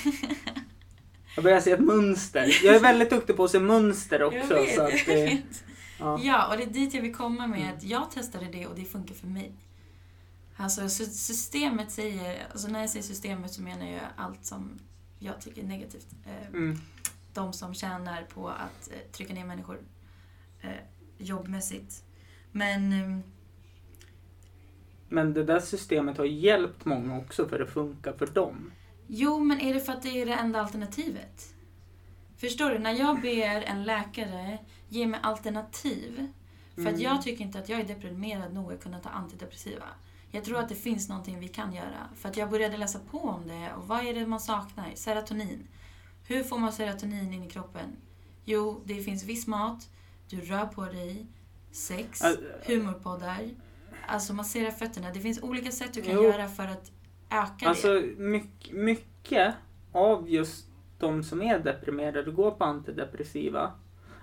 Jag 1.35 1.43
börjar 1.43 1.59
se 1.59 1.71
ett 1.71 1.79
mönster. 1.79 2.59
Jag 2.63 2.75
är 2.75 2.79
väldigt 2.79 3.09
duktig 3.09 3.37
på 3.37 3.43
att 3.43 3.51
se 3.51 3.59
mönster 3.59 4.23
också. 4.23 4.37
Jag 4.37 4.61
vet, 4.61 4.75
så 4.75 4.81
att 4.81 4.91
det, 5.05 5.25
vet. 5.25 5.63
ja. 5.99 6.19
Ja, 6.23 6.47
och 6.51 6.57
det 6.57 6.63
är 6.63 6.67
dit 6.67 6.93
jag 6.93 7.01
vill 7.01 7.15
komma 7.15 7.47
med 7.47 7.73
att 7.77 7.83
jag 7.83 8.11
testade 8.11 8.45
det 8.45 8.67
och 8.67 8.75
det 8.75 8.85
funkar 8.85 9.15
för 9.15 9.27
mig. 9.27 9.51
Alltså 10.57 10.89
sy- 10.89 11.05
systemet 11.05 11.91
säger, 11.91 12.47
alltså 12.51 12.67
när 12.67 12.81
jag 12.81 12.89
säger 12.89 13.03
systemet 13.03 13.51
så 13.51 13.61
menar 13.61 13.85
jag 13.85 14.01
allt 14.15 14.45
som 14.45 14.79
jag 15.19 15.41
tycker 15.41 15.61
är 15.61 15.65
negativt. 15.67 16.07
Eh, 16.25 16.47
Mm. 16.47 16.77
De 17.33 17.53
som 17.53 17.73
tjänar 17.73 18.23
på 18.33 18.49
att 18.49 18.89
eh, 18.91 19.11
trycka 19.11 19.33
ner 19.33 19.45
människor 19.45 19.79
eh, 20.61 20.69
jobbmässigt. 21.17 22.03
Men 22.51 22.93
eh, 22.93 23.19
Men 25.15 25.33
det 25.33 25.43
där 25.43 25.59
systemet 25.59 26.17
har 26.17 26.25
hjälpt 26.25 26.85
många 26.85 27.17
också 27.17 27.47
för 27.47 27.59
att 27.59 27.69
funka 27.69 28.13
för 28.13 28.27
dem. 28.27 28.71
jo, 29.07 29.39
men 29.39 29.61
är 29.61 29.73
det 29.73 29.79
för 29.79 29.93
att 29.93 30.01
det 30.03 30.21
är 30.21 30.25
det 30.25 30.33
enda 30.33 30.61
alternativet? 30.61 31.53
Förstår 32.37 32.69
du? 32.69 32.79
När 32.79 32.91
jag 32.93 33.21
ber 33.21 33.61
en 33.61 33.83
läkare 33.83 34.57
ge 34.89 35.07
mig 35.07 35.19
alternativ 35.23 36.27
För 36.75 36.81
att 36.81 36.87
Mm. 36.87 37.01
jag 37.01 37.21
tycker 37.21 37.43
inte 37.45 37.59
att 37.59 37.69
jag 37.69 37.79
är 37.79 37.83
deprimerad 37.83 38.53
nog 38.53 38.73
att 38.73 38.83
kunna 38.83 38.99
ta 38.99 39.09
antidepressiva. 39.09 39.85
Jag 40.31 40.43
tror 40.43 40.59
att 40.59 40.69
det 40.69 40.75
finns 40.75 41.09
någonting 41.09 41.39
vi 41.39 41.47
kan 41.47 41.73
göra. 41.73 42.09
För 42.15 42.29
att 42.29 42.37
jag 42.37 42.49
började 42.49 42.77
läsa 42.77 42.99
på 43.11 43.19
om 43.19 43.47
det. 43.47 43.73
Och 43.77 43.87
vad 43.87 44.05
är 44.05 44.13
det 44.13 44.27
man 44.27 44.39
saknar? 44.39 44.91
Serotonin. 44.95 45.67
Hur 46.27 46.43
får 46.43 46.57
man 46.57 46.73
serotonin 46.73 47.33
in 47.33 47.43
i 47.43 47.49
kroppen? 47.49 47.95
Jo, 48.45 48.81
det 48.85 49.03
finns 49.03 49.23
viss 49.23 49.47
mat, 49.47 49.89
du 50.29 50.41
rör 50.41 50.65
på 50.65 50.85
dig, 50.85 51.25
sex, 51.71 52.21
humorpoddar. 52.65 53.49
Alltså 54.07 54.33
massera 54.33 54.71
fötterna. 54.71 55.07
Det 55.13 55.19
finns 55.19 55.43
olika 55.43 55.71
sätt 55.71 55.93
du 55.93 56.01
kan 56.01 56.15
Jo. 56.15 56.23
göra 56.23 56.47
för 56.47 56.63
att 56.63 56.91
öka 57.29 57.53
det. 57.59 57.65
Alltså 57.67 58.01
mycket, 58.17 58.73
mycket 58.75 59.53
av 59.91 60.29
just 60.29 60.67
de 60.99 61.23
som 61.23 61.41
är 61.41 61.59
deprimerade 61.59 62.31
går 62.31 62.51
på 62.51 62.63
antidepressiva. 62.63 63.71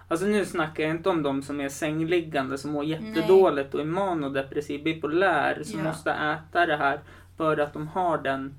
Alltså 0.08 0.26
nu 0.26 0.44
snackar 0.44 0.82
jag 0.82 0.90
inte 0.92 1.08
om 1.08 1.22
de 1.22 1.42
som 1.42 1.60
är 1.60 1.68
sängliggande 1.68 2.58
som 2.58 2.70
mår 2.70 2.84
jättedåligt 2.84 3.74
och 3.74 3.80
är 3.80 3.84
manodepressiv, 3.84 4.82
bipolär, 4.84 5.62
som 5.64 5.78
Ja. 5.80 5.84
måste 5.84 6.10
äta 6.12 6.66
det 6.66 6.76
här 6.76 7.00
för 7.36 7.56
att 7.58 7.72
de 7.72 7.88
har 7.88 8.18
den 8.18 8.54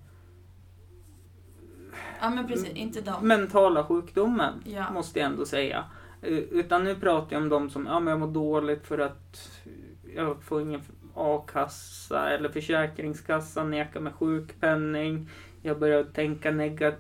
Ja 2.21 2.29
men 2.29 2.47
precis, 2.47 2.69
inte 2.73 3.01
dem. 3.01 3.27
mentala 3.27 3.83
sjukdomen, 3.83 4.53
Ja. 4.65 4.91
måste 4.91 5.19
jag 5.19 5.29
ändå 5.31 5.45
säga. 5.45 5.83
Eh, 6.21 6.33
Utan 6.37 6.83
nu 6.83 6.95
pratar 6.95 7.33
jag 7.35 7.43
om 7.43 7.49
de 7.49 7.69
som, 7.69 7.85
ja 7.85 7.99
men 7.99 8.11
jag 8.11 8.19
mår 8.19 8.27
dåligt 8.27 8.87
för 8.87 8.97
att 8.99 9.51
jag 10.15 10.43
får 10.43 10.61
ingen 10.61 10.81
a-kassa 11.15 12.29
eller 12.29 12.49
försäkringskassan 12.49 13.71
nekar 13.71 13.99
mig 13.99 14.13
sjukpenning. 14.13 15.29
Jag 15.61 15.79
börjar 15.79 16.03
tänka 16.03 16.49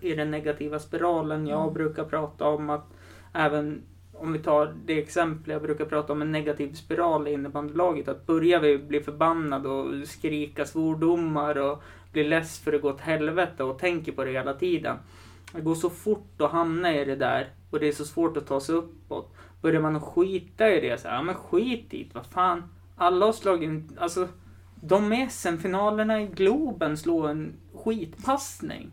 i 0.01 0.15
den 0.15 0.31
negativa 0.31 0.79
spiralen. 0.79 1.47
Jag 1.47 1.61
Mm. 1.61 1.73
brukar 1.73 2.03
prata 2.03 2.47
om 2.47 2.69
att 2.69 2.85
även 3.33 3.81
om 4.13 4.33
vi 4.33 4.39
tar 4.39 4.75
det 4.85 4.99
exempel 4.99 5.51
jag 5.51 5.61
brukar 5.61 5.85
prata 5.85 6.13
om 6.13 6.21
en 6.21 6.31
negativ 6.31 6.73
spiral 6.73 7.27
i 7.27 7.31
innebandylaget. 7.33 8.07
Att 8.07 8.25
börjar 8.25 8.59
vi 8.59 8.77
bli 8.77 8.99
förbannade 8.99 9.69
och 9.69 10.07
skrika 10.07 10.65
svordomar 10.65 11.57
och 11.57 11.83
bli 12.11 12.23
less 12.23 12.59
för 12.59 12.71
det 12.71 12.77
går 12.77 12.93
åt 12.93 13.01
helvete 13.01 13.63
och 13.63 13.79
tänker 13.79 14.11
på 14.11 14.23
det 14.23 14.31
hela 14.31 14.53
tiden. 14.53 14.97
Det 15.53 15.61
går 15.61 15.75
så 15.75 15.89
fort 15.89 16.41
att 16.41 16.51
hamna 16.51 16.93
i 16.95 17.05
det 17.05 17.15
där 17.15 17.49
och 17.69 17.79
det 17.79 17.87
är 17.87 17.91
så 17.91 18.05
svårt 18.05 18.37
att 18.37 18.47
ta 18.47 18.59
sig 18.59 18.75
uppåt. 18.75 19.35
Börjar 19.61 19.81
man 19.81 19.95
att 19.95 20.03
skita 20.03 20.69
i 20.69 20.81
det 20.81 21.01
så 21.01 21.07
här, 21.07 21.15
ja 21.15 21.21
men 21.21 21.35
skit 21.35 21.93
i 21.93 22.03
det, 22.03 22.09
vad 22.13 22.25
fan. 22.25 22.63
Alla 22.95 23.25
har 23.25 23.33
slagit 23.33 23.67
in, 23.67 23.97
alltså 23.99 24.27
de 24.75 25.27
SM-finalerna 25.29 26.21
i 26.21 26.27
Globen 26.27 26.97
slår 26.97 27.29
en 27.29 27.53
skitpassning. 27.73 28.91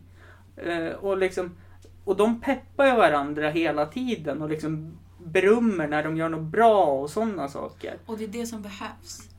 Eh, 0.55 0.87
och 0.87 1.17
liksom, 1.17 1.55
och 2.03 2.17
de 2.17 2.41
peppar 2.41 2.85
ju 2.85 2.95
varandra 2.95 3.49
hela 3.49 3.85
tiden 3.85 4.41
och 4.41 4.49
liksom 4.49 4.97
berömmer 5.25 5.87
när 5.87 6.03
de 6.03 6.17
gör 6.17 6.29
något 6.29 6.51
bra 6.51 6.85
och 6.85 7.09
sådana 7.09 7.47
saker. 7.47 7.97
Och 8.05 8.17
det 8.17 8.23
är 8.23 8.27
det 8.27 8.45
som 8.45 8.61
behövs. 8.61 9.29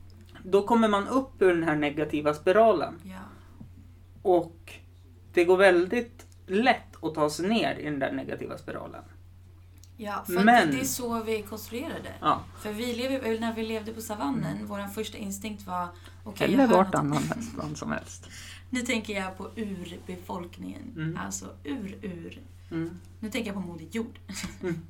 Då 0.43 0.61
kommer 0.61 0.87
man 0.87 1.07
upp 1.07 1.41
ur 1.41 1.53
den 1.53 1.63
här 1.63 1.75
negativa 1.75 2.33
spiralen. 2.33 2.93
Ja. 3.03 3.19
Och 4.21 4.73
det 5.33 5.45
går 5.45 5.57
väldigt 5.57 6.25
lätt 6.47 7.03
att 7.03 7.15
ta 7.15 7.29
sig 7.29 7.49
ner 7.49 7.75
i 7.75 7.83
den 7.83 7.99
där 7.99 8.11
negativa 8.11 8.57
spiralen. 8.57 9.01
Ja, 9.97 10.23
för 10.25 10.43
Men- 10.43 10.71
det 10.71 10.79
är 10.79 10.83
så 10.85 11.23
vi 11.23 11.39
är 11.39 11.43
konstruerade. 11.43 12.13
Ja. 12.21 12.43
För 12.61 12.73
vi 12.73 12.93
lever, 12.95 13.39
när 13.39 13.53
vi 13.53 13.63
levde 13.63 13.93
på 13.93 14.01
savannen, 14.01 14.57
vår 14.67 14.87
första 14.87 15.17
instinkt 15.17 15.67
var 15.67 15.87
jag 16.23 16.41
Eller 16.41 16.67
vart 16.67 16.87
något- 16.87 16.95
annanstans 16.95 17.79
som 17.79 17.91
helst. 17.91 18.29
Nu 18.69 18.81
tänker 18.81 19.13
jag 19.13 19.37
på 19.37 19.49
urbefolkningen. 19.55 20.81
Mm. 20.95 21.17
Alltså 21.25 21.45
ur-ur. 21.63 22.41
Mm. 22.71 22.99
Nu 23.19 23.29
tänker 23.31 23.53
jag 23.53 23.55
på 23.63 23.67
Moder 23.67 23.85
Jord. 23.91 24.19
Mm. 24.61 24.81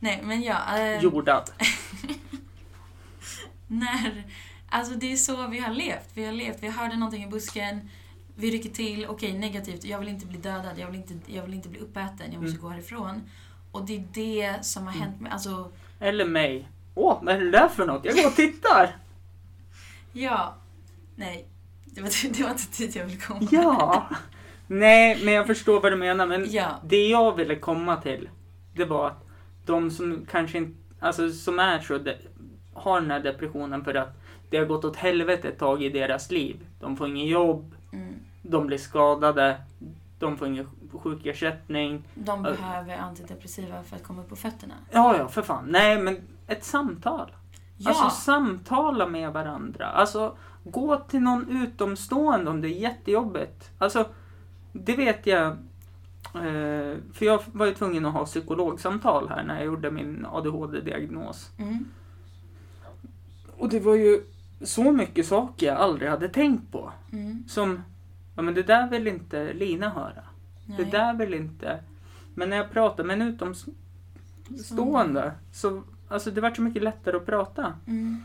Nej, 0.00 0.20
men 0.24 0.42
ja. 0.42 0.78
Eh, 0.78 1.00
Jordad. 1.02 1.50
När, 3.68 4.24
alltså 4.68 4.94
det 4.94 5.12
är 5.12 5.16
så 5.16 5.46
vi 5.46 5.58
har 5.58 5.74
levt. 5.74 6.08
Vi 6.14 6.24
har 6.24 6.32
levt, 6.32 6.62
vi 6.62 6.68
hörde 6.68 6.96
någonting 6.96 7.24
i 7.24 7.26
busken. 7.26 7.88
Vi 8.36 8.50
rycker 8.50 8.70
till, 8.70 9.06
okej 9.06 9.38
negativt, 9.38 9.84
jag 9.84 9.98
vill 9.98 10.08
inte 10.08 10.26
bli 10.26 10.38
dödad, 10.38 10.78
jag 10.78 10.86
vill 10.90 11.00
inte, 11.00 11.32
jag 11.32 11.42
vill 11.42 11.54
inte 11.54 11.68
bli 11.68 11.78
uppäten, 11.80 12.32
jag 12.32 12.42
måste 12.42 12.56
Mm. 12.58 12.62
gå 12.62 12.68
härifrån. 12.68 13.22
Och 13.76 13.84
det 13.86 13.96
är 13.96 14.04
det 14.12 14.64
som 14.64 14.86
har 14.86 14.92
hänt 14.92 15.20
med, 15.20 15.32
alltså 15.32 15.70
Eller 16.00 16.24
mig. 16.24 16.68
Åh, 16.94 17.18
vad 17.22 17.34
är 17.34 17.40
det 17.40 17.50
där 17.50 17.68
för 17.68 17.86
något? 17.86 18.04
Jag 18.04 18.14
går 18.16 18.26
och 18.26 18.34
tittar. 18.36 18.96
ja. 20.12 20.54
Nej, 21.16 21.46
det 21.84 22.00
var, 22.00 22.32
det 22.36 22.42
var 22.42 22.50
inte 22.50 22.62
dit 22.78 22.96
jag 22.96 23.04
ville 23.04 23.20
komma. 23.20 23.48
Ja. 23.50 24.06
Nej, 24.66 25.24
men 25.24 25.34
jag 25.34 25.46
förstår 25.46 25.80
vad 25.80 25.92
du 25.92 25.96
menar. 25.96 26.26
Men 26.26 26.46
Ja. 26.50 26.80
det 26.84 27.06
jag 27.08 27.36
ville 27.36 27.56
komma 27.56 27.96
till, 27.96 28.28
det 28.74 28.84
var 28.84 29.06
att 29.06 29.26
de 29.66 29.90
som 29.90 30.26
kanske 30.30 30.58
inte, 30.58 30.76
alltså 31.00 31.30
som 31.32 31.58
är 31.58 31.80
så, 31.80 31.98
de, 31.98 32.14
har 32.74 33.00
den 33.00 33.10
här 33.10 33.20
depressionen 33.20 33.84
för 33.84 33.94
att 33.94 34.16
det 34.50 34.56
har 34.58 34.64
gått 34.64 34.84
åt 34.84 34.96
helvete 34.96 35.48
ett 35.48 35.58
tag 35.58 35.82
i 35.82 35.88
deras 35.88 36.30
liv. 36.30 36.66
De 36.80 36.96
får 36.96 37.08
ingen 37.08 37.26
jobb, 37.26 37.72
Mm. 37.92 38.14
de 38.42 38.66
blir 38.66 38.78
skadade, 38.78 39.56
de 40.18 40.36
får 40.36 40.48
ingen 40.48 40.68
sjukersättning. 40.92 42.08
De 42.14 42.42
behöver 42.42 42.96
antidepressiva 42.96 43.82
för 43.82 43.96
att 43.96 44.02
komma 44.02 44.22
upp 44.22 44.28
på 44.28 44.36
fötterna. 44.36 44.74
Ja, 44.90 45.16
ja, 45.18 45.28
för 45.28 45.42
fan. 45.42 45.64
Nej, 45.68 46.02
men 46.02 46.20
ett 46.46 46.64
samtal. 46.64 47.32
Ja, 47.76 47.90
Alltså 47.90 48.10
samtala 48.10 49.06
med 49.06 49.32
varandra. 49.32 49.86
Alltså 49.86 50.36
gå 50.64 50.96
till 50.96 51.20
någon 51.20 51.62
utomstående 51.62 52.50
om 52.50 52.60
det 52.60 52.68
är 52.68 52.78
jättejobbigt. 52.78 53.70
Alltså 53.78 54.08
det 54.72 54.96
vet 54.96 55.26
jag. 55.26 55.46
Eh, 56.34 56.96
för 57.12 57.24
jag 57.24 57.42
var 57.52 57.66
ju 57.66 57.74
tvungen 57.74 58.06
att 58.06 58.12
ha 58.12 58.24
psykologsamtal 58.26 59.28
här 59.28 59.42
när 59.44 59.56
jag 59.56 59.64
gjorde 59.64 59.90
min 59.90 60.26
ADHD-diagnos. 60.32 61.50
mm. 61.58 61.84
Och 63.58 63.68
det 63.68 63.80
var 63.80 63.94
ju 63.94 64.20
så 64.62 64.92
mycket 64.92 65.26
saker 65.26 65.66
jag 65.66 65.76
aldrig 65.76 66.10
hade 66.10 66.28
tänkt 66.28 66.72
på. 66.72 66.92
Mm. 67.12 67.44
Som, 67.48 67.82
ja 68.36 68.42
men 68.42 68.54
det 68.54 68.62
där 68.62 68.90
vill 68.90 69.06
inte 69.06 69.52
Lina 69.52 69.90
höra. 69.90 70.22
Nej. 70.66 70.78
Det 70.78 70.84
där 70.84 71.14
vill 71.14 71.34
inte... 71.34 71.80
Men 72.34 72.50
när 72.50 72.56
jag 72.56 72.70
pratade 72.70 73.06
med 73.06 73.20
en 73.22 73.28
utomstående 73.28 75.32
så, 75.52 75.82
alltså 76.08 76.30
det 76.30 76.40
var 76.40 76.50
så 76.54 76.62
mycket 76.62 76.82
lättare 76.82 77.16
att 77.16 77.26
prata. 77.26 77.74
Mm. 77.86 78.22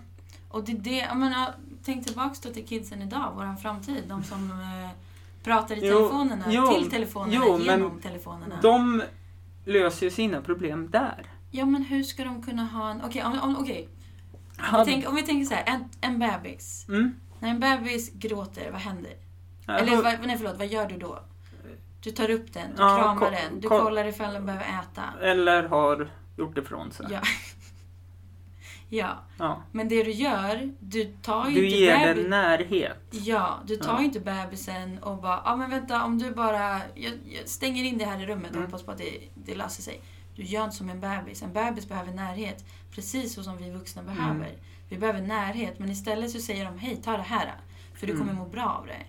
Och 0.49 0.63
det 0.63 0.73
det, 0.73 0.97
jag 0.97 1.17
menar, 1.17 1.53
tänk 1.83 2.05
tillbaks 2.05 2.39
då 2.39 2.49
till 2.49 2.67
kidsen 2.67 3.01
idag, 3.01 3.31
våran 3.35 3.57
framtid. 3.57 4.03
De 4.07 4.23
som 4.23 4.51
eh, 4.51 4.89
pratar 5.43 5.75
i 5.75 5.79
Jo, 5.87 5.97
telefonerna, 5.97 6.45
jo, 6.49 6.73
till 6.73 6.89
telefonerna, 6.89 7.43
jo, 7.47 7.59
genom 7.59 7.99
telefonerna. 7.99 8.59
De 8.61 9.03
löser 9.65 10.05
ju 10.05 10.11
sina 10.11 10.41
problem 10.41 10.89
där. 10.91 11.25
Ja 11.51 11.65
men 11.65 11.83
hur 11.83 12.03
ska 12.03 12.23
de 12.23 12.43
kunna 12.43 12.65
ha 12.65 12.91
en... 12.91 13.01
Okej, 13.05 13.23
om, 13.23 13.39
om, 13.39 13.57
okej. 13.59 13.89
Hade- 14.57 14.85
Tänk, 14.85 15.09
om 15.09 15.15
vi 15.15 15.23
tänker 15.23 15.45
så 15.45 15.53
här, 15.53 15.63
en, 15.65 15.83
en 16.01 16.19
bebis. 16.19 16.85
Mm. 16.89 17.15
När 17.39 17.49
en 17.49 17.59
bebis 17.59 18.11
gråter, 18.13 18.71
vad 18.71 18.81
händer? 18.81 19.11
Ja, 19.71 19.77
Eller 19.79 19.95
vad, 20.01 20.27
nej 20.27 20.37
förlåt, 20.37 20.57
vad 20.57 20.67
gör 20.67 20.85
du 20.85 20.97
då? 20.97 21.19
Du 22.03 22.11
tar 22.11 22.29
upp 22.29 22.53
den, 22.53 22.67
du 22.75 22.81
Ja, 22.81 22.97
kramar 22.97 23.15
ko- 23.15 23.29
den, 23.31 23.59
du 23.61 23.67
ko- 23.67 23.79
kollar 23.79 24.05
ifall 24.05 24.33
den 24.33 24.45
behöver 24.45 24.65
äta. 24.65 25.03
Eller 25.21 25.63
har 25.63 26.09
gjort 26.37 26.57
ifrån 26.57 26.91
sig. 26.91 27.05
Ja. 27.09 27.21
ja, 28.89 29.17
Ja. 29.39 29.61
men 29.71 29.87
det 29.89 30.03
du 30.03 30.11
gör, 30.11 30.71
du 30.79 31.05
tar 31.21 31.49
ju 31.49 31.55
Du 31.55 31.65
inte 31.65 31.77
ger 31.77 31.99
bebis... 32.07 32.21
den 32.23 32.29
närhet. 32.29 32.97
Ja, 33.11 33.59
du 33.65 33.75
tar 33.75 33.99
ju 33.99 34.05
inte 34.05 34.19
bebisen 34.19 34.97
och 35.03 35.17
bara, 35.21 35.41
ja 35.45 35.55
men 35.55 35.69
vänta 35.69 36.03
om 36.03 36.17
du 36.19 36.31
bara, 36.31 36.81
jag, 36.95 37.13
jag 37.25 37.47
stänger 37.49 37.83
in 37.83 37.97
det 37.97 38.05
här 38.05 38.19
i 38.23 38.25
rummet 38.25 38.49
och 38.49 38.55
Mm. 38.55 38.65
hoppas 38.65 38.83
på 38.83 38.91
att 38.91 38.97
det, 38.97 39.19
det 39.35 39.55
löser 39.55 39.83
sig. 39.83 40.01
Du 40.35 40.43
gör 40.43 40.63
inte 40.63 40.75
som 40.75 40.89
en 40.89 40.99
bebis. 40.99 41.41
En 41.41 41.53
bebis 41.53 41.89
behöver 41.89 42.11
närhet, 42.11 42.65
precis 42.95 43.33
så 43.33 43.43
som 43.43 43.57
vi 43.57 43.69
vuxna 43.71 44.01
Mm. 44.01 44.15
behöver. 44.15 44.51
Vi 44.89 44.97
behöver 44.97 45.21
närhet, 45.21 45.79
men 45.79 45.89
istället 45.91 46.31
så 46.31 46.39
säger 46.39 46.65
de, 46.65 46.79
hej 46.79 47.01
ta 47.03 47.11
det 47.17 47.23
här, 47.23 47.53
för 47.95 48.07
du 48.07 48.13
kommer 48.13 48.31
Mm. 48.31 48.43
må 48.43 48.49
bra 48.49 48.65
av 48.81 48.85
det. 48.87 49.01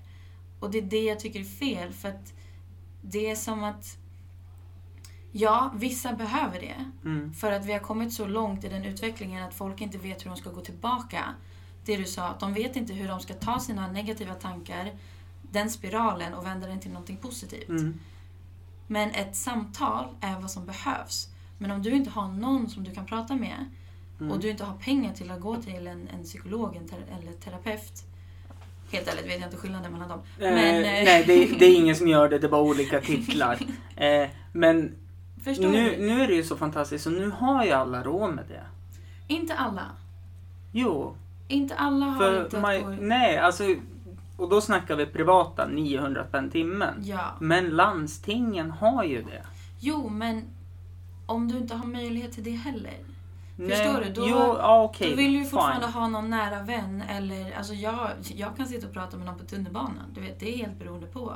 Och 0.62 0.70
det 0.70 0.78
är 0.78 0.82
det 0.82 1.02
jag 1.02 1.20
tycker 1.20 1.40
är 1.40 1.44
fel, 1.44 1.92
för 1.92 2.08
att 2.08 2.32
det 3.02 3.30
är 3.30 3.36
som 3.36 3.64
att, 3.64 3.96
ja, 5.32 5.72
vissa 5.74 6.12
behöver 6.12 6.60
det. 6.60 6.90
Mm. 7.04 7.34
För 7.34 7.52
att 7.52 7.64
vi 7.64 7.72
har 7.72 7.80
kommit 7.80 8.12
så 8.12 8.26
långt 8.26 8.64
i 8.64 8.68
den 8.68 8.84
utvecklingen 8.84 9.42
att 9.42 9.54
folk 9.54 9.80
inte 9.80 9.98
vet 9.98 10.24
hur 10.24 10.30
de 10.30 10.36
ska 10.36 10.50
gå 10.50 10.60
tillbaka. 10.60 11.24
Det 11.84 11.96
du 11.96 12.04
sa, 12.04 12.28
att 12.28 12.40
de 12.40 12.54
vet 12.54 12.76
inte 12.76 12.92
hur 12.92 13.08
de 13.08 13.20
ska 13.20 13.34
ta 13.34 13.60
sina 13.60 13.92
negativa 13.92 14.34
tankar, 14.34 14.92
den 15.52 15.70
spiralen 15.70 16.34
och 16.34 16.46
vända 16.46 16.66
den 16.66 16.80
till 16.80 16.90
någonting 16.90 17.16
positivt. 17.16 17.68
Mm. 17.68 18.00
Men 18.86 19.10
ett 19.10 19.36
samtal 19.36 20.08
är 20.20 20.40
vad 20.40 20.50
som 20.50 20.66
behövs. 20.66 21.28
Men 21.58 21.70
om 21.70 21.82
du 21.82 21.90
inte 21.90 22.10
har 22.10 22.28
någon 22.28 22.70
som 22.70 22.84
du 22.84 22.94
kan 22.94 23.06
prata 23.06 23.36
med 23.36 23.66
Mm. 24.20 24.32
och 24.32 24.40
du 24.40 24.50
inte 24.50 24.64
har 24.64 24.76
pengar 24.76 25.12
till 25.14 25.30
att 25.30 25.40
gå 25.40 25.56
till 25.56 25.86
en, 25.86 26.08
en 26.08 26.24
psykolog 26.24 26.76
en 26.76 26.88
ter- 26.88 27.18
eller 27.18 27.32
terapeut. 27.32 28.04
Helt 28.92 29.08
ärligt 29.08 29.26
vet 29.26 29.40
jag 29.40 29.46
inte 29.46 29.56
skillnaden 29.56 29.92
mellan 29.92 30.08
dem. 30.08 30.18
Eh, 30.38 30.50
Men, 30.50 30.76
eh, 30.76 30.82
nej, 30.82 31.24
det, 31.26 31.58
det 31.58 31.66
är 31.66 31.76
ingen 31.76 31.96
som 31.96 32.08
gör 32.08 32.28
det. 32.28 32.38
Det 32.38 32.46
är 32.46 32.50
bara 32.50 32.62
olika 32.62 33.00
titlar. 33.10 33.58
Eh, 33.96 34.28
men 34.52 34.94
Förstår 35.44 35.68
nu, 35.68 35.90
du? 35.90 36.06
nu 36.06 36.22
är 36.22 36.26
det 36.28 36.34
ju 36.34 36.44
så 36.44 36.56
fantastiskt. 36.56 37.06
Och 37.06 37.12
nu 37.12 37.30
har 37.30 37.64
ju 37.64 37.70
alla 37.70 38.02
råd 38.02 38.34
med 38.34 38.44
det. 38.48 38.62
Inte 39.34 39.54
alla. 39.54 39.86
Jo, 40.72 41.16
Inte 41.48 41.74
alla 41.74 42.06
har 42.06 42.18
för 42.18 42.44
inte 42.44 42.56
att 42.56 42.62
man, 42.62 42.80
gå... 42.82 42.88
nej, 42.88 43.38
alltså. 43.38 43.64
Och 44.36 44.48
då 44.48 44.60
snackar 44.60 44.96
vi 44.96 45.06
privata 45.06 45.66
900 45.68 46.26
spänn 46.28 46.50
timmen. 46.50 46.94
Ja. 47.04 47.32
Men 47.40 47.70
landstingen 47.70 48.70
har 48.70 49.04
ju 49.04 49.22
det. 49.22 49.42
Jo, 49.80 50.08
men 50.08 50.44
om 51.26 51.48
du 51.48 51.58
inte 51.58 51.74
har 51.74 51.86
möjlighet 51.86 52.32
till 52.32 52.44
det 52.44 52.50
heller. 52.50 52.94
Nej, 53.56 53.68
Förstår 53.70 54.00
du? 54.04 54.12
Då- 54.12 54.26
jo, 54.28 54.36
ja, 54.58 54.82
okej. 54.82 55.10
Då 55.10 55.16
vill 55.16 55.32
du 55.32 55.38
ju 55.38 55.44
fortfarande 55.44 55.86
fine. 55.86 55.94
ha 55.94 56.08
någon 56.08 56.30
nära 56.30 56.62
vän 56.62 57.02
eller 57.08 57.56
alltså 57.56 57.74
jag, 57.74 58.08
jag 58.34 58.56
kan 58.56 58.66
sitta 58.66 58.86
och 58.86 58.92
prata 58.92 59.16
med 59.16 59.26
någon 59.26 59.38
på 59.38 59.44
tunnelbanan. 59.44 60.04
Du 60.14 60.20
vet, 60.20 60.40
det 60.40 60.54
är 60.54 60.58
helt 60.58 60.78
beroende 60.78 61.06
på. 61.06 61.32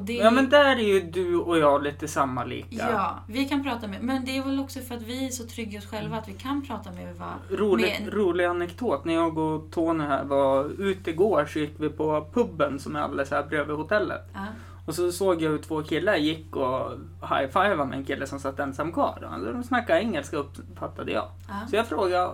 Det, 0.00 0.12
Ja, 0.12 0.30
men 0.30 0.48
där 0.48 0.64
är 0.76 0.80
ju 0.80 1.00
du 1.00 1.36
och 1.36 1.58
jag 1.58 1.82
lite 1.82 2.08
samma 2.08 2.44
lika. 2.44 2.90
Ja, 2.92 3.18
vi 3.28 3.44
kan 3.44 3.62
prata 3.64 3.86
med, 3.86 4.02
men 4.02 4.24
det 4.24 4.36
är 4.38 4.42
väl 4.44 4.60
också 4.60 4.80
för 4.80 4.94
att 4.94 5.02
vi 5.02 5.26
är 5.26 5.30
så 5.30 5.46
trygga 5.46 5.76
i 5.76 5.78
oss 5.78 5.86
själva 5.86 6.16
att 6.16 6.28
vi 6.28 6.32
kan 6.32 6.66
prata 6.66 6.90
med 6.92 7.16
vad... 7.16 7.58
Rolig, 7.60 7.96
med, 8.04 8.14
rolig 8.14 8.44
anekdot. 8.44 9.04
När 9.04 9.14
jag 9.14 9.38
och 9.38 9.70
Tony 9.70 10.04
här 10.04 10.24
var 10.24 10.64
ute 10.82 11.10
igår 11.10 11.46
så 11.52 11.58
gick 11.58 11.74
vi 11.78 11.88
på 11.88 12.26
puben 12.34 12.78
som 12.78 12.96
är 12.96 13.00
alldeles 13.00 13.30
här 13.30 13.42
bredvid 13.42 13.76
hotellet. 13.76 14.30
ja, 14.34 14.40
Och 14.86 14.94
så 14.94 15.12
såg 15.12 15.42
jag 15.42 15.50
hur 15.50 15.58
två 15.58 15.82
killar 15.82 16.16
gick 16.16 16.56
och 16.56 16.90
high-fivade 17.20 17.84
med 17.84 17.98
en 17.98 18.04
kille 18.04 18.26
som 18.26 18.40
satt 18.40 18.58
ensam 18.58 18.92
kvar. 18.92 19.28
Alltså, 19.32 19.52
de 19.52 19.64
snackade 19.64 20.00
engelska 20.00 20.36
uppfattade 20.36 21.12
jag. 21.12 21.28
ja. 21.48 21.54
Så 21.70 21.76
jag 21.76 21.86
frågade 21.86 22.32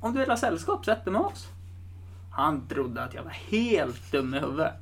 om 0.00 0.12
du 0.12 0.18
vill 0.20 0.30
ha 0.30 0.36
sällskap, 0.36 0.84
sätt 0.84 1.04
dig 1.04 1.12
med 1.12 1.22
oss. 1.22 1.48
Han 2.30 2.66
trodde 2.68 3.02
att 3.04 3.14
jag 3.14 3.22
var 3.22 3.30
helt 3.30 4.12
dum 4.12 4.34
i 4.34 4.38
huvudet. 4.38 4.72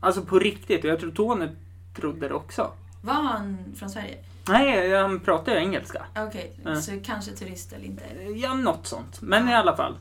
Alltså 0.00 0.22
på 0.22 0.38
riktigt. 0.38 0.84
Och 0.84 0.90
jag 0.90 1.00
tror 1.00 1.10
Tony 1.10 1.48
trodde 1.96 2.28
det 2.28 2.34
också. 2.34 2.70
Var 3.02 3.14
han 3.14 3.58
från 3.76 3.90
Sverige? 3.90 4.18
Nej, 4.48 4.96
han 5.02 5.20
pratar 5.20 5.52
ju 5.52 5.58
engelska. 5.58 6.04
Okej, 6.18 6.60
Ja. 6.64 6.76
så 6.80 6.92
kanske 7.04 7.32
turist 7.32 7.72
eller 7.72 7.84
inte. 7.84 8.04
Ja, 8.36 8.54
något 8.54 8.86
sånt. 8.86 9.22
Men 9.22 9.48
i 9.48 9.54
alla 9.54 9.76
fall. 9.76 9.94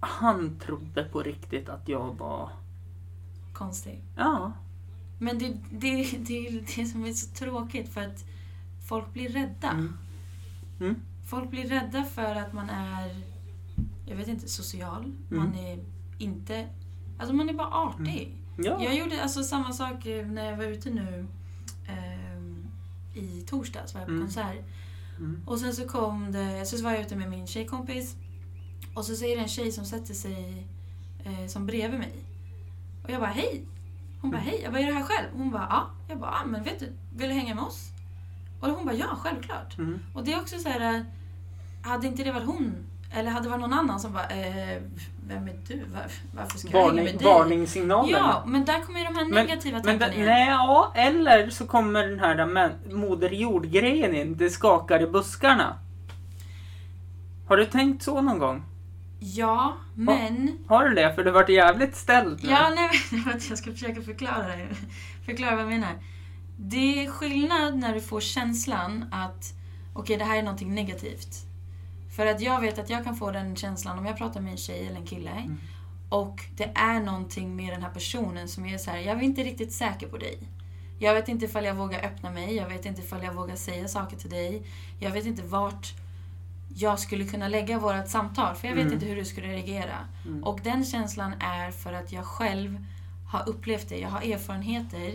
Han 0.00 0.58
trodde 0.66 1.04
på 1.04 1.22
riktigt 1.22 1.68
att 1.68 1.88
jag 1.88 2.16
var... 2.18 2.48
Konstigt. 3.60 4.02
Ja. 4.16 4.52
Men 5.18 5.38
det, 5.38 5.56
det, 5.70 6.18
det 6.18 6.46
är 6.46 6.64
det 6.76 6.84
som 6.86 7.04
är 7.04 7.12
så 7.12 7.30
tråkigt 7.34 7.88
för 7.88 8.00
att 8.00 8.24
folk 8.88 9.12
blir 9.12 9.28
rädda. 9.28 9.70
Mm. 9.70 9.96
Mm. 10.80 10.94
Folk 11.26 11.50
blir 11.50 11.68
rädda 11.68 12.04
för 12.04 12.34
att 12.34 12.52
man 12.52 12.70
är, 12.70 13.16
jag 14.06 14.16
vet 14.16 14.28
inte, 14.28 14.48
social. 14.48 15.04
Mm. 15.04 15.44
Man 15.44 15.54
är 15.54 15.78
inte, 16.18 16.68
alltså 17.18 17.34
man 17.34 17.48
är 17.48 17.52
bara 17.54 17.68
artig. 17.68 18.36
Ja. 18.56 18.82
Jag 18.84 18.96
gjorde 18.98 19.22
alltså 19.22 19.42
samma 19.42 19.72
sak 19.72 20.06
eh, 20.06 20.26
när 20.26 20.50
jag 20.50 20.56
var 20.56 20.64
ute 20.64 20.90
nu 20.90 21.26
ehm, 21.88 22.66
i 23.14 23.40
torsdags, 23.46 23.94
var 23.94 24.00
jag 24.00 24.08
på 24.08 24.12
Mm. 24.12 24.24
konsert. 24.24 24.64
Mm. 25.18 25.40
Och 25.46 25.58
sen 25.58 25.74
så 25.74 25.88
kom 25.88 26.32
det, 26.32 26.66
så 26.66 26.82
var 26.84 26.90
jag 26.92 27.00
ute 27.00 27.16
med 27.16 27.30
min 27.30 27.46
tjejkompis. 27.46 28.16
Och 28.94 29.04
så 29.04 29.14
säger 29.16 29.36
det 29.36 29.42
en 29.42 29.48
tjej 29.48 29.72
som 29.72 29.84
sätter 29.84 30.14
sig 30.14 30.66
eh, 31.24 31.46
som 31.46 31.66
bredvid 31.66 31.98
mig. 32.00 32.12
Och 33.10 33.14
jag 33.14 33.20
bara 33.20 33.30
hej. 33.30 33.62
Hon 34.22 34.30
bara 34.30 34.40
hej. 34.40 34.60
Jag 34.62 34.72
bara 34.72 34.80
är 34.82 34.86
du 34.86 34.92
här 34.92 35.02
själv? 35.02 35.26
Hon 35.36 35.50
bara 35.50 35.66
ja. 35.70 35.86
Jag 36.08 36.18
bara 36.18 36.30
ja 36.40 36.46
men 36.46 36.62
vet 36.62 36.78
du, 36.80 36.92
vill 37.16 37.28
du 37.28 37.34
hänga 37.34 37.54
med 37.54 37.64
oss? 37.64 37.88
Och 38.60 38.68
hon 38.68 38.86
bara 38.86 38.94
ja, 38.94 39.06
självklart. 39.18 39.78
Mm. 39.78 39.98
Och 40.14 40.24
det 40.24 40.32
är 40.32 40.40
också 40.40 40.58
så 40.58 40.68
här, 40.68 40.94
eh, 40.94 41.00
hade 41.82 42.06
inte 42.06 42.24
det 42.24 42.32
varit 42.32 42.46
hon, 42.46 42.74
eller 43.14 43.30
hade 43.30 43.44
det 43.44 43.48
varit 43.50 43.60
någon 43.60 43.72
annan 43.72 44.00
som 44.00 44.12
bara, 44.12 44.26
eh, 44.28 44.82
vem 45.28 45.48
är 45.48 45.54
du? 45.68 45.76
Var, 45.94 46.02
varför 46.36 46.58
ska 46.58 46.68
jag 46.68 46.76
hänga 46.78 46.86
Varning, 46.88 47.04
med 47.04 47.14
dig? 47.18 47.24
varningssignaler. 47.24 48.18
Ja, 48.18 48.42
men 48.46 48.64
där 48.64 48.80
kommer 48.80 48.98
ju 49.00 49.04
de 49.06 49.14
här 49.14 49.24
Men- 49.24 49.34
negativa 49.34 49.76
Men 49.76 49.82
tankarna 49.86 50.10
det, 50.10 50.14
igen. 50.16 50.26
nej, 50.26 50.48
ja, 50.48 50.92
eller 50.94 51.50
så 51.50 51.66
kommer 51.66 52.06
den 52.08 52.20
här 52.20 52.46
men, 52.46 52.72
Moder 52.90 53.30
Jord-grejen 53.30 54.14
in. 54.14 54.36
Det 54.36 54.50
skakar 54.50 55.02
i 55.02 55.06
buskarna. 55.06 55.78
Har 57.48 57.56
du 57.56 57.64
tänkt 57.66 58.02
så 58.02 58.20
någon 58.20 58.38
gång? 58.38 58.62
Ja, 59.22 59.76
men... 59.94 60.58
Har 60.66 60.88
du 60.88 60.94
det? 60.94 61.14
För 61.14 61.24
det 61.24 61.30
vart 61.30 61.48
jävligt 61.48 61.96
ställt 61.96 62.42
nu. 62.42 62.50
Ja, 62.50 62.72
nej, 62.76 62.90
men 63.10 63.40
jag 63.48 63.58
ska 63.58 63.72
försöka 63.72 64.02
förklara 64.02 64.56
det. 64.56 64.68
Förklara 65.26 65.50
vad 65.50 65.64
jag 65.64 65.70
menar. 65.70 65.98
Det 66.56 67.04
är 67.04 67.10
skillnad 67.10 67.78
när 67.78 67.94
du 67.94 68.00
får 68.00 68.20
känslan 68.20 69.04
att 69.12 69.54
okej, 69.94 70.16
det 70.16 70.24
här 70.24 70.38
är 70.38 70.42
någonting 70.42 70.74
negativt. 70.74 71.46
För 72.16 72.26
att 72.26 72.40
jag 72.40 72.60
vet 72.60 72.78
att 72.78 72.90
jag 72.90 73.04
kan 73.04 73.16
få 73.16 73.30
den 73.30 73.56
känslan 73.56 73.98
om 73.98 74.06
jag 74.06 74.18
pratar 74.18 74.40
med 74.40 74.50
en 74.52 74.56
tjej 74.56 74.86
eller 74.86 74.96
en 74.96 75.06
kille. 75.06 75.30
Mm. 75.30 75.58
Och 76.08 76.44
det 76.56 76.72
är 76.74 77.00
någonting 77.00 77.56
med 77.56 77.72
den 77.72 77.82
här 77.82 77.90
personen 77.90 78.48
som 78.48 78.66
är 78.66 78.78
så 78.78 78.90
här, 78.90 78.98
jag 78.98 79.18
är 79.18 79.22
inte 79.22 79.42
riktigt 79.42 79.72
säker 79.72 80.08
på 80.08 80.16
dig. 80.16 80.38
Jag 80.98 81.14
vet 81.14 81.28
inte 81.28 81.44
ifall 81.44 81.64
jag 81.64 81.74
vågar 81.74 82.04
öppna 82.04 82.30
mig, 82.30 82.56
jag 82.56 82.68
vet 82.68 82.86
inte 82.86 83.02
ifall 83.02 83.22
jag 83.24 83.34
vågar 83.34 83.56
säga 83.56 83.88
saker 83.88 84.16
till 84.16 84.30
dig. 84.30 84.62
Jag 84.98 85.10
vet 85.10 85.26
inte 85.26 85.42
vart 85.42 85.94
jag 86.74 86.98
skulle 86.98 87.24
kunna 87.24 87.48
lägga 87.48 87.78
vårt 87.78 88.08
samtal, 88.08 88.54
för 88.54 88.68
jag 88.68 88.74
vet 88.74 88.82
Mm. 88.82 88.94
inte 88.94 89.06
hur 89.06 89.16
du 89.16 89.24
skulle 89.24 89.46
reagera. 89.48 89.96
Mm. 90.26 90.44
Och 90.44 90.60
den 90.62 90.84
känslan 90.84 91.32
är 91.40 91.70
för 91.70 91.92
att 91.92 92.12
jag 92.12 92.24
själv 92.24 92.78
har 93.32 93.48
upplevt 93.48 93.88
det. 93.88 93.98
Jag 93.98 94.08
har 94.08 94.20
erfarenheter 94.32 95.08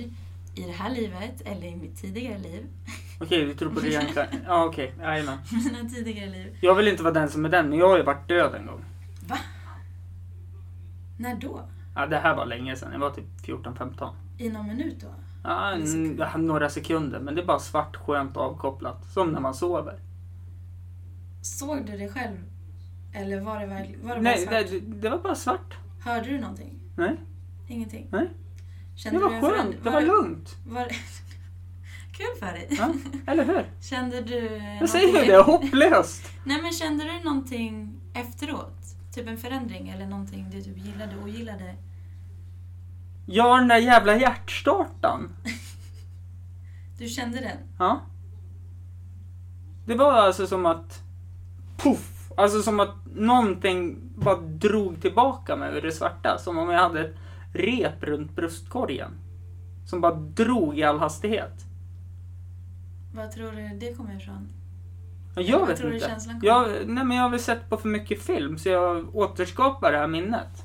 i 0.55 0.61
det 0.67 0.71
här 0.71 0.89
livet, 0.89 1.41
eller 1.45 1.67
i 1.67 1.75
mitt 1.75 2.01
tidigare 2.01 2.37
liv. 2.37 2.65
Okej, 3.19 3.45
du 3.45 3.53
tror 3.53 3.69
på 3.69 3.79
reinkarnation. 3.79 4.39
Ja, 4.45 4.65
okej. 4.65 4.93
Jajamän. 4.99 5.37
Mina 5.51 5.89
tidigare 5.89 6.29
liv. 6.29 6.57
Jag 6.61 6.75
vill 6.75 6.87
inte 6.87 7.03
vara 7.03 7.13
den 7.13 7.29
som 7.29 7.45
är 7.45 7.49
den, 7.49 7.69
men 7.69 7.79
jag 7.79 7.89
har 7.89 7.97
ju 7.97 8.03
varit 8.03 8.27
död 8.27 8.55
en 8.55 8.65
gång. 8.65 8.83
Va? 9.27 9.37
När 11.19 11.35
då? 11.35 11.61
Ja, 11.95 12.05
det 12.05 12.17
här 12.17 12.35
var 12.35 12.45
länge 12.45 12.75
sedan. 12.75 12.91
Jag 12.91 12.99
var 12.99 13.09
typ 13.09 13.25
14-15. 13.45 14.09
I 14.37 14.49
någon 14.49 14.67
minut 14.67 15.01
då? 15.01 15.07
Ja, 15.43 15.71
En 15.71 15.87
sekund. 15.87 16.43
några 16.47 16.69
sekunder, 16.69 17.19
men 17.19 17.35
det 17.35 17.41
är 17.41 17.45
bara 17.45 17.59
svart, 17.59 17.95
skönt 17.95 18.37
avkopplat. 18.37 19.05
Som 19.13 19.31
när 19.31 19.39
man 19.39 19.53
sover. 19.53 19.99
Såg 21.45 21.85
du 21.85 21.97
det 21.97 22.07
själv? 22.09 22.37
Eller 23.13 23.41
var 23.41 23.59
det 23.59 23.65
verkligen 23.65 24.07
var 24.07 24.15
det 24.15 24.21
bara 24.21 24.29
Nej, 24.33 24.37
svart? 24.47 24.69
det, 24.69 24.79
det 24.79 25.09
var 25.09 25.17
bara 25.17 25.35
svart. 25.35 25.73
Hörde 26.03 26.29
du 26.29 26.39
någonting? 26.39 26.79
Nej, 26.97 27.15
Ingenting? 27.67 28.07
Nej. 28.11 28.29
Kände 28.95 29.19
det 29.19 29.23
var 29.23 29.29
du 29.29 29.35
en 29.35 29.41
skönt. 29.41 29.53
förändring? 29.55 29.83
Det 29.83 29.89
var 29.89 30.01
lugnt. 30.01 30.55
var... 30.67 30.85
Kul 32.17 32.25
för 32.39 32.45
dig! 32.45 32.67
Ja, 32.69 32.93
eller 33.27 33.45
hur? 33.45 33.71
Kände 33.81 34.21
du... 34.21 34.55
Jag 34.79 34.89
säger 34.89 35.19
ju 35.19 35.25
det, 35.31 35.37
hopplöst. 35.37 36.23
Nej 36.43 36.61
men 36.61 36.71
kände 36.71 37.03
du 37.03 37.19
någonting 37.23 38.01
efteråt? 38.13 38.77
Typ 39.13 39.27
en 39.27 39.37
förändring 39.37 39.89
eller 39.89 40.07
någonting 40.07 40.49
du 40.51 40.61
typ 40.61 40.77
gillade 40.77 41.15
och 41.17 41.23
ogillade? 41.23 41.75
Ja, 43.25 43.57
den 43.57 43.67
där 43.67 43.77
jävla 43.77 44.17
hjärtstartan. 44.17 45.29
Du 46.97 47.07
kände 47.07 47.39
den? 47.39 47.57
Ja. 47.79 48.01
Det 49.85 49.95
var 49.95 50.13
alltså 50.13 50.47
som 50.47 50.65
att... 50.65 51.01
Puff! 51.89 52.31
Alltså 52.37 52.61
som 52.61 52.79
att 52.79 52.95
någonting 53.15 53.97
bara 54.15 54.35
drog 54.41 55.01
tillbaka 55.01 55.55
mig 55.55 55.77
ur 55.77 55.81
det 55.81 55.91
svarta. 55.91 56.37
Som 56.37 56.57
om 56.57 56.69
jag 56.69 56.79
hade 56.79 57.01
ett 57.01 57.15
rep 57.53 58.03
runt 58.03 58.35
bröstkorgen. 58.35 59.11
Som 59.89 60.01
bara 60.01 60.13
drog 60.15 60.79
i 60.79 60.83
all 60.83 60.99
hastighet. 60.99 61.53
Vad 63.13 63.31
tror 63.31 63.51
du 63.51 63.69
det 63.79 63.93
kommer 63.93 64.15
ifrån? 64.17 64.47
Jag 65.35 65.59
Vad 65.59 65.67
vet 65.67 65.77
tror 65.77 65.89
du 65.89 65.95
inte. 65.95 66.07
känslan 66.07 66.39
kommer? 66.39 66.47
Jag, 66.53 66.87
nej 66.87 67.03
men 67.05 67.17
jag 67.17 67.23
har 67.23 67.29
väl 67.29 67.39
sett 67.39 67.69
på 67.69 67.77
för 67.77 67.89
mycket 67.89 68.21
film 68.21 68.57
så 68.57 68.69
jag 68.69 69.15
återskapar 69.15 69.91
det 69.91 69.97
här 69.97 70.07
minnet. 70.07 70.63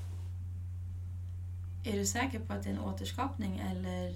Är 1.84 1.92
du 1.98 2.06
säker 2.06 2.38
på 2.40 2.52
att 2.52 2.62
det 2.62 2.68
är 2.68 2.72
en 2.74 2.80
återskapning 2.80 3.62
eller 3.70 4.12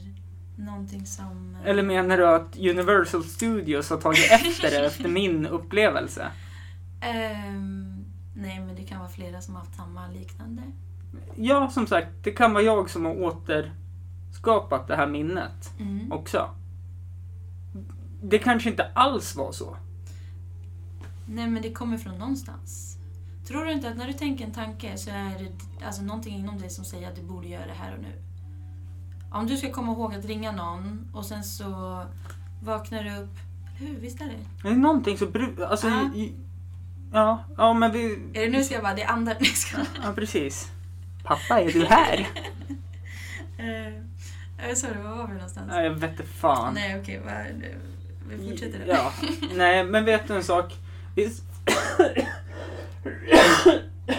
någonting 0.65 1.07
som... 1.07 1.57
eh, 1.65 1.71
Eller 1.71 1.83
menar 1.83 2.17
du 2.19 2.27
att 2.29 2.57
Universal 2.59 3.25
Studios 3.25 3.91
har 3.91 3.97
tagit 3.97 4.31
efter 4.33 4.71
det 4.71 4.87
efter 4.87 5.09
min 5.09 5.47
upplevelse? 5.47 6.29
Ehm, 7.05 8.05
nej, 8.37 8.61
men 8.61 8.75
det 8.77 8.83
kan 8.83 8.99
vara 8.99 9.09
flera 9.09 9.41
som 9.41 9.55
har 9.55 9.61
haft 9.63 9.77
samma 9.77 10.09
liknande. 10.09 10.63
Ja, 11.37 11.71
som 11.71 11.87
sagt, 11.87 12.09
det 12.23 12.31
kan 12.31 12.53
vara 12.53 12.63
jag 12.63 12.91
som 12.91 13.05
har 13.05 13.15
återskapat 13.23 14.89
det 14.89 14.97
här 14.97 15.07
minnet 15.07 15.71
Mm. 15.81 16.13
också. 16.13 16.51
Det 18.23 18.39
kanske 18.39 18.71
inte 18.71 18.91
alls 18.95 19.37
var 19.37 19.53
så. 19.53 19.77
Nej, 21.29 21.51
men 21.51 21.63
det 21.63 21.73
kommer 21.73 21.99
från 21.99 22.19
någonstans. 22.19 22.97
Tror 23.49 23.65
du 23.65 23.73
inte 23.73 23.89
att 23.89 23.97
när 23.97 24.07
du 24.07 24.13
tänker 24.13 24.45
en 24.45 24.53
tanke 24.53 24.97
så 24.97 25.11
är 25.11 25.39
det 25.39 25.85
alltså 25.87 26.03
någonting 26.03 26.35
inom 26.37 26.59
dig 26.59 26.71
som 26.71 26.85
säger 26.85 27.09
att 27.09 27.17
du 27.17 27.23
borde 27.23 27.49
göra 27.49 27.67
det 27.67 27.73
här 27.73 27.95
och 27.97 28.03
nu? 28.03 28.13
Om 29.33 29.47
du 29.47 29.57
ska 29.57 29.73
komma 29.73 29.93
ihåg 29.93 30.15
att 30.15 30.25
ringa 30.25 30.53
någon 30.53 31.11
och 31.15 31.25
sen 31.25 31.45
så 31.45 32.03
vaknar 32.63 33.05
du 33.05 33.17
upp. 33.17 33.39
Hur? 33.79 33.97
Visst 33.97 34.21
är 34.21 34.25
det? 34.25 34.39
Det 34.63 34.69
är 34.69 34.75
någonting 34.77 35.19
så 35.19 35.27
alltså, 35.69 35.89
i, 36.15 36.35
ja, 37.15 37.45
ja 37.57 37.73
men 37.75 37.93
vi, 37.93 38.19
Är 38.35 38.43
det 38.43 38.49
nu 38.49 38.65
ska 38.65 38.75
jag 38.75 38.83
bara, 38.83 38.95
det 38.95 39.03
är 39.03 39.09
andra... 39.09 39.35
Nej, 39.41 39.49
ska 39.51 39.79
ja 40.05 40.13
precis. 40.15 40.69
Pappa, 41.25 41.61
är 41.61 41.73
du 41.73 41.85
här? 41.85 42.27
Jag 44.69 44.79
sa 44.79 44.87
det, 44.89 45.03
var 45.03 45.17
var 45.17 45.27
vi 45.29 45.35
någonstans? 45.35 45.67
Ja, 45.71 45.83
jag 45.83 45.91
vet 45.91 46.29
fan. 46.29 46.75
Nej, 46.75 47.01
okej. 47.01 47.23
vad- 47.25 47.63
vi 48.29 48.51
fortsätter 48.51 48.79
då. 48.79 48.85
Ja, 48.93 49.13
nej, 49.55 49.85
men 49.85 50.05
vet 50.05 50.29
du 50.29 50.35
en 50.35 50.45
sak? 50.45 50.75
Vi... 51.17 51.31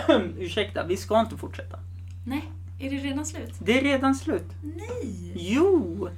Ursäkta, 0.40 0.86
vi 0.86 0.98
ska 0.98 1.20
inte 1.20 1.38
fortsätta. 1.38 1.80
Nej, 2.26 2.52
är 2.80 2.90
det 2.90 2.98
redan 2.98 3.26
slut? 3.26 3.54
Det 3.60 3.80
är 3.80 3.84
redan 3.84 4.16
slut. 4.16 4.46
Nej! 4.62 5.34
Jo, 5.36 6.10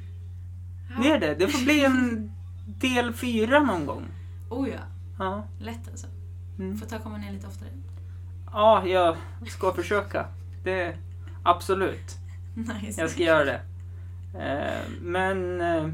det 1.02 1.10
är 1.12 1.20
det. 1.20 1.36
Det 1.36 1.48
får 1.48 1.64
bli 1.66 1.86
en 1.86 2.32
del 2.66 3.14
fyra 3.14 3.60
någon 3.60 3.86
gång. 3.86 4.06
Oh 4.50 4.70
ja, 4.70 4.80
Ja, 5.20 5.48
lätt 5.60 5.88
alltså. 5.92 6.08
Mm. 6.60 6.78
Får 6.78 6.86
ta 6.86 6.96
och 6.96 7.04
komma 7.04 7.18
ner 7.18 7.32
lite 7.34 7.48
oftare. 7.48 7.70
ja 8.52 8.88
jag 8.88 9.18
ska 9.48 9.74
försöka. 9.74 10.26
Det, 10.64 10.98
absolut, 11.44 12.16
Nice. 12.56 13.02
jag 13.02 13.10
ska 13.10 13.24
göra 13.24 13.46
det. 13.46 13.62
Eh, 14.40 14.90
Men 15.02 15.62
eh, 15.62 15.88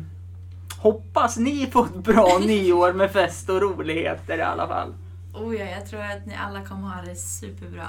hoppas 0.77 1.37
ni 1.37 1.67
får 1.71 1.85
ett 1.85 1.95
bra 1.95 2.39
nyår 2.45 2.93
med 2.93 3.11
fest 3.11 3.49
och 3.49 3.61
roligheter 3.61 4.37
i 4.37 4.41
alla 4.41 4.67
fall. 4.67 4.93
Oh 5.33 5.55
ja, 5.55 5.65
jag 5.65 5.85
tror 5.87 6.01
att 6.01 6.25
ni 6.25 6.35
alla 6.35 6.65
kommer 6.65 6.87
ha 6.87 7.01
det 7.01 7.15
superbra. 7.15 7.87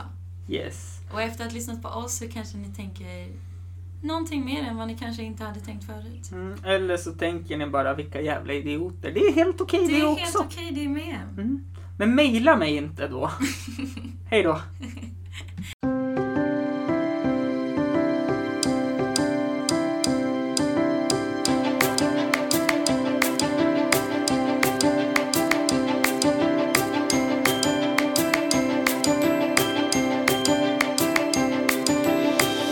Yes. 0.49 0.99
Och 1.13 1.23
efter 1.23 1.45
att 1.45 1.51
ha 1.51 1.55
lyssnat 1.55 1.83
på 1.83 1.89
oss 1.89 2.19
så 2.19 2.29
kanske 2.29 2.57
ni 2.57 2.69
tänker 2.69 3.29
någonting 4.03 4.45
mer 4.45 4.63
än 4.63 4.77
vad 4.77 4.87
ni 4.89 4.97
kanske 4.99 5.23
inte 5.23 5.45
hade 5.45 5.61
tänkt 5.61 5.85
förut. 5.85 6.31
Mm, 6.33 6.65
eller 6.65 6.97
så 6.97 7.13
tänker 7.13 7.57
ni 7.57 7.67
bara 7.67 7.95
vilka 7.95 8.21
jävla 8.21 8.53
idioter. 8.53 9.11
Det 9.13 9.21
är 9.21 9.33
helt 9.35 9.61
okej 9.61 9.87
det, 9.87 9.93
Det 9.93 10.01
är 10.01 10.07
också. 10.13 10.23
helt 10.25 10.37
okej 10.37 10.71
det 10.73 10.89
med. 10.89 11.19
Mm. 11.39 11.65
Men 11.99 12.15
mejla 12.15 12.57
mig 12.57 12.77
inte 12.77 13.09
då. 13.09 13.31
Hej 14.31 14.43
då. 14.43 14.61